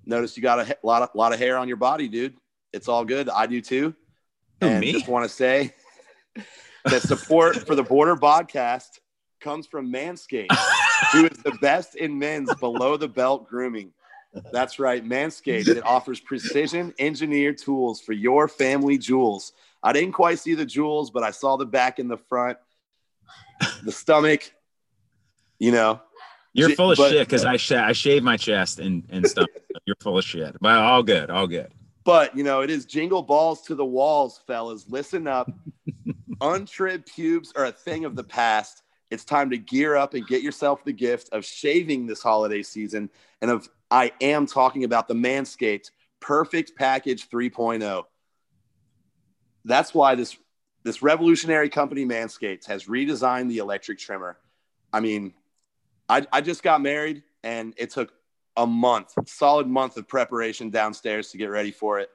Notice 0.08 0.38
you 0.38 0.44
got 0.44 0.60
a 0.60 0.78
lot 0.84 1.02
of 1.02 1.10
lot 1.14 1.34
of 1.34 1.40
hair 1.40 1.58
on 1.58 1.68
your 1.68 1.78
body, 1.78 2.08
dude. 2.08 2.38
It's 2.72 2.88
all 2.88 3.04
good. 3.04 3.28
I 3.28 3.46
do 3.46 3.60
too. 3.60 3.94
And 4.62 4.80
me? 4.80 4.94
just 4.94 5.08
want 5.08 5.26
to 5.26 5.30
say 5.30 5.74
that 6.86 7.02
support 7.02 7.68
for 7.68 7.76
the 7.76 7.84
Boardr 7.84 8.18
podcast 8.18 9.00
comes 9.42 9.68
from 9.68 9.92
Manscaped, 9.92 10.48
who 11.12 11.26
is 11.26 11.38
the 11.40 11.58
best 11.62 11.96
in 11.96 12.18
men's 12.18 12.54
below 12.56 12.96
the 12.96 13.10
belt 13.10 13.50
grooming. 13.50 13.92
That's 14.52 14.80
right, 14.80 15.04
Manscaped. 15.04 15.68
It 15.68 15.86
offers 15.86 16.22
precision 16.22 16.94
engineered 17.00 17.58
tools 17.58 18.00
for 18.00 18.14
your 18.14 18.48
family 18.48 18.98
jewels. 18.98 19.52
I 19.84 19.92
didn't 19.92 20.14
quite 20.14 20.40
see 20.40 20.54
the 20.54 20.66
jewels, 20.66 21.12
but 21.12 21.24
I 21.24 21.32
saw 21.32 21.58
the 21.58 21.66
back 21.66 22.00
and 22.00 22.10
the 22.10 22.18
front, 22.18 22.58
the 23.84 23.92
stomach. 23.92 24.54
You 25.60 25.72
know, 25.72 26.02
You're 26.54 26.70
full 26.72 26.92
of 26.92 26.98
but- 26.98 27.12
shit 27.12 27.28
because 27.28 27.46
I 27.46 27.58
sh- 27.58 27.72
I 27.74 27.92
shave 27.94 28.24
my 28.24 28.38
chest 28.38 28.80
and 28.80 29.04
and 29.10 29.28
stuff. 29.28 29.48
You're 29.86 29.96
full 30.02 30.18
of 30.18 30.24
shit. 30.26 30.56
But 30.60 30.78
all 30.78 31.04
good, 31.04 31.30
all 31.30 31.48
good. 31.48 31.72
But 32.04 32.36
you 32.36 32.44
know, 32.44 32.62
it 32.62 32.70
is 32.70 32.86
jingle 32.86 33.22
balls 33.22 33.62
to 33.64 33.76
the 33.76 33.86
walls, 33.86 34.42
fellas. 34.48 34.86
Listen 34.90 35.28
up. 35.28 35.52
Untrimmed 36.42 37.06
pubes 37.06 37.52
are 37.56 37.66
a 37.66 37.72
thing 37.72 38.06
of 38.06 38.16
the 38.16 38.24
past. 38.24 38.84
It's 39.10 39.24
time 39.24 39.50
to 39.52 39.58
gear 39.58 39.96
up 39.96 40.14
and 40.14 40.28
get 40.28 40.42
yourself 40.42 40.84
the 40.84 40.94
gift 40.94 41.30
of 41.32 41.46
shaving 41.46 42.06
this 42.06 42.22
holiday 42.22 42.64
season. 42.64 43.10
And 43.42 43.52
of 43.52 43.70
I 43.90 44.12
am 44.22 44.46
talking 44.46 44.84
about 44.84 45.08
the 45.08 45.14
Manscaped 45.14 45.92
Perfect 46.20 46.76
Package 46.76 47.30
3.0. 47.30 48.04
That's 49.66 49.94
why 49.94 50.16
this 50.16 50.38
this 50.84 51.02
revolutionary 51.02 51.70
company 51.70 52.06
Manscaped 52.06 52.66
has 52.68 52.86
redesigned 52.86 53.50
the 53.50 53.58
electric 53.58 54.00
trimmer. 54.00 54.38
I 54.94 55.02
mean, 55.02 55.34
I, 56.10 56.26
I 56.32 56.42
just 56.42 56.64
got 56.64 56.82
married 56.82 57.24
and 57.44 57.74
it 57.78 57.90
took 57.92 58.14
a 58.56 58.66
month, 58.66 59.14
solid 59.26 59.68
month 59.68 59.98
of 59.98 60.08
preparation 60.08 60.70
downstairs 60.70 61.32
to 61.32 61.38
get 61.38 61.48
ready 61.48 61.72
for 61.72 62.00
it. 62.00 62.10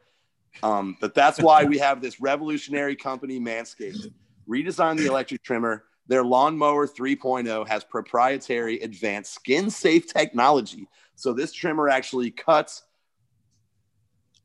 Um, 0.62 0.96
but 1.00 1.14
that's 1.14 1.40
why 1.40 1.64
we 1.64 1.78
have 1.78 2.00
this 2.00 2.20
revolutionary 2.20 2.96
company, 2.96 3.40
Manscaped, 3.40 4.12
redesign 4.48 4.98
the 4.98 5.06
electric 5.06 5.42
trimmer. 5.42 5.84
Their 6.08 6.24
lawnmower 6.24 6.86
3.0 6.86 7.66
has 7.68 7.84
proprietary 7.84 8.80
advanced 8.80 9.32
skin 9.32 9.70
safe 9.70 10.12
technology. 10.12 10.88
So 11.14 11.32
this 11.32 11.52
trimmer 11.52 11.88
actually 11.88 12.30
cuts 12.32 12.82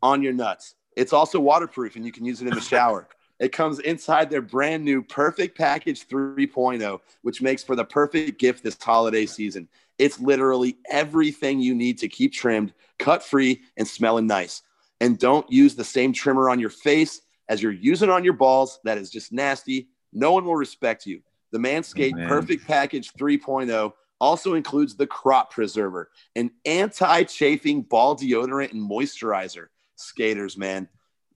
on 0.02 0.22
your 0.22 0.34
nuts. 0.34 0.76
It's 0.96 1.14
also 1.14 1.40
waterproof 1.40 1.96
and 1.96 2.06
you 2.06 2.12
can 2.12 2.26
use 2.26 2.42
it 2.42 2.48
in 2.48 2.54
the 2.54 2.62
shower. 2.62 3.08
It 3.40 3.52
comes 3.52 3.80
inside 3.80 4.30
their 4.30 4.42
brand 4.42 4.84
new 4.84 5.04
Perfect 5.04 5.58
Package 5.58 6.08
3.0, 6.08 7.00
which 7.22 7.42
makes 7.42 7.64
for 7.64 7.76
the 7.76 7.86
perfect 7.86 8.40
gift 8.40 8.64
this 8.64 8.78
holiday 8.82 9.26
season. 9.26 9.68
It's 10.00 10.20
literally 10.20 10.78
everything 10.90 11.60
you 11.60 11.76
need 11.76 12.00
to 12.00 12.08
keep 12.08 12.34
trimmed, 12.34 12.74
cut 12.98 13.24
free, 13.24 13.62
and 13.78 13.88
smelling 13.88 14.28
nice. 14.28 14.64
And 15.00 15.20
don't 15.20 15.50
use 15.52 15.76
the 15.76 15.84
same 15.84 16.14
trimmer 16.14 16.50
on 16.50 16.60
your 16.60 16.72
face 16.72 17.22
as 17.50 17.62
you're 17.62 17.72
using 17.72 18.10
on 18.10 18.24
your 18.24 18.34
balls. 18.34 18.80
That 18.84 18.98
is 18.98 19.10
just 19.12 19.32
nasty. 19.32 19.90
No 20.14 20.32
one 20.32 20.46
will 20.46 20.56
respect 20.56 21.06
you. 21.06 21.22
The 21.52 21.60
Manscaped 21.60 22.16
man. 22.16 22.28
Perfect 22.28 22.66
Package 22.68 23.14
3.0 23.14 23.94
also 24.20 24.56
includes 24.56 24.96
the 24.96 25.08
Crop 25.08 25.52
Preserver, 25.52 26.10
an 26.36 26.52
anti 26.66 27.24
chafing 27.24 27.84
ball 27.84 28.16
deodorant 28.16 28.72
and 28.72 28.90
moisturizer. 28.90 29.68
Skaters, 29.96 30.58
man, 30.58 30.88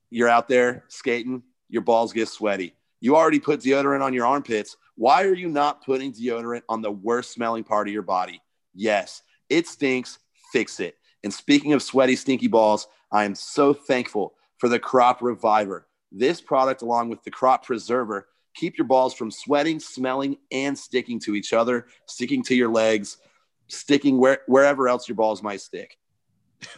you're 0.09 0.29
out 0.29 0.47
there 0.47 0.83
skating, 0.87 1.43
your 1.71 1.81
balls 1.81 2.13
get 2.13 2.27
sweaty. 2.27 2.75
You 2.99 3.15
already 3.15 3.39
put 3.39 3.61
deodorant 3.61 4.03
on 4.03 4.13
your 4.13 4.27
armpits. 4.27 4.77
Why 4.95 5.23
are 5.23 5.33
you 5.33 5.49
not 5.49 5.83
putting 5.83 6.13
deodorant 6.13 6.61
on 6.69 6.83
the 6.83 6.91
worst 6.91 7.31
smelling 7.31 7.63
part 7.63 7.87
of 7.87 7.93
your 7.93 8.03
body? 8.03 8.39
Yes, 8.75 9.23
it 9.49 9.65
stinks. 9.67 10.19
Fix 10.53 10.79
it. 10.79 10.95
And 11.23 11.33
speaking 11.33 11.73
of 11.73 11.81
sweaty, 11.81 12.15
stinky 12.15 12.47
balls, 12.47 12.87
I 13.11 13.23
am 13.23 13.33
so 13.33 13.73
thankful 13.73 14.33
for 14.57 14.69
the 14.69 14.79
Crop 14.79 15.21
Reviver. 15.21 15.87
This 16.11 16.41
product, 16.41 16.81
along 16.81 17.09
with 17.09 17.23
the 17.23 17.31
Crop 17.31 17.65
Preserver, 17.65 18.27
keep 18.53 18.77
your 18.77 18.85
balls 18.85 19.13
from 19.13 19.31
sweating, 19.31 19.79
smelling, 19.79 20.37
and 20.51 20.77
sticking 20.77 21.19
to 21.21 21.35
each 21.35 21.53
other, 21.53 21.87
sticking 22.05 22.43
to 22.43 22.55
your 22.55 22.69
legs, 22.69 23.17
sticking 23.69 24.19
where, 24.19 24.39
wherever 24.47 24.89
else 24.89 25.07
your 25.07 25.15
balls 25.15 25.41
might 25.41 25.61
stick. 25.61 25.97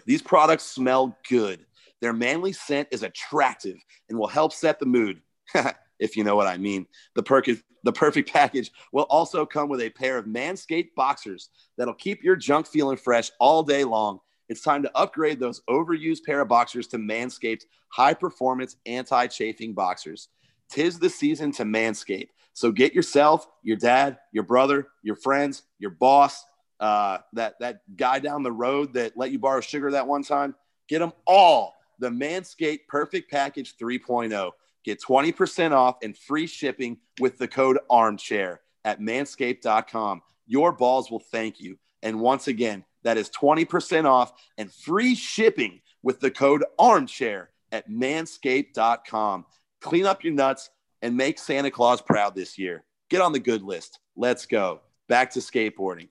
These 0.05 0.21
products 0.21 0.63
smell 0.63 1.17
good. 1.27 1.65
Their 2.03 2.11
manly 2.11 2.51
scent 2.51 2.89
is 2.91 3.01
attractive 3.01 3.77
and 4.09 4.19
will 4.19 4.27
help 4.27 4.51
set 4.51 4.77
the 4.77 4.85
mood, 4.85 5.21
if 5.99 6.17
you 6.17 6.25
know 6.25 6.35
what 6.35 6.47
I 6.47 6.57
mean. 6.57 6.85
The, 7.15 7.23
perk- 7.23 7.63
the 7.85 7.93
perfect 7.93 8.29
package 8.33 8.73
will 8.91 9.03
also 9.03 9.45
come 9.45 9.69
with 9.69 9.79
a 9.79 9.89
pair 9.89 10.17
of 10.17 10.25
Manscaped 10.25 10.95
boxers 10.97 11.47
that'll 11.77 11.93
keep 11.93 12.21
your 12.21 12.35
junk 12.35 12.67
feeling 12.67 12.97
fresh 12.97 13.31
all 13.39 13.63
day 13.63 13.85
long. 13.85 14.19
It's 14.49 14.59
time 14.59 14.83
to 14.83 14.91
upgrade 14.97 15.39
those 15.39 15.61
overused 15.69 16.25
pair 16.25 16.41
of 16.41 16.49
boxers 16.49 16.87
to 16.87 16.97
Manscaped 16.97 17.61
high 17.87 18.13
performance 18.13 18.75
anti 18.85 19.27
chafing 19.27 19.73
boxers. 19.73 20.27
Tis 20.69 20.99
the 20.99 21.09
season 21.09 21.53
to 21.53 21.63
Manscape. 21.63 22.27
So 22.51 22.73
get 22.73 22.93
yourself, 22.93 23.47
your 23.61 23.77
dad, 23.77 24.17
your 24.33 24.43
brother, 24.43 24.89
your 25.03 25.15
friends, 25.15 25.63
your 25.79 25.91
boss, 25.91 26.43
uh, 26.81 27.19
that 27.31 27.53
that 27.61 27.79
guy 27.95 28.19
down 28.19 28.43
the 28.43 28.51
road 28.51 28.95
that 28.95 29.15
let 29.15 29.31
you 29.31 29.39
borrow 29.39 29.61
sugar 29.61 29.91
that 29.91 30.05
one 30.05 30.23
time. 30.23 30.53
Get 30.89 30.99
them 30.99 31.13
all. 31.25 31.75
The 31.99 32.09
Manscaped 32.09 32.87
Perfect 32.87 33.29
Package 33.31 33.75
3.0. 33.77 34.51
Get 34.83 35.01
20% 35.01 35.71
off 35.71 35.97
and 36.03 36.17
free 36.17 36.47
shipping 36.47 36.97
with 37.19 37.37
the 37.37 37.47
code 37.47 37.79
armchair 37.89 38.61
at 38.83 38.99
manscaped.com. 38.99 40.21
Your 40.45 40.71
balls 40.73 41.09
will 41.09 41.23
thank 41.31 41.61
you. 41.61 41.77
And 42.01 42.19
once 42.19 42.47
again, 42.47 42.83
that 43.03 43.17
is 43.17 43.29
20% 43.29 44.05
off 44.05 44.33
and 44.57 44.71
free 44.71 45.15
shipping 45.15 45.81
with 46.01 46.19
the 46.19 46.31
code 46.31 46.65
armchair 46.77 47.49
at 47.71 47.89
manscaped.com. 47.89 49.45
Clean 49.81 50.05
up 50.05 50.23
your 50.23 50.33
nuts 50.33 50.69
and 51.01 51.15
make 51.15 51.37
Santa 51.39 51.71
Claus 51.71 52.01
proud 52.01 52.35
this 52.35 52.57
year. 52.57 52.83
Get 53.09 53.21
on 53.21 53.31
the 53.31 53.39
good 53.39 53.61
list. 53.61 53.99
Let's 54.15 54.45
go. 54.45 54.81
Back 55.07 55.31
to 55.31 55.39
skateboarding. 55.39 56.09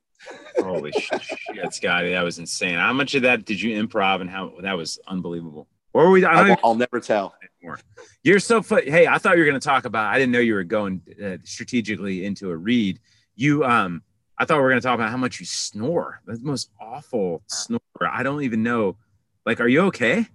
Holy 0.61 0.93
shit, 0.93 1.73
Scotty, 1.73 2.13
that 2.13 2.23
was 2.23 2.39
insane. 2.39 2.79
How 2.79 2.93
much 2.93 3.15
of 3.15 3.23
that 3.23 3.45
did 3.45 3.61
you 3.61 3.83
improv 3.83 4.21
and 4.21 4.31
how 4.31 4.55
that 4.61 4.77
was 4.77 4.99
unbelievable? 5.07 5.67
Or 5.93 6.07
were 6.07 6.11
we? 6.11 6.25
I 6.25 6.35
will, 6.35 6.43
even, 6.43 6.57
I'll 6.65 6.75
never 6.75 7.01
tell. 7.01 7.35
anymore. 7.61 7.79
You're 8.23 8.41
so 8.41 8.63
fu- 8.63 8.77
Hey, 8.77 9.07
I 9.07 9.19
thought 9.19 9.35
you 9.37 9.41
were 9.41 9.49
going 9.49 9.61
to 9.61 9.65
talk 9.65 9.85
about. 9.85 10.07
I 10.07 10.19
didn't 10.19 10.33
know 10.33 10.39
you 10.39 10.55
were 10.55 10.65
going 10.65 11.03
uh, 11.23 11.37
strategically 11.45 12.25
into 12.25 12.51
a 12.51 12.57
read. 12.57 13.01
You, 13.35 13.65
um, 13.65 14.03
I 14.39 14.45
thought 14.45 14.57
we 14.57 14.63
were 14.63 14.71
going 14.71 14.81
to 14.81 14.87
talk 14.87 14.95
about 14.95 15.11
how 15.11 15.17
much 15.17 15.41
you 15.41 15.47
snore. 15.47 16.21
That's 16.27 16.41
the 16.41 16.47
most 16.47 16.71
awful 16.81 17.43
snore. 17.47 17.81
I 18.01 18.23
don't 18.23 18.43
even 18.43 18.63
know. 18.63 18.97
Like, 19.45 19.61
are 19.61 19.69
you 19.69 19.83
okay? 19.83 20.27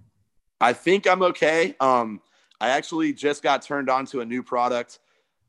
I 0.60 0.72
think 0.72 1.06
I'm 1.06 1.22
okay. 1.22 1.74
Um, 1.80 2.20
I 2.60 2.70
actually 2.70 3.12
just 3.12 3.42
got 3.42 3.62
turned 3.62 3.88
on 3.88 4.06
to 4.06 4.20
a 4.20 4.24
new 4.24 4.42
product. 4.42 4.98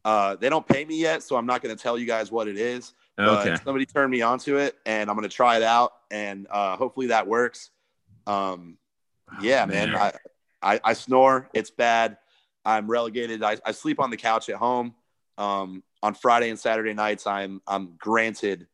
Uh, 0.05 0.35
they 0.35 0.49
don't 0.49 0.67
pay 0.67 0.85
me 0.85 0.99
yet, 0.99 1.23
so 1.23 1.35
I'm 1.35 1.45
not 1.45 1.61
going 1.61 1.75
to 1.75 1.81
tell 1.81 1.97
you 1.97 2.05
guys 2.05 2.31
what 2.31 2.47
it 2.47 2.57
is. 2.57 2.93
Okay. 3.19 3.55
somebody 3.63 3.85
turned 3.85 4.11
me 4.11 4.21
onto 4.21 4.57
it, 4.57 4.77
and 4.85 5.09
I'm 5.09 5.15
going 5.15 5.27
to 5.27 5.35
try 5.35 5.57
it 5.57 5.63
out, 5.63 5.91
and 6.09 6.47
uh, 6.49 6.77
hopefully 6.77 7.07
that 7.07 7.27
works. 7.27 7.69
Um, 8.25 8.77
yeah, 9.41 9.63
Oh, 9.63 9.67
man. 9.71 9.95
I, 9.95 10.13
I, 10.61 10.79
I 10.83 10.93
snore. 10.93 11.49
It's 11.53 11.69
bad. 11.69 12.17
I'm 12.65 12.89
relegated. 12.89 13.43
I, 13.43 13.57
I 13.65 13.71
sleep 13.71 13.99
on 13.99 14.09
the 14.09 14.17
couch 14.17 14.49
at 14.49 14.55
home. 14.55 14.93
Um, 15.37 15.83
on 16.03 16.13
Friday 16.13 16.49
and 16.49 16.59
Saturday 16.59 16.93
nights, 16.93 17.25
I'm 17.27 17.61
I'm 17.67 17.95
granted 17.97 18.67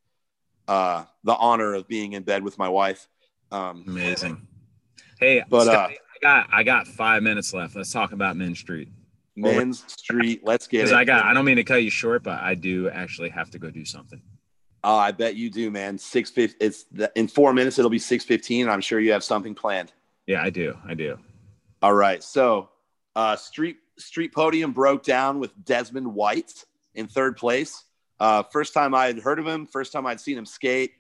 uh, 0.67 1.05
the 1.23 1.36
honor 1.36 1.73
of 1.75 1.88
being 1.88 2.13
in 2.13 2.23
bed 2.23 2.43
with 2.43 2.58
my 2.58 2.69
wife. 2.69 3.08
Um, 3.51 3.84
Amazing. 3.88 4.47
Hey, 5.19 5.43
But, 5.47 5.67
uh, 5.67 5.88
I 5.89 5.97
got 6.21 6.47
I 6.51 6.63
got 6.63 6.88
five 6.88 7.23
minutes 7.23 7.53
left. 7.53 7.75
Let's 7.75 7.91
talk 7.91 8.12
about 8.12 8.36
Main 8.36 8.55
Street. 8.55 8.89
men's 9.36 9.84
street. 9.91 10.41
Let's 10.43 10.67
get 10.67 10.79
Because 10.79 10.91
it. 10.91 10.95
I 10.97 11.03
got 11.03 11.25
I 11.25 11.34
don't 11.34 11.45
mean 11.45 11.58
to 11.58 11.63
cut 11.63 11.84
you 11.84 11.89
short, 11.89 12.23
but 12.23 12.39
I 12.39 12.55
do 12.55 12.89
actually 12.89 13.29
have 13.29 13.49
to 13.51 13.60
go 13.60 13.69
do 13.69 13.86
something. 13.86 14.21
Oh, 14.87 14.95
I 14.97 15.11
bet 15.11 15.35
you 15.35 15.49
do, 15.49 15.71
man. 15.71 15.97
Six 15.97 16.29
fifty. 16.29 16.55
It's 16.63 16.83
the, 16.91 17.11
in 17.15 17.27
four 17.27 17.53
minutes. 17.53 17.79
It'll 17.79 17.89
be 17.89 17.97
six 17.99 18.23
fifteen. 18.23 18.69
I'm 18.69 18.81
sure 18.81 18.99
you 18.99 19.11
have 19.13 19.23
something 19.23 19.55
planned. 19.55 19.91
Yeah, 20.27 20.41
I 20.43 20.51
do. 20.51 20.77
I 20.87 20.93
do. 20.93 21.17
All 21.81 21.93
right. 21.93 22.23
So, 22.23 22.69
uh, 23.15 23.35
street 23.35 23.77
street 23.97 24.31
podium 24.33 24.73
broke 24.73 25.03
down 25.03 25.39
with 25.39 25.51
Desmond 25.65 26.13
White 26.13 26.65
in 26.93 27.07
third 27.07 27.35
place. 27.35 27.83
Uh, 28.19 28.43
first 28.43 28.73
time 28.75 28.93
I 28.93 29.07
had 29.07 29.17
heard 29.19 29.39
of 29.39 29.47
him. 29.47 29.65
First 29.65 29.91
time 29.91 30.05
I'd 30.05 30.21
seen 30.21 30.37
him 30.37 30.45
skate. 30.45 30.91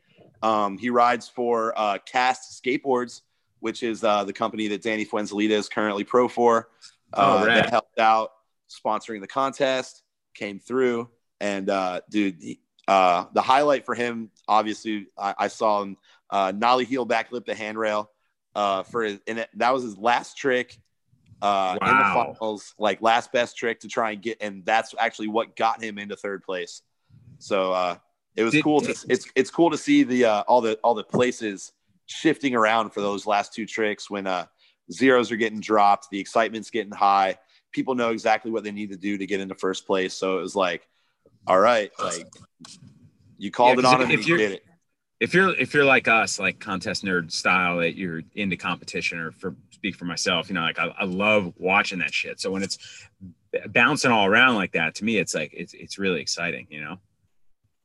Um, 0.41 0.77
he 0.79 0.89
rides 0.89 1.27
for 1.29 1.73
uh, 1.77 1.99
Cast 2.05 2.61
Skateboards, 2.63 3.21
which 3.59 3.83
is 3.83 4.03
uh, 4.03 4.23
the 4.23 4.33
company 4.33 4.67
that 4.69 4.81
Danny 4.81 5.05
Fuenzalida 5.05 5.51
is 5.51 5.69
currently 5.69 6.03
pro 6.03 6.27
for. 6.27 6.69
Uh, 7.13 7.39
Oh, 7.41 7.45
rad. 7.45 7.65
they 7.65 7.69
helped 7.69 7.99
out 7.99 8.31
sponsoring 8.69 9.21
the 9.21 9.27
contest, 9.27 10.01
came 10.33 10.59
through, 10.59 11.09
and 11.39 11.69
uh, 11.69 12.01
dude, 12.09 12.37
he- 12.41 12.59
uh, 12.87 13.25
the 13.33 13.41
highlight 13.41 13.85
for 13.85 13.95
him, 13.95 14.29
obviously, 14.47 15.07
I, 15.17 15.35
I 15.37 15.47
saw 15.47 15.81
him 15.81 15.97
uh, 16.29 16.53
nollie 16.55 16.85
heel 16.85 17.05
backflip 17.05 17.45
the 17.45 17.55
handrail 17.55 18.11
uh, 18.55 18.83
for 18.83 19.03
his, 19.03 19.19
and 19.27 19.39
it, 19.39 19.49
that 19.55 19.73
was 19.73 19.83
his 19.83 19.97
last 19.97 20.37
trick 20.37 20.77
uh, 21.41 21.77
in 21.81 21.87
the 21.87 22.03
finals, 22.03 22.73
like 22.77 23.01
last 23.01 23.31
best 23.31 23.57
trick 23.57 23.81
to 23.81 23.87
try 23.87 24.11
and 24.11 24.21
get, 24.21 24.37
and 24.41 24.65
that's 24.65 24.93
actually 24.99 25.27
what 25.27 25.55
got 25.55 25.83
him 25.83 25.97
into 25.97 26.15
third 26.15 26.43
place. 26.43 26.81
So 27.39 27.73
uh, 27.73 27.97
it 28.35 28.43
was 28.43 28.53
Did- 28.53 28.63
cool. 28.63 28.81
To, 28.81 28.95
it's 29.09 29.27
it's 29.35 29.49
cool 29.49 29.71
to 29.71 29.77
see 29.77 30.03
the 30.03 30.25
uh, 30.25 30.43
all 30.47 30.61
the 30.61 30.79
all 30.83 30.93
the 30.93 31.03
places 31.03 31.71
shifting 32.07 32.55
around 32.55 32.91
for 32.91 33.01
those 33.01 33.25
last 33.25 33.53
two 33.53 33.65
tricks 33.65 34.09
when 34.09 34.27
uh, 34.27 34.45
zeros 34.91 35.31
are 35.31 35.37
getting 35.37 35.59
dropped, 35.59 36.09
the 36.09 36.19
excitement's 36.19 36.69
getting 36.69 36.91
high. 36.91 37.37
People 37.71 37.95
know 37.95 38.11
exactly 38.11 38.51
what 38.51 38.63
they 38.63 38.71
need 38.71 38.91
to 38.91 38.97
do 38.97 39.17
to 39.17 39.25
get 39.25 39.39
into 39.39 39.55
first 39.55 39.85
place. 39.85 40.13
So 40.13 40.37
it 40.37 40.41
was 40.41 40.55
like, 40.55 40.87
all 41.47 41.59
right, 41.59 41.91
like 42.01 42.27
you 43.37 43.51
called 43.51 43.77
Yeah, 43.77 43.79
it 43.79 43.85
on 43.85 44.01
if- 44.01 44.09
him, 44.09 44.19
if 44.19 44.27
you 44.27 44.35
you're- 44.35 44.47
did 44.47 44.55
it. 44.57 44.61
If 45.21 45.33
you're 45.33 45.55
if 45.57 45.73
you're 45.73 45.85
like 45.85 46.09
us, 46.09 46.39
like 46.39 46.59
contest 46.59 47.05
nerd 47.05 47.31
style, 47.31 47.77
that 47.77 47.95
you're 47.95 48.21
into 48.33 48.57
competition, 48.57 49.17
or 49.17 49.31
for 49.31 49.55
speak 49.71 49.95
for 49.95 50.03
myself, 50.03 50.49
you 50.49 50.55
know, 50.55 50.61
like 50.61 50.77
I, 50.77 50.87
I 50.99 51.05
love 51.05 51.53
watching 51.57 51.99
that 51.99 52.13
shit. 52.13 52.41
So 52.41 52.51
when 52.51 52.63
it's 52.63 52.77
bouncing 53.69 54.11
all 54.11 54.25
around 54.25 54.55
like 54.55 54.73
that, 54.73 54.95
to 54.95 55.05
me, 55.05 55.17
it's 55.17 55.33
like 55.33 55.51
it's 55.53 55.73
it's 55.73 55.97
really 55.97 56.19
exciting, 56.19 56.67
you 56.69 56.81
know. 56.81 56.99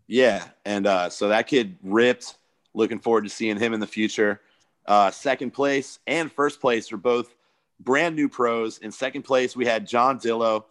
Yeah, 0.09 0.44
and 0.64 0.88
uh, 0.88 1.09
so 1.09 1.29
that 1.29 1.46
kid 1.46 1.77
ripped. 1.83 2.37
Looking 2.75 2.99
forward 2.99 3.23
to 3.25 3.31
seeing 3.31 3.59
him 3.59 3.75
in 3.75 3.81
the 3.81 3.87
future. 3.87 4.40
Uh, 4.87 5.12
second 5.12 5.53
place 5.53 6.01
and 6.09 6.31
first 6.33 6.61
place 6.61 6.92
are 6.92 6.96
both 6.96 7.33
brand 7.79 8.16
new 8.16 8.29
pros. 8.29 8.79
In 8.79 8.90
second 8.90 9.23
place, 9.23 9.55
we 9.57 9.66
had 9.66 9.87
John 9.87 10.18
Dilo 10.18 10.64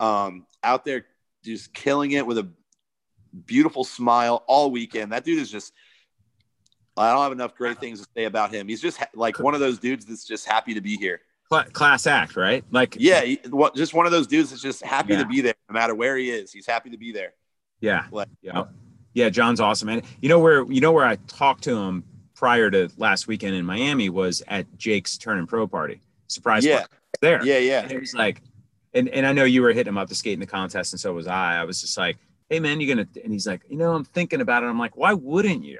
um, 0.00 0.44
out 0.64 0.84
there 0.84 1.06
just 1.44 1.72
killing 1.72 2.12
it 2.12 2.26
with 2.26 2.38
a 2.38 2.48
beautiful 3.46 3.84
smile 3.84 4.44
all 4.46 4.70
weekend. 4.70 5.12
That 5.12 5.24
dude 5.24 5.38
is 5.38 5.50
just. 5.50 5.72
I 6.96 7.12
don't 7.12 7.22
have 7.22 7.32
enough 7.32 7.54
great 7.54 7.78
things 7.78 8.00
to 8.00 8.06
say 8.14 8.24
about 8.24 8.52
him. 8.52 8.68
He's 8.68 8.80
just 8.82 8.98
ha- 8.98 9.06
like 9.14 9.38
one 9.38 9.54
of 9.54 9.60
those 9.60 9.78
dudes 9.78 10.04
that's 10.04 10.24
just 10.26 10.44
happy 10.46 10.74
to 10.74 10.80
be 10.82 10.96
here. 10.96 11.20
Class 11.72 12.06
act, 12.06 12.36
right? 12.36 12.62
Like 12.70 12.96
Yeah, 12.98 13.22
he, 13.22 13.40
what, 13.48 13.74
just 13.74 13.94
one 13.94 14.06
of 14.06 14.12
those 14.12 14.26
dudes 14.26 14.50
that's 14.50 14.60
just 14.60 14.84
happy 14.84 15.14
Yeah. 15.14 15.20
to 15.20 15.26
be 15.26 15.40
there, 15.40 15.54
no 15.68 15.72
matter 15.72 15.94
where 15.94 16.16
he 16.16 16.30
is. 16.30 16.52
He's 16.52 16.66
happy 16.66 16.90
to 16.90 16.98
be 16.98 17.10
there. 17.12 17.32
Yeah. 17.80 18.04
Like, 18.10 18.28
Yeah. 18.42 18.64
Yeah, 19.14 19.30
John's 19.30 19.60
awesome. 19.60 19.88
And 19.88 20.02
you 20.20 20.28
know 20.28 20.38
where 20.40 20.62
you 20.70 20.80
know 20.80 20.92
where 20.92 21.06
I 21.06 21.16
talked 21.26 21.64
to 21.64 21.76
him 21.76 22.04
prior 22.34 22.70
to 22.70 22.90
last 22.98 23.26
weekend 23.26 23.54
in 23.54 23.64
Miami 23.64 24.10
was 24.10 24.42
at 24.46 24.66
Jake's 24.76 25.16
turn 25.16 25.38
and 25.38 25.48
pro 25.48 25.66
party. 25.66 26.02
Surprise 26.28 26.64
Yeah. 26.66 26.80
party 26.80 26.92
there. 27.22 27.44
Yeah, 27.44 27.58
yeah. 27.58 27.82
And 27.82 27.92
it 27.92 28.00
was 28.00 28.14
like, 28.14 28.42
and, 28.92 29.08
and 29.08 29.26
I 29.26 29.32
know 29.32 29.44
you 29.44 29.62
were 29.62 29.72
hitting 29.72 29.88
him 29.88 29.98
up 29.98 30.08
to 30.08 30.14
skate 30.14 30.34
in 30.34 30.40
the 30.40 30.46
contest, 30.46 30.92
and 30.92 31.00
so 31.00 31.12
was 31.12 31.26
I. 31.26 31.60
I 31.60 31.64
was 31.64 31.80
just 31.80 31.96
like, 31.96 32.18
hey 32.50 32.60
man, 32.60 32.80
you're 32.80 32.94
gonna 32.94 33.08
and 33.22 33.32
he's 33.32 33.46
like, 33.46 33.62
you 33.70 33.76
know, 33.76 33.94
I'm 33.94 34.04
thinking 34.04 34.40
about 34.40 34.62
it. 34.62 34.66
I'm 34.66 34.78
like, 34.78 34.96
why 34.96 35.14
wouldn't 35.14 35.64
you? 35.64 35.78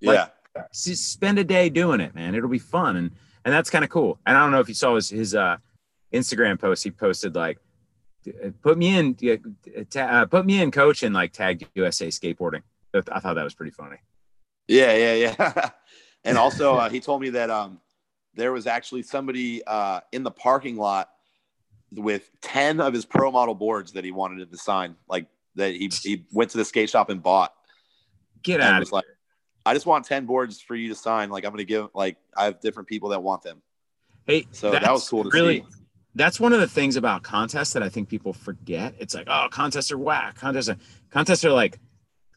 Yeah. 0.00 0.28
S- 0.56 1.00
spend 1.00 1.38
a 1.38 1.44
day 1.44 1.70
doing 1.70 2.00
it, 2.00 2.14
man. 2.14 2.34
It'll 2.34 2.48
be 2.48 2.58
fun. 2.58 2.96
And 2.96 3.12
and 3.44 3.54
that's 3.54 3.70
kind 3.70 3.84
of 3.84 3.90
cool. 3.90 4.18
And 4.26 4.36
I 4.36 4.40
don't 4.40 4.50
know 4.50 4.60
if 4.60 4.68
you 4.68 4.74
saw 4.74 4.96
his 4.96 5.08
his 5.08 5.34
uh, 5.34 5.56
Instagram 6.12 6.58
post. 6.60 6.84
He 6.84 6.90
posted 6.90 7.34
like, 7.34 7.58
"Put 8.62 8.76
me 8.76 8.96
in, 8.96 9.16
uh, 9.96 10.26
put 10.26 10.44
me 10.44 10.60
in, 10.60 10.70
coach," 10.70 11.02
and 11.02 11.14
like 11.14 11.32
tagged 11.32 11.64
USA 11.74 12.08
Skateboarding. 12.08 12.62
I 12.92 13.20
thought 13.20 13.34
that 13.34 13.44
was 13.44 13.54
pretty 13.54 13.70
funny. 13.70 13.96
Yeah, 14.66 14.94
yeah, 14.94 15.14
yeah. 15.38 15.70
and 16.24 16.36
also, 16.36 16.74
uh, 16.76 16.90
he 16.90 17.00
told 17.00 17.22
me 17.22 17.30
that 17.30 17.48
um, 17.50 17.80
there 18.34 18.52
was 18.52 18.66
actually 18.66 19.02
somebody 19.02 19.64
uh, 19.64 20.00
in 20.12 20.22
the 20.22 20.30
parking 20.30 20.76
lot 20.76 21.10
with 21.92 22.30
10 22.42 22.80
of 22.80 22.92
his 22.92 23.04
pro 23.04 23.30
model 23.30 23.54
boards 23.54 23.92
that 23.92 24.04
he 24.04 24.12
wanted 24.12 24.50
to 24.50 24.56
sign 24.56 24.96
like 25.08 25.26
that 25.56 25.72
he, 25.72 25.90
he 26.02 26.24
went 26.32 26.50
to 26.50 26.58
the 26.58 26.64
skate 26.64 26.90
shop 26.90 27.10
and 27.10 27.22
bought. 27.22 27.52
Get 28.42 28.60
out 28.60 28.80
was 28.80 28.92
like 28.92 29.04
i 29.66 29.74
just 29.74 29.84
want 29.84 30.06
10 30.06 30.24
boards 30.24 30.60
for 30.60 30.74
you 30.74 30.88
to 30.88 30.94
sign. 30.94 31.30
Like 31.30 31.44
i'm 31.44 31.50
gonna 31.50 31.64
give 31.64 31.88
like 31.94 32.16
i 32.36 32.44
have 32.44 32.60
different 32.60 32.88
people 32.88 33.10
that 33.10 33.22
want 33.22 33.42
them. 33.42 33.60
Hey 34.26 34.46
so 34.52 34.70
that 34.70 34.90
was 34.90 35.08
cool 35.08 35.24
to 35.24 35.30
really 35.30 35.60
see. 35.60 35.66
that's 36.14 36.38
one 36.40 36.52
of 36.52 36.60
the 36.60 36.68
things 36.68 36.96
about 36.96 37.22
contests 37.22 37.72
that 37.72 37.82
i 37.82 37.88
think 37.88 38.08
people 38.08 38.32
forget. 38.32 38.94
It's 38.98 39.14
like 39.14 39.28
oh 39.28 39.48
contests 39.50 39.90
are 39.92 39.98
whack. 39.98 40.36
Contests 40.36 40.68
are 40.68 40.76
contests 41.10 41.44
are 41.44 41.52
like 41.52 41.78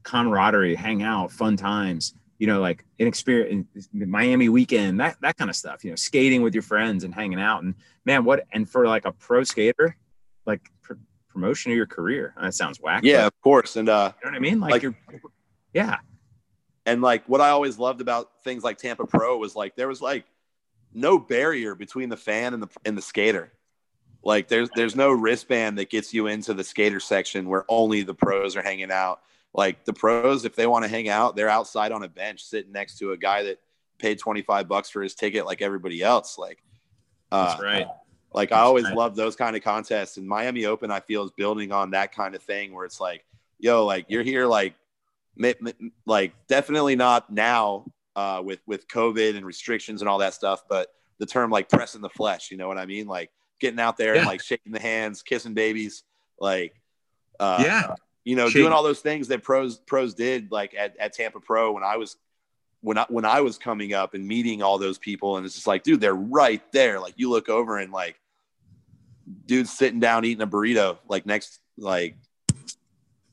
camaraderie 0.03 0.75
hang 0.75 1.01
out 1.01 1.31
fun 1.31 1.55
times 1.55 2.13
you 2.43 2.47
know, 2.47 2.59
like 2.59 2.83
in 2.99 3.07
experience, 3.07 3.87
Miami 3.93 4.49
weekend, 4.49 4.99
that 4.99 5.15
that 5.21 5.37
kind 5.37 5.49
of 5.49 5.55
stuff. 5.55 5.85
You 5.85 5.91
know, 5.91 5.95
skating 5.95 6.41
with 6.41 6.53
your 6.53 6.61
friends 6.61 7.05
and 7.05 7.15
hanging 7.15 7.39
out. 7.39 7.63
And 7.63 7.73
man, 8.03 8.25
what 8.25 8.43
and 8.51 8.69
for 8.69 8.85
like 8.85 9.05
a 9.05 9.13
pro 9.13 9.45
skater, 9.45 9.95
like 10.45 10.69
pr- 10.81 10.95
promotion 11.29 11.71
of 11.71 11.77
your 11.77 11.85
career. 11.85 12.33
That 12.41 12.53
sounds 12.53 12.81
whack. 12.81 13.03
Yeah, 13.05 13.27
of 13.27 13.41
course. 13.41 13.77
And 13.77 13.87
uh, 13.87 14.11
you 14.19 14.25
know 14.25 14.31
what 14.33 14.35
I 14.35 14.39
mean? 14.41 14.59
Like, 14.59 14.71
like 14.71 14.81
you're, 14.81 14.97
yeah. 15.73 15.99
And 16.85 17.01
like 17.01 17.23
what 17.29 17.39
I 17.39 17.47
always 17.51 17.79
loved 17.79 18.01
about 18.01 18.29
things 18.43 18.61
like 18.61 18.77
Tampa 18.77 19.07
Pro 19.07 19.37
was 19.37 19.55
like 19.55 19.77
there 19.77 19.87
was 19.87 20.01
like 20.01 20.25
no 20.93 21.17
barrier 21.17 21.75
between 21.75 22.09
the 22.09 22.17
fan 22.17 22.53
and 22.53 22.61
the 22.61 22.67
and 22.83 22.97
the 22.97 23.01
skater. 23.01 23.53
Like 24.21 24.49
there's 24.49 24.67
there's 24.75 24.97
no 24.97 25.13
wristband 25.13 25.77
that 25.77 25.89
gets 25.89 26.13
you 26.13 26.27
into 26.27 26.53
the 26.53 26.65
skater 26.65 26.99
section 26.99 27.47
where 27.47 27.63
only 27.69 28.03
the 28.03 28.13
pros 28.13 28.57
are 28.57 28.61
hanging 28.61 28.91
out 28.91 29.21
like 29.53 29.85
the 29.85 29.93
pros, 29.93 30.45
if 30.45 30.55
they 30.55 30.65
want 30.65 30.83
to 30.83 30.89
hang 30.89 31.09
out, 31.09 31.35
they're 31.35 31.49
outside 31.49 31.91
on 31.91 32.03
a 32.03 32.07
bench 32.07 32.43
sitting 32.43 32.71
next 32.71 32.97
to 32.99 33.11
a 33.11 33.17
guy 33.17 33.43
that 33.43 33.59
paid 33.99 34.17
25 34.19 34.67
bucks 34.67 34.89
for 34.89 35.01
his 35.01 35.13
ticket 35.13 35.45
like 35.45 35.61
everybody 35.61 36.01
else. 36.01 36.37
Like, 36.37 36.63
uh, 37.31 37.49
that's 37.49 37.61
right. 37.61 37.87
Like 38.33 38.49
that's 38.49 38.59
I 38.59 38.63
always 38.63 38.85
right. 38.85 38.95
love 38.95 39.15
those 39.15 39.35
kind 39.35 39.55
of 39.55 39.63
contests 39.63 40.17
and 40.17 40.27
Miami 40.27 40.65
open, 40.65 40.89
I 40.89 40.99
feel 41.01 41.23
is 41.23 41.31
building 41.31 41.71
on 41.71 41.91
that 41.91 42.15
kind 42.15 42.33
of 42.33 42.41
thing 42.41 42.73
where 42.73 42.85
it's 42.85 42.99
like, 42.99 43.23
yo, 43.59 43.85
like 43.85 44.05
you're 44.09 44.23
here, 44.23 44.47
like, 44.47 44.73
like 46.05 46.33
definitely 46.47 46.95
not 46.95 47.31
now 47.31 47.85
uh, 48.15 48.41
with, 48.43 48.59
with 48.65 48.87
COVID 48.87 49.35
and 49.35 49.45
restrictions 49.45 50.01
and 50.01 50.09
all 50.09 50.17
that 50.17 50.33
stuff, 50.33 50.63
but 50.67 50.93
the 51.19 51.25
term 51.27 51.51
like 51.51 51.69
pressing 51.69 52.01
the 52.01 52.09
flesh, 52.09 52.49
you 52.49 52.57
know 52.57 52.67
what 52.67 52.79
I 52.79 52.87
mean? 52.87 53.05
Like 53.07 53.29
getting 53.59 53.79
out 53.79 53.97
there 53.97 54.15
Yeah. 54.15 54.21
and 54.21 54.27
like 54.27 54.41
shaking 54.41 54.71
the 54.71 54.79
hands, 54.79 55.21
kissing 55.21 55.53
babies, 55.53 56.03
like, 56.39 56.73
uh, 57.39 57.63
yeah. 57.63 57.95
You 58.23 58.35
know, 58.35 58.49
doing 58.49 58.71
all 58.71 58.83
those 58.83 59.01
things 59.01 59.27
that 59.27 59.43
pros 59.43 59.77
pros 59.77 60.13
did 60.13 60.51
like 60.51 60.73
at, 60.77 60.95
at 60.97 61.13
Tampa 61.13 61.39
Pro 61.39 61.73
when 61.73 61.83
I 61.83 61.97
was 61.97 62.17
when 62.81 62.97
I 62.97 63.05
when 63.09 63.25
I 63.25 63.41
was 63.41 63.57
coming 63.57 63.93
up 63.93 64.13
and 64.13 64.27
meeting 64.27 64.61
all 64.61 64.77
those 64.77 64.97
people 64.97 65.37
and 65.37 65.45
it's 65.45 65.55
just 65.55 65.67
like, 65.67 65.83
dude, 65.83 66.01
they're 66.01 66.15
right 66.15 66.61
there. 66.71 66.99
Like 66.99 67.13
you 67.17 67.29
look 67.29 67.49
over 67.49 67.77
and 67.77 67.91
like 67.91 68.19
dude's 69.45 69.71
sitting 69.71 69.99
down 69.99 70.25
eating 70.25 70.41
a 70.41 70.47
burrito, 70.47 70.97
like 71.07 71.25
next 71.25 71.59
like 71.77 72.15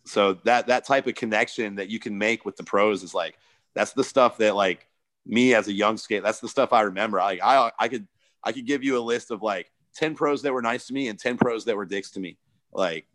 so 0.04 0.34
that 0.44 0.66
that 0.66 0.86
type 0.86 1.06
of 1.06 1.14
connection 1.14 1.76
that 1.76 1.88
you 1.88 2.00
can 2.00 2.18
make 2.18 2.44
with 2.44 2.56
the 2.56 2.64
pros 2.64 3.02
is 3.02 3.14
like 3.14 3.38
that's 3.74 3.92
the 3.92 4.04
stuff 4.04 4.38
that 4.38 4.56
like 4.56 4.88
me 5.24 5.54
as 5.54 5.68
a 5.68 5.72
young 5.72 5.96
skate, 5.96 6.22
that's 6.22 6.40
the 6.40 6.48
stuff 6.48 6.72
I 6.72 6.82
remember. 6.82 7.18
Like 7.18 7.40
I 7.42 7.70
I 7.78 7.88
could 7.88 8.08
I 8.42 8.52
could 8.52 8.66
give 8.66 8.82
you 8.82 8.98
a 8.98 9.00
list 9.00 9.30
of 9.30 9.42
like 9.42 9.70
10 9.94 10.14
pros 10.14 10.42
that 10.42 10.52
were 10.52 10.62
nice 10.62 10.86
to 10.86 10.94
me 10.94 11.08
and 11.08 11.18
10 11.18 11.36
pros 11.36 11.64
that 11.66 11.76
were 11.76 11.84
dicks 11.84 12.10
to 12.12 12.20
me. 12.20 12.38
Like 12.72 13.06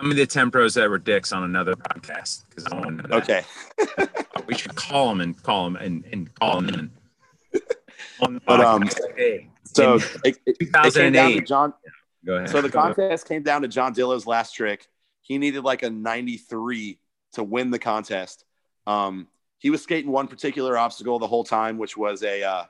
Tell 0.00 0.08
me 0.08 0.14
the 0.14 0.24
10 0.24 0.50
pros 0.50 0.72
that 0.74 0.88
were 0.88 0.98
dicks 0.98 1.30
on 1.30 1.42
another 1.44 1.74
podcast 1.74 2.44
because 2.48 2.64
I 2.68 2.74
want 2.74 2.86
to 2.86 3.08
know 3.08 3.20
that. 3.20 3.44
okay. 3.98 4.08
We 4.46 4.54
should 4.54 4.74
call 4.74 5.10
them 5.10 5.20
and 5.20 5.40
call 5.42 5.64
them 5.64 5.76
and, 5.76 6.06
and 6.10 6.34
call 6.34 6.62
them 6.62 6.68
in. 6.70 6.90
The 8.18 8.40
But, 8.46 8.60
um, 8.60 8.88
today. 8.88 9.50
So 9.64 9.96
In 9.96 10.00
it, 10.24 10.38
it, 10.46 10.56
it 10.60 10.72
came 10.72 10.72
down 10.72 10.84
to 10.84 10.90
2008. 10.90 11.46
John. 11.46 11.74
Go 12.24 12.36
ahead. 12.36 12.48
So 12.48 12.62
the 12.62 12.68
contest 12.70 13.28
came 13.28 13.42
down 13.42 13.60
to 13.60 13.68
John 13.68 13.92
Dilo's 13.92 14.26
last 14.26 14.54
trick. 14.54 14.88
He 15.20 15.36
needed 15.36 15.64
like 15.64 15.82
a 15.82 15.90
93 15.90 16.98
to 17.34 17.44
win 17.44 17.70
the 17.70 17.78
contest. 17.78 18.46
Um, 18.86 19.28
he 19.58 19.68
was 19.68 19.82
skating 19.82 20.10
one 20.10 20.28
particular 20.28 20.78
obstacle 20.78 21.18
the 21.18 21.26
whole 21.26 21.44
time, 21.44 21.76
which 21.76 21.94
was 21.94 22.22
a 22.22 22.42
uh, 22.42 22.64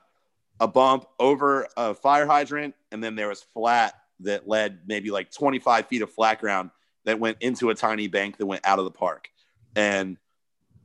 a 0.59 0.67
bump 0.67 1.05
over 1.17 1.65
a 1.77 1.93
fire 1.93 2.27
hydrant, 2.27 2.75
and 2.91 3.01
then 3.01 3.15
there 3.15 3.29
was 3.29 3.41
flat 3.41 3.93
that 4.19 4.49
led 4.49 4.79
maybe 4.85 5.11
like 5.11 5.31
25 5.31 5.87
feet 5.87 6.01
of 6.01 6.11
flat 6.11 6.41
ground 6.41 6.71
that 7.05 7.19
went 7.19 7.37
into 7.41 7.69
a 7.69 7.75
tiny 7.75 8.07
bank 8.07 8.37
that 8.37 8.45
went 8.45 8.65
out 8.65 8.79
of 8.79 8.85
the 8.85 8.91
park. 8.91 9.29
And 9.75 10.17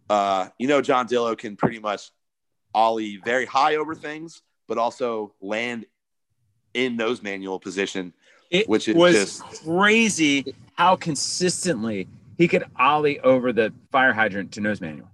uh, 0.08 0.48
you 0.58 0.68
know, 0.68 0.80
John 0.80 1.08
Dilo 1.08 1.36
can 1.36 1.56
pretty 1.56 1.78
much 1.78 2.10
ollie 2.74 3.16
very 3.24 3.44
high 3.46 3.76
over 3.76 3.94
things, 3.94 4.42
but 4.68 4.78
also 4.78 5.32
land 5.40 5.86
in 6.74 6.96
nose 6.96 7.22
manual 7.22 7.58
position. 7.58 8.12
It 8.50 8.68
which 8.68 8.86
is 8.88 8.94
was 8.94 9.14
just- 9.14 9.64
crazy 9.64 10.54
how 10.74 10.94
consistently 10.96 12.06
he 12.38 12.46
could 12.46 12.64
ollie 12.78 13.18
over 13.20 13.52
the 13.52 13.72
fire 13.90 14.12
hydrant 14.12 14.52
to 14.52 14.60
nose 14.60 14.80
manual. 14.80 15.08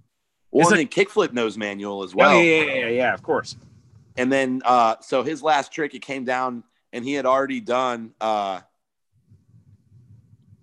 Well, 0.51 0.61
It's 0.67 0.71
and 0.71 0.79
then 0.81 0.87
kickflip 0.87 1.33
nose 1.33 1.57
manual 1.57 2.03
as 2.03 2.13
well. 2.13 2.35
oh, 2.37 2.41
yeah, 2.41 2.61
yeah, 2.63 2.73
yeah, 2.73 2.87
yeah, 2.89 3.13
of 3.13 3.23
course. 3.23 3.55
And 4.17 4.31
then, 4.31 4.61
uh, 4.65 4.97
so 5.01 5.23
his 5.23 5.41
last 5.41 5.71
trick, 5.71 5.95
it 5.95 6.03
came 6.03 6.25
down, 6.25 6.63
and 6.91 7.03
he 7.03 7.13
had 7.13 7.25
already 7.25 7.59
done 7.59 8.13
uh, 8.21 8.59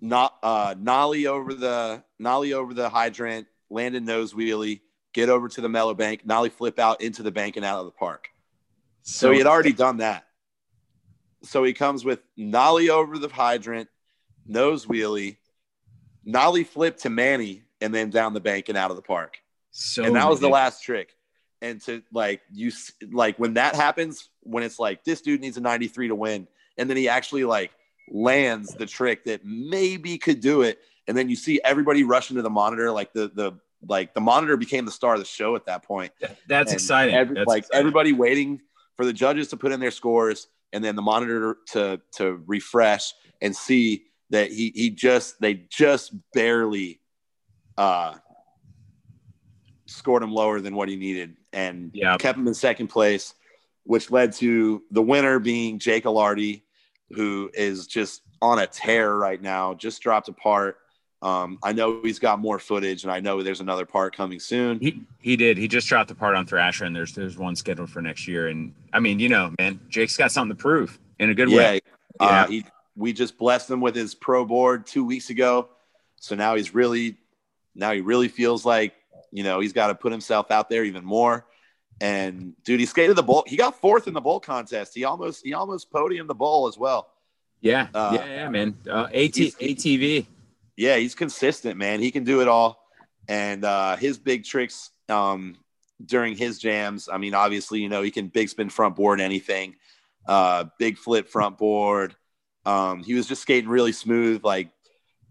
not 0.01 0.37
uh, 0.43 0.75
nollie 0.77 1.27
over 1.27 1.53
the 1.53 2.03
nollie 2.19 2.53
over 2.53 2.73
the 2.73 2.89
hydrant, 2.89 3.47
landed 3.69 4.03
nose 4.03 4.33
wheelie, 4.33 4.81
get 5.13 5.29
over 5.29 5.47
to 5.47 5.61
the 5.61 5.69
mellow 5.69 5.93
bank, 5.93 6.25
nollie 6.25 6.49
flip 6.49 6.79
out 6.79 7.01
into 7.01 7.23
the 7.23 7.31
bank 7.31 7.55
and 7.55 7.65
out 7.65 7.79
of 7.79 7.85
the 7.85 7.91
park. 7.91 8.29
So 9.03 9.31
he 9.31 9.37
had 9.37 9.47
already 9.47 9.73
done 9.73 9.97
that. 9.97 10.25
So 11.43 11.63
he 11.63 11.73
comes 11.73 12.05
with 12.05 12.19
nollie 12.37 12.89
over 12.89 13.17
the 13.17 13.29
hydrant, 13.29 13.89
nose 14.45 14.85
wheelie, 14.85 15.37
nollie 16.25 16.63
flip 16.63 16.97
to 16.97 17.09
Manny, 17.09 17.63
and 17.79 17.93
then 17.93 18.09
down 18.09 18.33
the 18.33 18.39
bank 18.39 18.69
and 18.69 18.77
out 18.77 18.91
of 18.91 18.95
the 18.95 19.01
park 19.01 19.41
so 19.71 20.03
and 20.03 20.15
that 20.15 20.29
was 20.29 20.39
the 20.39 20.49
last 20.49 20.83
trick. 20.83 21.15
And 21.61 21.81
to 21.83 22.01
like 22.11 22.41
you 22.51 22.71
like 23.11 23.37
when 23.37 23.53
that 23.55 23.75
happens, 23.75 24.29
when 24.41 24.63
it's 24.63 24.79
like 24.79 25.03
this 25.03 25.21
dude 25.21 25.41
needs 25.41 25.57
a 25.57 25.61
93 25.61 26.09
to 26.09 26.15
win, 26.15 26.47
and 26.77 26.89
then 26.89 26.97
he 26.97 27.07
actually 27.07 27.45
like 27.45 27.71
lands 28.11 28.75
the 28.75 28.85
trick 28.85 29.23
that 29.25 29.45
maybe 29.45 30.17
could 30.17 30.39
do 30.41 30.61
it, 30.61 30.79
and 31.07 31.17
then 31.17 31.29
you 31.29 31.35
see 31.35 31.59
everybody 31.63 32.03
rushing 32.03 32.35
to 32.35 32.41
the 32.41 32.49
monitor, 32.49 32.91
like 32.91 33.13
the 33.13 33.31
the 33.33 33.53
like 33.87 34.13
the 34.13 34.21
monitor 34.21 34.57
became 34.57 34.85
the 34.85 34.91
star 34.91 35.13
of 35.15 35.19
the 35.19 35.25
show 35.25 35.55
at 35.55 35.65
that 35.65 35.83
point. 35.83 36.11
That's 36.47 36.71
And 36.71 36.79
exciting. 36.79 37.15
every- 37.15 37.35
That's 37.35 37.47
like 37.47 37.59
exciting. 37.63 37.79
everybody 37.79 38.13
waiting 38.13 38.61
for 38.95 39.05
the 39.05 39.13
judges 39.13 39.47
to 39.47 39.57
put 39.57 39.71
in 39.71 39.79
their 39.79 39.89
scores, 39.91 40.47
and 40.73 40.83
then 40.83 40.95
the 40.95 41.01
monitor 41.01 41.57
to 41.71 41.99
to 42.17 42.43
refresh 42.45 43.13
and 43.41 43.55
see 43.55 44.03
that 44.29 44.51
he 44.51 44.71
he 44.75 44.89
just 44.91 45.39
they 45.41 45.53
just 45.69 46.13
barely 46.33 46.99
uh 47.77 48.13
scored 49.87 50.23
him 50.23 50.31
lower 50.31 50.61
than 50.61 50.75
what 50.75 50.87
he 50.89 50.95
needed 50.95 51.35
and 51.53 51.91
Yeah. 51.93 52.15
kept 52.17 52.37
him 52.37 52.47
in 52.47 52.53
second 52.53 52.87
place, 52.87 53.33
which 53.83 54.09
led 54.11 54.31
to 54.33 54.83
the 54.91 55.01
winner 55.01 55.39
being 55.39 55.79
Jake 55.79 56.05
Ilardi, 56.05 56.61
who 57.15 57.49
is 57.53 57.87
just 57.87 58.21
on 58.41 58.59
a 58.59 58.67
tear 58.67 59.15
right 59.15 59.41
now, 59.41 59.73
just 59.73 60.01
dropped 60.01 60.27
a 60.29 60.33
part. 60.33 60.77
Um, 61.21 61.59
I 61.61 61.71
know 61.71 62.01
he's 62.01 62.17
got 62.17 62.39
more 62.39 62.57
footage, 62.57 63.03
and 63.03 63.11
I 63.11 63.19
know 63.19 63.43
there's 63.43 63.61
another 63.61 63.85
part 63.85 64.15
coming 64.15 64.39
soon. 64.39 64.79
He 64.79 65.01
he 65.21 65.35
did. 65.35 65.57
He 65.57 65.67
just 65.67 65.87
dropped 65.87 66.09
the 66.09 66.15
part 66.15 66.35
on 66.35 66.47
Thrasher, 66.47 66.85
and 66.85 66.95
there's 66.95 67.13
there's 67.13 67.37
one 67.37 67.55
scheduled 67.55 67.91
for 67.91 68.01
next 68.01 68.27
year. 68.27 68.47
And 68.47 68.73
I 68.91 68.99
mean, 68.99 69.19
you 69.19 69.29
know, 69.29 69.53
man, 69.59 69.79
Jake's 69.87 70.17
got 70.17 70.31
something 70.31 70.57
to 70.57 70.61
prove 70.61 70.97
in 71.19 71.29
a 71.29 71.35
good 71.35 71.49
yeah, 71.49 71.57
way. 71.57 71.79
Uh, 72.19 72.25
Yeah. 72.25 72.47
he, 72.47 72.65
we 72.95 73.13
just 73.13 73.37
blessed 73.37 73.69
him 73.69 73.81
with 73.81 73.95
his 73.95 74.15
pro 74.15 74.45
board 74.45 74.87
two 74.87 75.05
weeks 75.05 75.29
ago, 75.29 75.69
so 76.15 76.35
now 76.35 76.55
he's 76.55 76.73
really, 76.73 77.17
now 77.75 77.91
he 77.91 78.01
really 78.01 78.27
feels 78.27 78.65
like 78.65 78.93
you 79.31 79.43
know 79.43 79.59
he's 79.59 79.73
got 79.73 79.87
to 79.87 79.95
put 79.95 80.11
himself 80.11 80.49
out 80.49 80.69
there 80.69 80.83
even 80.83 81.05
more. 81.05 81.45
And 81.99 82.55
dude, 82.63 82.79
he 82.79 82.85
skated 82.85 83.15
the 83.15 83.23
bowl. 83.23 83.43
He 83.45 83.57
got 83.57 83.79
fourth 83.79 84.07
in 84.07 84.13
the 84.13 84.21
bowl 84.21 84.39
contest. 84.39 84.93
He 84.95 85.03
almost 85.03 85.45
he 85.45 85.53
almost 85.53 85.91
podiumed 85.91 86.27
the 86.27 86.35
bowl 86.35 86.67
as 86.67 86.77
well. 86.77 87.11
Yeah, 87.61 87.87
Uh, 87.93 88.11
yeah, 88.15 88.25
yeah, 88.25 88.49
man. 88.49 88.75
Uh, 88.89 89.03
AT, 89.13 89.33
ATV. 89.33 90.25
Yeah, 90.75 90.97
he's 90.97 91.13
consistent, 91.13 91.77
man. 91.77 91.99
He 91.99 92.09
can 92.09 92.23
do 92.23 92.41
it 92.41 92.47
all. 92.47 92.83
And 93.27 93.63
uh, 93.63 93.97
his 93.97 94.17
big 94.17 94.43
tricks 94.43 94.89
um, 95.09 95.55
during 96.03 96.35
his 96.35 96.57
jams, 96.57 97.07
I 97.07 97.17
mean, 97.17 97.35
obviously, 97.35 97.79
you 97.79 97.87
know, 97.87 98.01
he 98.01 98.09
can 98.09 98.29
big 98.29 98.49
spin 98.49 98.69
front 98.69 98.95
board 98.95 99.21
anything, 99.21 99.75
uh, 100.27 100.65
big 100.79 100.97
flip 100.97 101.29
front 101.29 101.59
board. 101.59 102.15
Um, 102.65 103.03
he 103.03 103.13
was 103.13 103.27
just 103.27 103.43
skating 103.43 103.69
really 103.69 103.91
smooth, 103.91 104.43
like, 104.43 104.69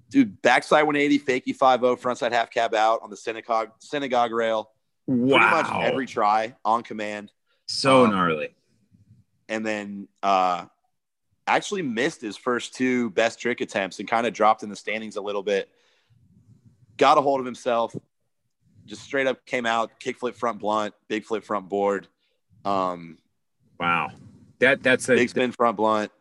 dude, 0.08 0.40
backside 0.42 0.86
180, 0.86 1.18
fakie 1.18 1.56
5 1.56 1.80
frontside 1.80 2.32
half 2.32 2.50
cab 2.50 2.74
out 2.74 3.00
on 3.02 3.10
the 3.10 3.16
synagogue 3.16 3.70
synagogue 3.80 4.32
rail. 4.32 4.70
Pretty 5.18 5.22
Wow, 5.32 5.62
much 5.62 5.84
every 5.84 6.06
try 6.06 6.54
on 6.64 6.82
command. 6.82 7.32
so 7.66 8.04
um, 8.04 8.10
gnarly. 8.12 8.54
and 9.48 9.66
then 9.66 10.06
uh, 10.22 10.66
actually 11.46 11.82
missed 11.82 12.20
his 12.20 12.36
first 12.36 12.74
two 12.74 13.10
best 13.10 13.40
trick 13.40 13.60
attempts 13.60 13.98
and 13.98 14.08
kind 14.08 14.26
of 14.26 14.32
dropped 14.32 14.62
in 14.62 14.68
the 14.68 14.76
standings 14.76 15.16
a 15.16 15.20
little 15.20 15.42
bit. 15.42 15.68
Got 16.96 17.18
a 17.18 17.20
hold 17.22 17.40
of 17.40 17.46
himself, 17.46 17.94
just 18.86 19.02
straight 19.02 19.26
up 19.26 19.44
came 19.46 19.66
out, 19.66 19.98
kickflip 20.00 20.34
front 20.36 20.60
blunt, 20.60 20.94
big 21.08 21.24
flip 21.24 21.42
front 21.44 21.68
board. 21.68 22.06
Um, 22.64 23.18
wow, 23.78 24.10
that 24.60 24.82
that's 24.82 25.08
a 25.08 25.16
big 25.16 25.30
spin 25.30 25.50
front 25.52 25.76
blunt. 25.76 26.12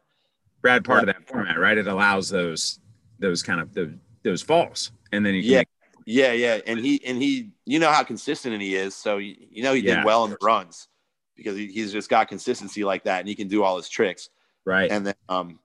Brad 0.61 0.83
part 0.83 1.01
of 1.01 1.05
that 1.07 1.27
format, 1.27 1.59
right? 1.59 1.77
It 1.77 1.87
allows 1.87 2.29
those 2.29 2.79
those 3.19 3.43
kind 3.43 3.59
of 3.61 3.73
those, 3.73 3.91
those 4.23 4.41
falls, 4.41 4.91
and 5.11 5.25
then 5.25 5.33
you 5.35 5.41
yeah, 5.41 5.63
yeah, 6.11 6.31
yeah, 6.31 6.59
and 6.65 6.79
he 6.79 7.05
and 7.05 7.21
he, 7.21 7.51
you 7.65 7.77
know 7.77 7.91
how 7.91 8.01
consistent 8.01 8.59
he 8.59 8.75
is, 8.75 8.95
so 8.95 9.17
you, 9.17 9.35
you 9.51 9.61
know 9.61 9.73
he 9.73 9.83
did 9.83 10.03
well 10.03 10.25
in 10.25 10.31
the 10.31 10.39
runs 10.41 10.87
because 11.35 11.55
he, 11.55 11.67
he's 11.67 11.91
just 11.91 12.09
got 12.09 12.27
consistency 12.27 12.83
like 12.83 13.03
that, 13.03 13.19
and 13.19 13.29
he 13.29 13.35
can 13.35 13.47
do 13.47 13.63
all 13.63 13.77
his 13.77 13.87
tricks, 13.87 14.29
right? 14.65 14.89
And 14.89 15.05
then, 15.05 15.13
um, 15.29 15.59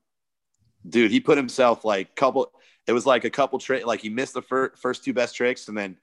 dude, 0.86 1.10
he 1.10 1.20
put 1.20 1.38
himself 1.38 1.82
like 1.82 2.14
couple. 2.14 2.52
It 2.86 2.92
was 2.92 3.06
like 3.06 3.24
a 3.24 3.30
couple 3.30 3.58
trick, 3.58 3.86
like 3.86 4.00
he 4.00 4.10
missed 4.10 4.34
the 4.34 4.42
fir- 4.42 4.74
first 4.76 5.02
two 5.02 5.14
best 5.14 5.34
tricks, 5.34 5.68
and 5.68 5.78
then 5.78 5.96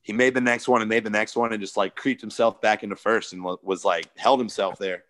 he 0.00 0.14
made 0.14 0.32
the 0.32 0.40
next 0.40 0.66
one 0.66 0.80
and 0.80 0.88
made 0.88 1.04
the 1.04 1.10
next 1.10 1.36
one, 1.36 1.52
and 1.52 1.60
just 1.60 1.76
like 1.76 1.94
creeped 1.94 2.22
himself 2.22 2.62
back 2.62 2.82
into 2.82 2.96
first, 2.96 3.34
and 3.34 3.44
was 3.44 3.84
like 3.84 4.06
held 4.16 4.40
himself 4.40 4.78
there, 4.78 5.04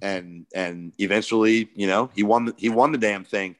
and 0.00 0.46
and 0.54 0.94
eventually, 0.98 1.68
you 1.74 1.86
know, 1.86 2.10
he 2.14 2.22
won. 2.22 2.46
The, 2.46 2.54
he 2.56 2.70
won 2.70 2.92
the 2.92 2.98
damn 2.98 3.24
thing 3.24 3.56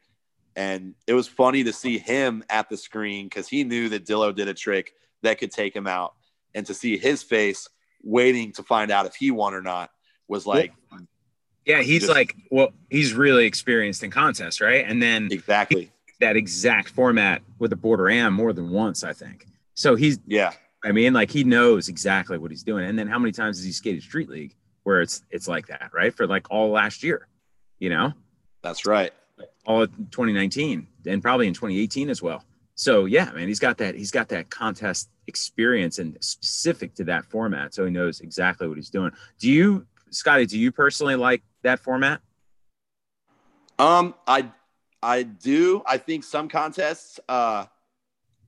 and 0.56 0.94
it 1.06 1.12
was 1.12 1.28
funny 1.28 1.62
to 1.64 1.72
see 1.72 1.98
him 1.98 2.42
at 2.48 2.70
the 2.70 2.78
screen 2.78 3.26
because 3.26 3.46
he 3.46 3.62
knew 3.62 3.90
that 3.90 4.06
Dilo 4.06 4.34
did 4.34 4.48
a 4.48 4.54
trick 4.54 4.94
that 5.22 5.38
could 5.38 5.50
take 5.50 5.76
him 5.76 5.86
out. 5.86 6.14
And 6.54 6.66
to 6.66 6.74
see 6.74 6.96
his 6.96 7.22
face 7.22 7.68
waiting 8.02 8.52
to 8.52 8.62
find 8.62 8.90
out 8.90 9.04
if 9.04 9.14
he 9.14 9.30
won 9.30 9.52
or 9.52 9.60
not 9.60 9.90
was 10.26 10.46
like, 10.46 10.72
yeah, 11.66 11.82
he's 11.82 12.02
just, 12.02 12.12
like, 12.12 12.34
well, 12.50 12.70
he's 12.88 13.12
really 13.12 13.44
experienced 13.44 14.02
in 14.02 14.10
contests, 14.10 14.62
right? 14.62 14.86
And 14.88 15.02
then 15.02 15.28
exactly 15.30 15.92
that 16.20 16.36
exact 16.36 16.88
format 16.88 17.42
with 17.58 17.70
the 17.70 17.76
Boardr 17.76 18.10
am 18.10 18.32
more 18.32 18.54
than 18.54 18.70
once, 18.70 19.04
I 19.04 19.12
think. 19.12 19.46
So 19.74 19.94
he's, 19.94 20.18
yeah, 20.26 20.52
I 20.82 20.92
mean, 20.92 21.12
like 21.12 21.30
he 21.30 21.44
knows 21.44 21.90
exactly 21.90 22.38
what 22.38 22.50
he's 22.50 22.62
doing. 22.62 22.86
And 22.86 22.98
then 22.98 23.08
how 23.08 23.18
many 23.18 23.32
times 23.32 23.58
has 23.58 23.66
he 23.66 23.72
skated 23.72 24.02
street 24.02 24.30
league 24.30 24.54
where 24.84 25.02
it's, 25.02 25.22
it's 25.30 25.48
like 25.48 25.66
that, 25.66 25.90
right? 25.92 26.14
For 26.14 26.26
like 26.26 26.50
all 26.50 26.70
last 26.70 27.02
year, 27.02 27.28
you 27.78 27.90
know? 27.90 28.14
That's 28.62 28.86
right 28.86 29.12
all 29.66 29.82
of 29.82 29.90
2019 29.96 30.86
and 31.06 31.22
probably 31.22 31.46
in 31.46 31.54
2018 31.54 32.10
as 32.10 32.22
well. 32.22 32.44
So 32.74 33.06
yeah, 33.06 33.30
man, 33.32 33.48
he's 33.48 33.58
got 33.58 33.78
that 33.78 33.94
he's 33.94 34.10
got 34.10 34.28
that 34.28 34.50
contest 34.50 35.08
experience 35.26 35.98
and 35.98 36.16
specific 36.20 36.94
to 36.96 37.04
that 37.04 37.24
format, 37.24 37.74
so 37.74 37.84
he 37.84 37.90
knows 37.90 38.20
exactly 38.20 38.68
what 38.68 38.76
he's 38.76 38.90
doing. 38.90 39.12
Do 39.38 39.50
you, 39.50 39.86
Scotty? 40.10 40.46
Do 40.46 40.58
you 40.58 40.70
personally 40.70 41.16
like 41.16 41.42
that 41.62 41.80
format? 41.80 42.20
Um, 43.78 44.14
I 44.26 44.50
I 45.02 45.22
do. 45.22 45.82
I 45.86 45.96
think 45.96 46.24
some 46.24 46.48
contests, 46.48 47.18
uh, 47.28 47.64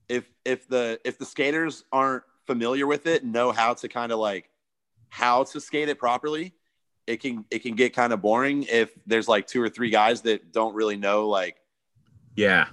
if 0.07 0.25
if 0.45 0.67
the 0.67 0.99
if 1.03 1.17
the 1.17 1.25
skaters 1.25 1.83
aren't 1.91 2.23
familiar 2.45 2.85
with 2.85 3.07
it, 3.07 3.25
know 3.25 3.51
how 3.51 3.73
to 3.73 3.87
kind 3.87 4.11
of 4.11 4.19
like 4.19 4.49
how 5.09 5.43
to 5.43 5.59
skate 5.59 5.89
it 5.89 5.97
properly, 5.97 6.53
it 7.09 7.21
can 7.21 7.43
it 7.49 7.59
can 7.59 7.75
get 7.75 7.93
kind 7.93 8.13
of 8.13 8.21
boring 8.21 8.63
if 8.63 8.91
there's 9.07 9.27
like 9.27 9.47
two 9.47 9.61
or 9.61 9.69
three 9.69 9.89
guys 9.89 10.21
that 10.21 10.53
don't 10.53 10.75
really 10.75 10.95
know 10.95 11.27
like 11.27 11.57
yeah 12.35 12.67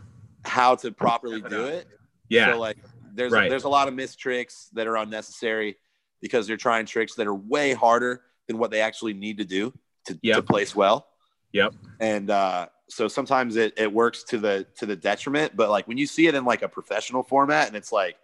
how 0.44 0.74
to 0.76 0.92
properly 0.92 1.40
do 1.40 1.64
it. 1.64 1.88
Yeah. 2.28 2.52
So 2.52 2.58
like 2.58 2.78
there's 3.14 3.32
right. 3.32 3.46
a, 3.46 3.50
there's 3.50 3.64
a 3.64 3.68
lot 3.68 3.88
of 3.88 3.94
missed 3.94 4.18
tricks 4.18 4.68
that 4.74 4.86
are 4.86 4.96
unnecessary 4.96 5.76
because 6.20 6.46
they're 6.46 6.56
trying 6.56 6.86
tricks 6.86 7.14
that 7.16 7.26
are 7.26 7.34
way 7.34 7.72
harder 7.72 8.22
than 8.46 8.58
what 8.58 8.70
they 8.70 8.80
actually 8.80 9.14
need 9.14 9.38
to 9.38 9.44
do 9.44 9.72
to, 10.06 10.18
yep. 10.22 10.36
to 10.36 10.42
place 10.42 10.74
well. 10.74 11.08
Yep. 11.52 11.74
And 12.00 12.30
uh, 12.30 12.66
so 12.88 13.08
sometimes 13.08 13.56
it, 13.56 13.74
it 13.76 13.92
works 13.92 14.22
to 14.24 14.38
the 14.38 14.66
to 14.76 14.86
the 14.86 14.96
detriment, 14.96 15.56
but 15.56 15.70
like 15.70 15.88
when 15.88 15.98
you 15.98 16.06
see 16.06 16.26
it 16.26 16.34
in 16.34 16.44
like 16.44 16.62
a 16.62 16.68
professional 16.68 17.22
format 17.22 17.68
and 17.68 17.76
it's 17.76 17.92
like, 17.92 18.16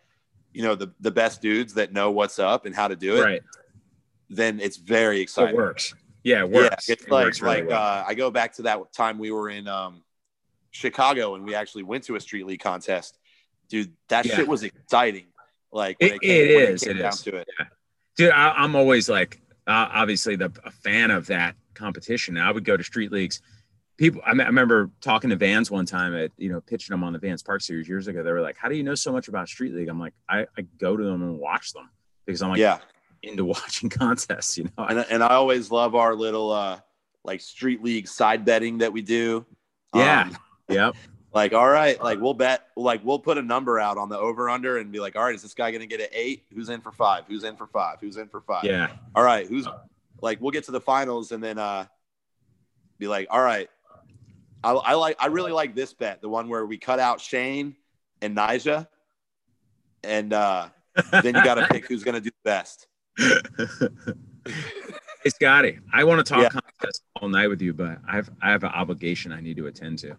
you 0.52 0.62
know, 0.62 0.74
the 0.74 0.92
the 1.00 1.10
best 1.10 1.40
dudes 1.40 1.74
that 1.74 1.92
know 1.92 2.10
what's 2.10 2.38
up 2.38 2.66
and 2.66 2.74
how 2.74 2.88
to 2.88 2.96
do 2.96 3.16
it, 3.16 3.22
right. 3.22 3.42
then 4.28 4.60
it's 4.60 4.76
very 4.76 5.20
exciting. 5.20 5.54
It 5.54 5.56
works. 5.56 5.94
Yeah, 6.24 6.40
it 6.40 6.50
works. 6.50 6.88
Yeah, 6.88 6.92
it's 6.94 7.04
it 7.04 7.10
like 7.10 7.24
works 7.26 7.42
really 7.42 7.62
like 7.62 7.68
well. 7.68 7.82
uh, 7.82 8.04
I 8.06 8.14
go 8.14 8.30
back 8.30 8.54
to 8.54 8.62
that 8.62 8.92
time 8.92 9.18
we 9.18 9.30
were 9.30 9.50
in 9.50 9.66
um, 9.66 10.02
Chicago 10.70 11.34
and 11.34 11.44
we 11.44 11.54
actually 11.54 11.82
went 11.82 12.04
to 12.04 12.16
a 12.16 12.20
street 12.20 12.46
league 12.46 12.60
contest. 12.60 13.18
Dude, 13.68 13.92
that 14.08 14.26
yeah. 14.26 14.36
shit 14.36 14.48
was 14.48 14.62
exciting. 14.62 15.26
Like 15.72 15.96
it, 16.00 16.12
it, 16.12 16.22
it 16.22 16.50
is. 16.70 16.82
It, 16.82 16.98
it 16.98 17.06
is. 17.06 17.26
It. 17.26 17.34
Yeah. 17.34 17.66
Dude, 18.16 18.30
I, 18.30 18.64
am 18.64 18.76
always 18.76 19.08
like 19.08 19.40
uh, 19.66 19.88
obviously 19.92 20.36
the 20.36 20.52
a 20.64 20.70
fan 20.70 21.10
of 21.10 21.26
that 21.28 21.56
competition. 21.74 22.36
I 22.36 22.50
would 22.50 22.64
go 22.64 22.76
to 22.76 22.84
street 22.84 23.10
leagues. 23.10 23.40
People, 23.96 24.20
I, 24.24 24.30
I 24.30 24.46
remember 24.46 24.90
talking 25.00 25.30
to 25.30 25.36
Vans 25.36 25.70
one 25.70 25.86
time 25.86 26.14
at 26.14 26.30
you 26.36 26.50
know 26.50 26.60
pitching 26.60 26.92
them 26.92 27.04
on 27.04 27.12
the 27.12 27.18
Vans 27.18 27.42
Park 27.42 27.62
Series 27.62 27.88
years 27.88 28.08
ago. 28.08 28.22
They 28.22 28.32
were 28.32 28.42
like, 28.42 28.56
"How 28.58 28.68
do 28.68 28.76
you 28.76 28.82
know 28.82 28.94
so 28.94 29.12
much 29.12 29.28
about 29.28 29.48
street 29.48 29.74
league?" 29.74 29.88
I'm 29.88 30.00
like, 30.00 30.14
I, 30.28 30.46
I 30.58 30.62
go 30.78 30.96
to 30.96 31.02
them 31.02 31.22
and 31.22 31.38
watch 31.38 31.72
them 31.72 31.88
because 32.26 32.42
I'm 32.42 32.50
like, 32.50 32.58
yeah, 32.58 32.78
into 33.22 33.44
watching 33.46 33.88
contests, 33.88 34.58
you 34.58 34.64
know. 34.64 34.84
And, 34.84 34.98
and 35.10 35.22
I 35.22 35.34
always 35.34 35.70
love 35.70 35.94
our 35.94 36.14
little 36.14 36.50
uh 36.50 36.80
like 37.24 37.40
street 37.40 37.82
league 37.82 38.08
side 38.08 38.44
betting 38.44 38.78
that 38.78 38.92
we 38.92 39.02
do. 39.02 39.46
Yeah. 39.94 40.22
Um, 40.22 40.36
yep. 40.68 40.94
Like, 41.34 41.54
all 41.54 41.66
right, 41.66 41.98
like 42.02 42.20
we'll 42.20 42.34
bet, 42.34 42.66
like 42.76 43.02
we'll 43.02 43.18
put 43.18 43.38
a 43.38 43.42
number 43.42 43.80
out 43.80 43.96
on 43.96 44.10
the 44.10 44.18
over 44.18 44.50
under 44.50 44.76
and 44.76 44.92
be 44.92 45.00
like, 45.00 45.16
all 45.16 45.24
right, 45.24 45.34
is 45.34 45.40
this 45.40 45.54
guy 45.54 45.70
going 45.70 45.80
to 45.80 45.86
get 45.86 45.98
an 45.98 46.08
eight? 46.12 46.44
Who's 46.54 46.68
in 46.68 46.82
for 46.82 46.92
five? 46.92 47.24
Who's 47.26 47.42
in 47.42 47.56
for 47.56 47.66
five? 47.66 47.96
Who's 48.02 48.18
in 48.18 48.28
for 48.28 48.42
five? 48.42 48.64
Yeah. 48.64 48.90
All 49.14 49.24
right. 49.24 49.46
Who's 49.46 49.66
like, 50.20 50.42
we'll 50.42 50.50
get 50.50 50.64
to 50.64 50.72
the 50.72 50.80
finals 50.80 51.32
and 51.32 51.42
then 51.42 51.58
uh 51.58 51.86
be 52.98 53.08
like, 53.08 53.28
all 53.30 53.40
right, 53.40 53.70
I, 54.62 54.72
I 54.72 54.92
like, 54.92 55.16
I 55.18 55.28
really 55.28 55.52
like 55.52 55.74
this 55.74 55.94
bet, 55.94 56.20
the 56.20 56.28
one 56.28 56.50
where 56.50 56.66
we 56.66 56.76
cut 56.76 57.00
out 57.00 57.18
Shane 57.18 57.76
and 58.20 58.36
Nyjah, 58.36 58.86
and 60.04 60.34
uh 60.34 60.68
then 61.10 61.34
you 61.34 61.44
got 61.44 61.54
to 61.54 61.66
pick 61.68 61.86
who's 61.86 62.04
going 62.04 62.14
to 62.16 62.20
do 62.20 62.28
the 62.28 62.44
best 62.44 62.88
hey 63.18 63.88
Scotty, 65.26 65.78
I 65.92 66.04
want 66.04 66.24
to 66.24 66.32
talk 66.32 66.42
yeah. 66.42 66.48
contest 66.48 67.02
all 67.20 67.28
night 67.28 67.48
with 67.48 67.60
you, 67.60 67.72
but 67.72 67.98
I 68.08 68.16
have 68.16 68.30
I 68.40 68.50
have 68.50 68.64
an 68.64 68.70
obligation 68.70 69.32
I 69.32 69.40
need 69.40 69.56
to 69.58 69.66
attend 69.66 69.98
to. 70.00 70.16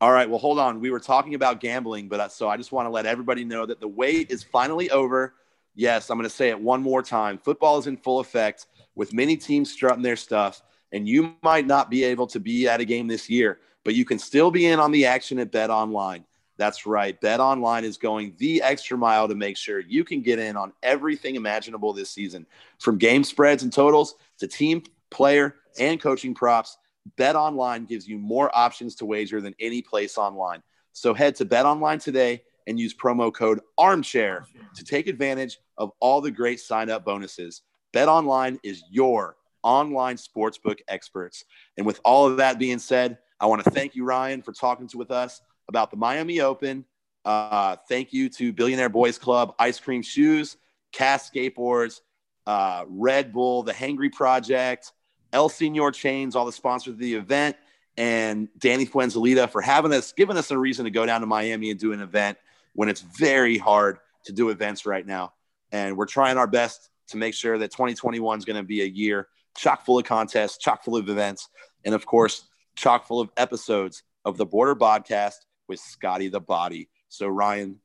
All 0.00 0.12
right, 0.12 0.28
well, 0.28 0.38
hold 0.38 0.58
on. 0.58 0.80
We 0.80 0.90
were 0.90 1.00
talking 1.00 1.34
about 1.34 1.60
gambling, 1.60 2.08
but 2.08 2.20
uh, 2.20 2.28
so 2.28 2.48
I 2.48 2.56
just 2.56 2.72
want 2.72 2.86
to 2.86 2.90
let 2.90 3.06
everybody 3.06 3.44
know 3.44 3.64
that 3.64 3.80
the 3.80 3.88
wait 3.88 4.30
is 4.30 4.42
finally 4.42 4.90
over. 4.90 5.34
Yes, 5.74 6.10
I'm 6.10 6.18
going 6.18 6.28
to 6.28 6.34
say 6.34 6.50
it 6.50 6.60
one 6.60 6.82
more 6.82 7.02
time. 7.02 7.38
Football 7.38 7.78
is 7.78 7.86
in 7.86 7.96
full 7.96 8.20
effect 8.20 8.66
with 8.94 9.12
many 9.12 9.36
teams 9.36 9.72
strutting 9.72 10.02
their 10.02 10.16
stuff, 10.16 10.62
and 10.92 11.08
you 11.08 11.34
might 11.42 11.66
not 11.66 11.90
be 11.90 12.04
able 12.04 12.26
to 12.28 12.40
be 12.40 12.68
at 12.68 12.80
a 12.80 12.84
game 12.84 13.06
this 13.06 13.30
year, 13.30 13.60
but 13.84 13.94
you 13.94 14.04
can 14.04 14.18
still 14.18 14.50
be 14.50 14.66
in 14.66 14.78
on 14.78 14.92
the 14.92 15.06
action 15.06 15.38
at 15.38 15.50
Bet 15.50 15.70
Online. 15.70 16.24
That's 16.56 16.86
right. 16.86 17.20
Bet 17.20 17.40
Online 17.40 17.84
is 17.84 17.96
going 17.96 18.34
the 18.38 18.62
extra 18.62 18.96
mile 18.96 19.26
to 19.28 19.34
make 19.34 19.56
sure 19.56 19.80
you 19.80 20.04
can 20.04 20.22
get 20.22 20.38
in 20.38 20.56
on 20.56 20.72
everything 20.82 21.34
imaginable 21.34 21.92
this 21.92 22.10
season. 22.10 22.46
From 22.78 22.98
game 22.98 23.24
spreads 23.24 23.62
and 23.62 23.72
totals 23.72 24.14
to 24.38 24.46
team, 24.46 24.84
player, 25.10 25.56
and 25.78 26.00
coaching 26.00 26.34
props, 26.34 26.78
Bet 27.16 27.36
Online 27.36 27.84
gives 27.84 28.06
you 28.06 28.18
more 28.18 28.56
options 28.56 28.94
to 28.96 29.04
wager 29.04 29.40
than 29.40 29.54
any 29.58 29.82
place 29.82 30.16
online. 30.16 30.62
So 30.92 31.12
head 31.12 31.34
to 31.36 31.44
Bet 31.44 31.66
Online 31.66 31.98
today 31.98 32.42
and 32.66 32.78
use 32.78 32.94
promo 32.94 33.34
code 33.34 33.60
ARMCHAIR 33.78 34.44
to 34.76 34.84
take 34.84 35.06
advantage 35.06 35.58
of 35.76 35.90
all 36.00 36.20
the 36.20 36.30
great 36.30 36.60
sign 36.60 36.88
up 36.88 37.04
bonuses. 37.04 37.62
Bet 37.92 38.08
Online 38.08 38.58
is 38.62 38.84
your 38.90 39.36
online 39.62 40.16
sportsbook 40.16 40.78
experts. 40.88 41.44
And 41.76 41.84
with 41.84 42.00
all 42.04 42.26
of 42.26 42.36
that 42.36 42.58
being 42.58 42.78
said, 42.78 43.18
I 43.40 43.46
want 43.46 43.64
to 43.64 43.70
thank 43.70 43.94
you, 43.94 44.04
Ryan, 44.04 44.40
for 44.40 44.52
talking 44.52 44.86
to 44.88 44.98
with 44.98 45.10
us 45.10 45.40
about 45.68 45.90
the 45.90 45.96
Miami 45.96 46.40
Open. 46.40 46.84
Uh, 47.24 47.76
thank 47.88 48.12
you 48.12 48.28
to 48.28 48.52
Billionaire 48.52 48.88
Boys 48.88 49.18
Club, 49.18 49.54
Ice 49.58 49.78
Cream 49.78 50.02
Shoes, 50.02 50.56
Cast 50.92 51.32
Skateboards, 51.32 52.00
uh, 52.46 52.84
Red 52.86 53.32
Bull, 53.32 53.62
the 53.62 53.72
Hangry 53.72 54.12
Project, 54.12 54.92
El 55.32 55.48
Senor 55.48 55.90
Chains, 55.92 56.36
all 56.36 56.44
the 56.44 56.52
sponsors 56.52 56.92
of 56.92 56.98
the 56.98 57.14
event, 57.14 57.56
and 57.96 58.48
Danny 58.58 58.86
Fuenzalida 58.86 59.48
for 59.48 59.60
having 59.60 59.92
us, 59.92 60.12
giving 60.12 60.36
us 60.36 60.50
a 60.50 60.58
reason 60.58 60.84
to 60.84 60.90
go 60.90 61.06
down 61.06 61.20
to 61.22 61.26
Miami 61.26 61.70
and 61.70 61.80
do 61.80 61.92
an 61.92 62.00
event 62.00 62.38
when 62.74 62.88
it's 62.88 63.00
very 63.00 63.56
hard 63.56 63.98
to 64.24 64.32
do 64.32 64.50
events 64.50 64.84
right 64.84 65.06
now. 65.06 65.32
And 65.72 65.96
we're 65.96 66.06
trying 66.06 66.36
our 66.36 66.46
best 66.46 66.90
to 67.08 67.16
make 67.16 67.34
sure 67.34 67.58
that 67.58 67.70
2021 67.70 68.38
is 68.38 68.44
going 68.44 68.56
to 68.56 68.62
be 68.62 68.82
a 68.82 68.86
year 68.86 69.28
chock 69.56 69.84
full 69.84 69.98
of 69.98 70.04
contests, 70.04 70.58
chock 70.58 70.84
full 70.84 70.96
of 70.96 71.08
events, 71.08 71.48
and 71.84 71.94
of 71.94 72.04
course, 72.06 72.48
chock 72.76 73.06
full 73.06 73.20
of 73.20 73.30
episodes 73.36 74.02
of 74.24 74.36
the 74.36 74.46
Boardr 74.46 74.74
Podcast 74.74 75.36
with 75.68 75.80
Scotty 75.80 76.28
the 76.28 76.40
Body. 76.40 76.88
So, 77.08 77.26
Ryan, 77.28 77.80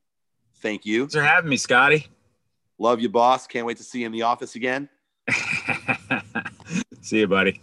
thank 0.62 0.86
you. 0.86 1.02
Thanks 1.02 1.16
for 1.16 1.22
having 1.22 1.50
me, 1.50 1.58
Scotty. 1.58 2.08
Love 2.78 3.02
you, 3.02 3.10
boss. 3.10 3.48
Can't 3.48 3.66
wait 3.66 3.78
to 3.78 3.84
see 3.84 4.00
you 4.02 4.06
in 4.06 4.12
the 4.12 4.24
office 4.24 4.56
again. 4.56 4.90
see 7.02 7.20
you, 7.20 7.28
buddy. 7.28 7.62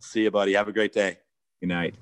See 0.00 0.22
you, 0.22 0.30
buddy. 0.30 0.54
Have 0.54 0.68
a 0.68 0.72
great 0.72 0.92
day. 0.92 1.18
Good 1.60 1.68
night. 1.68 1.94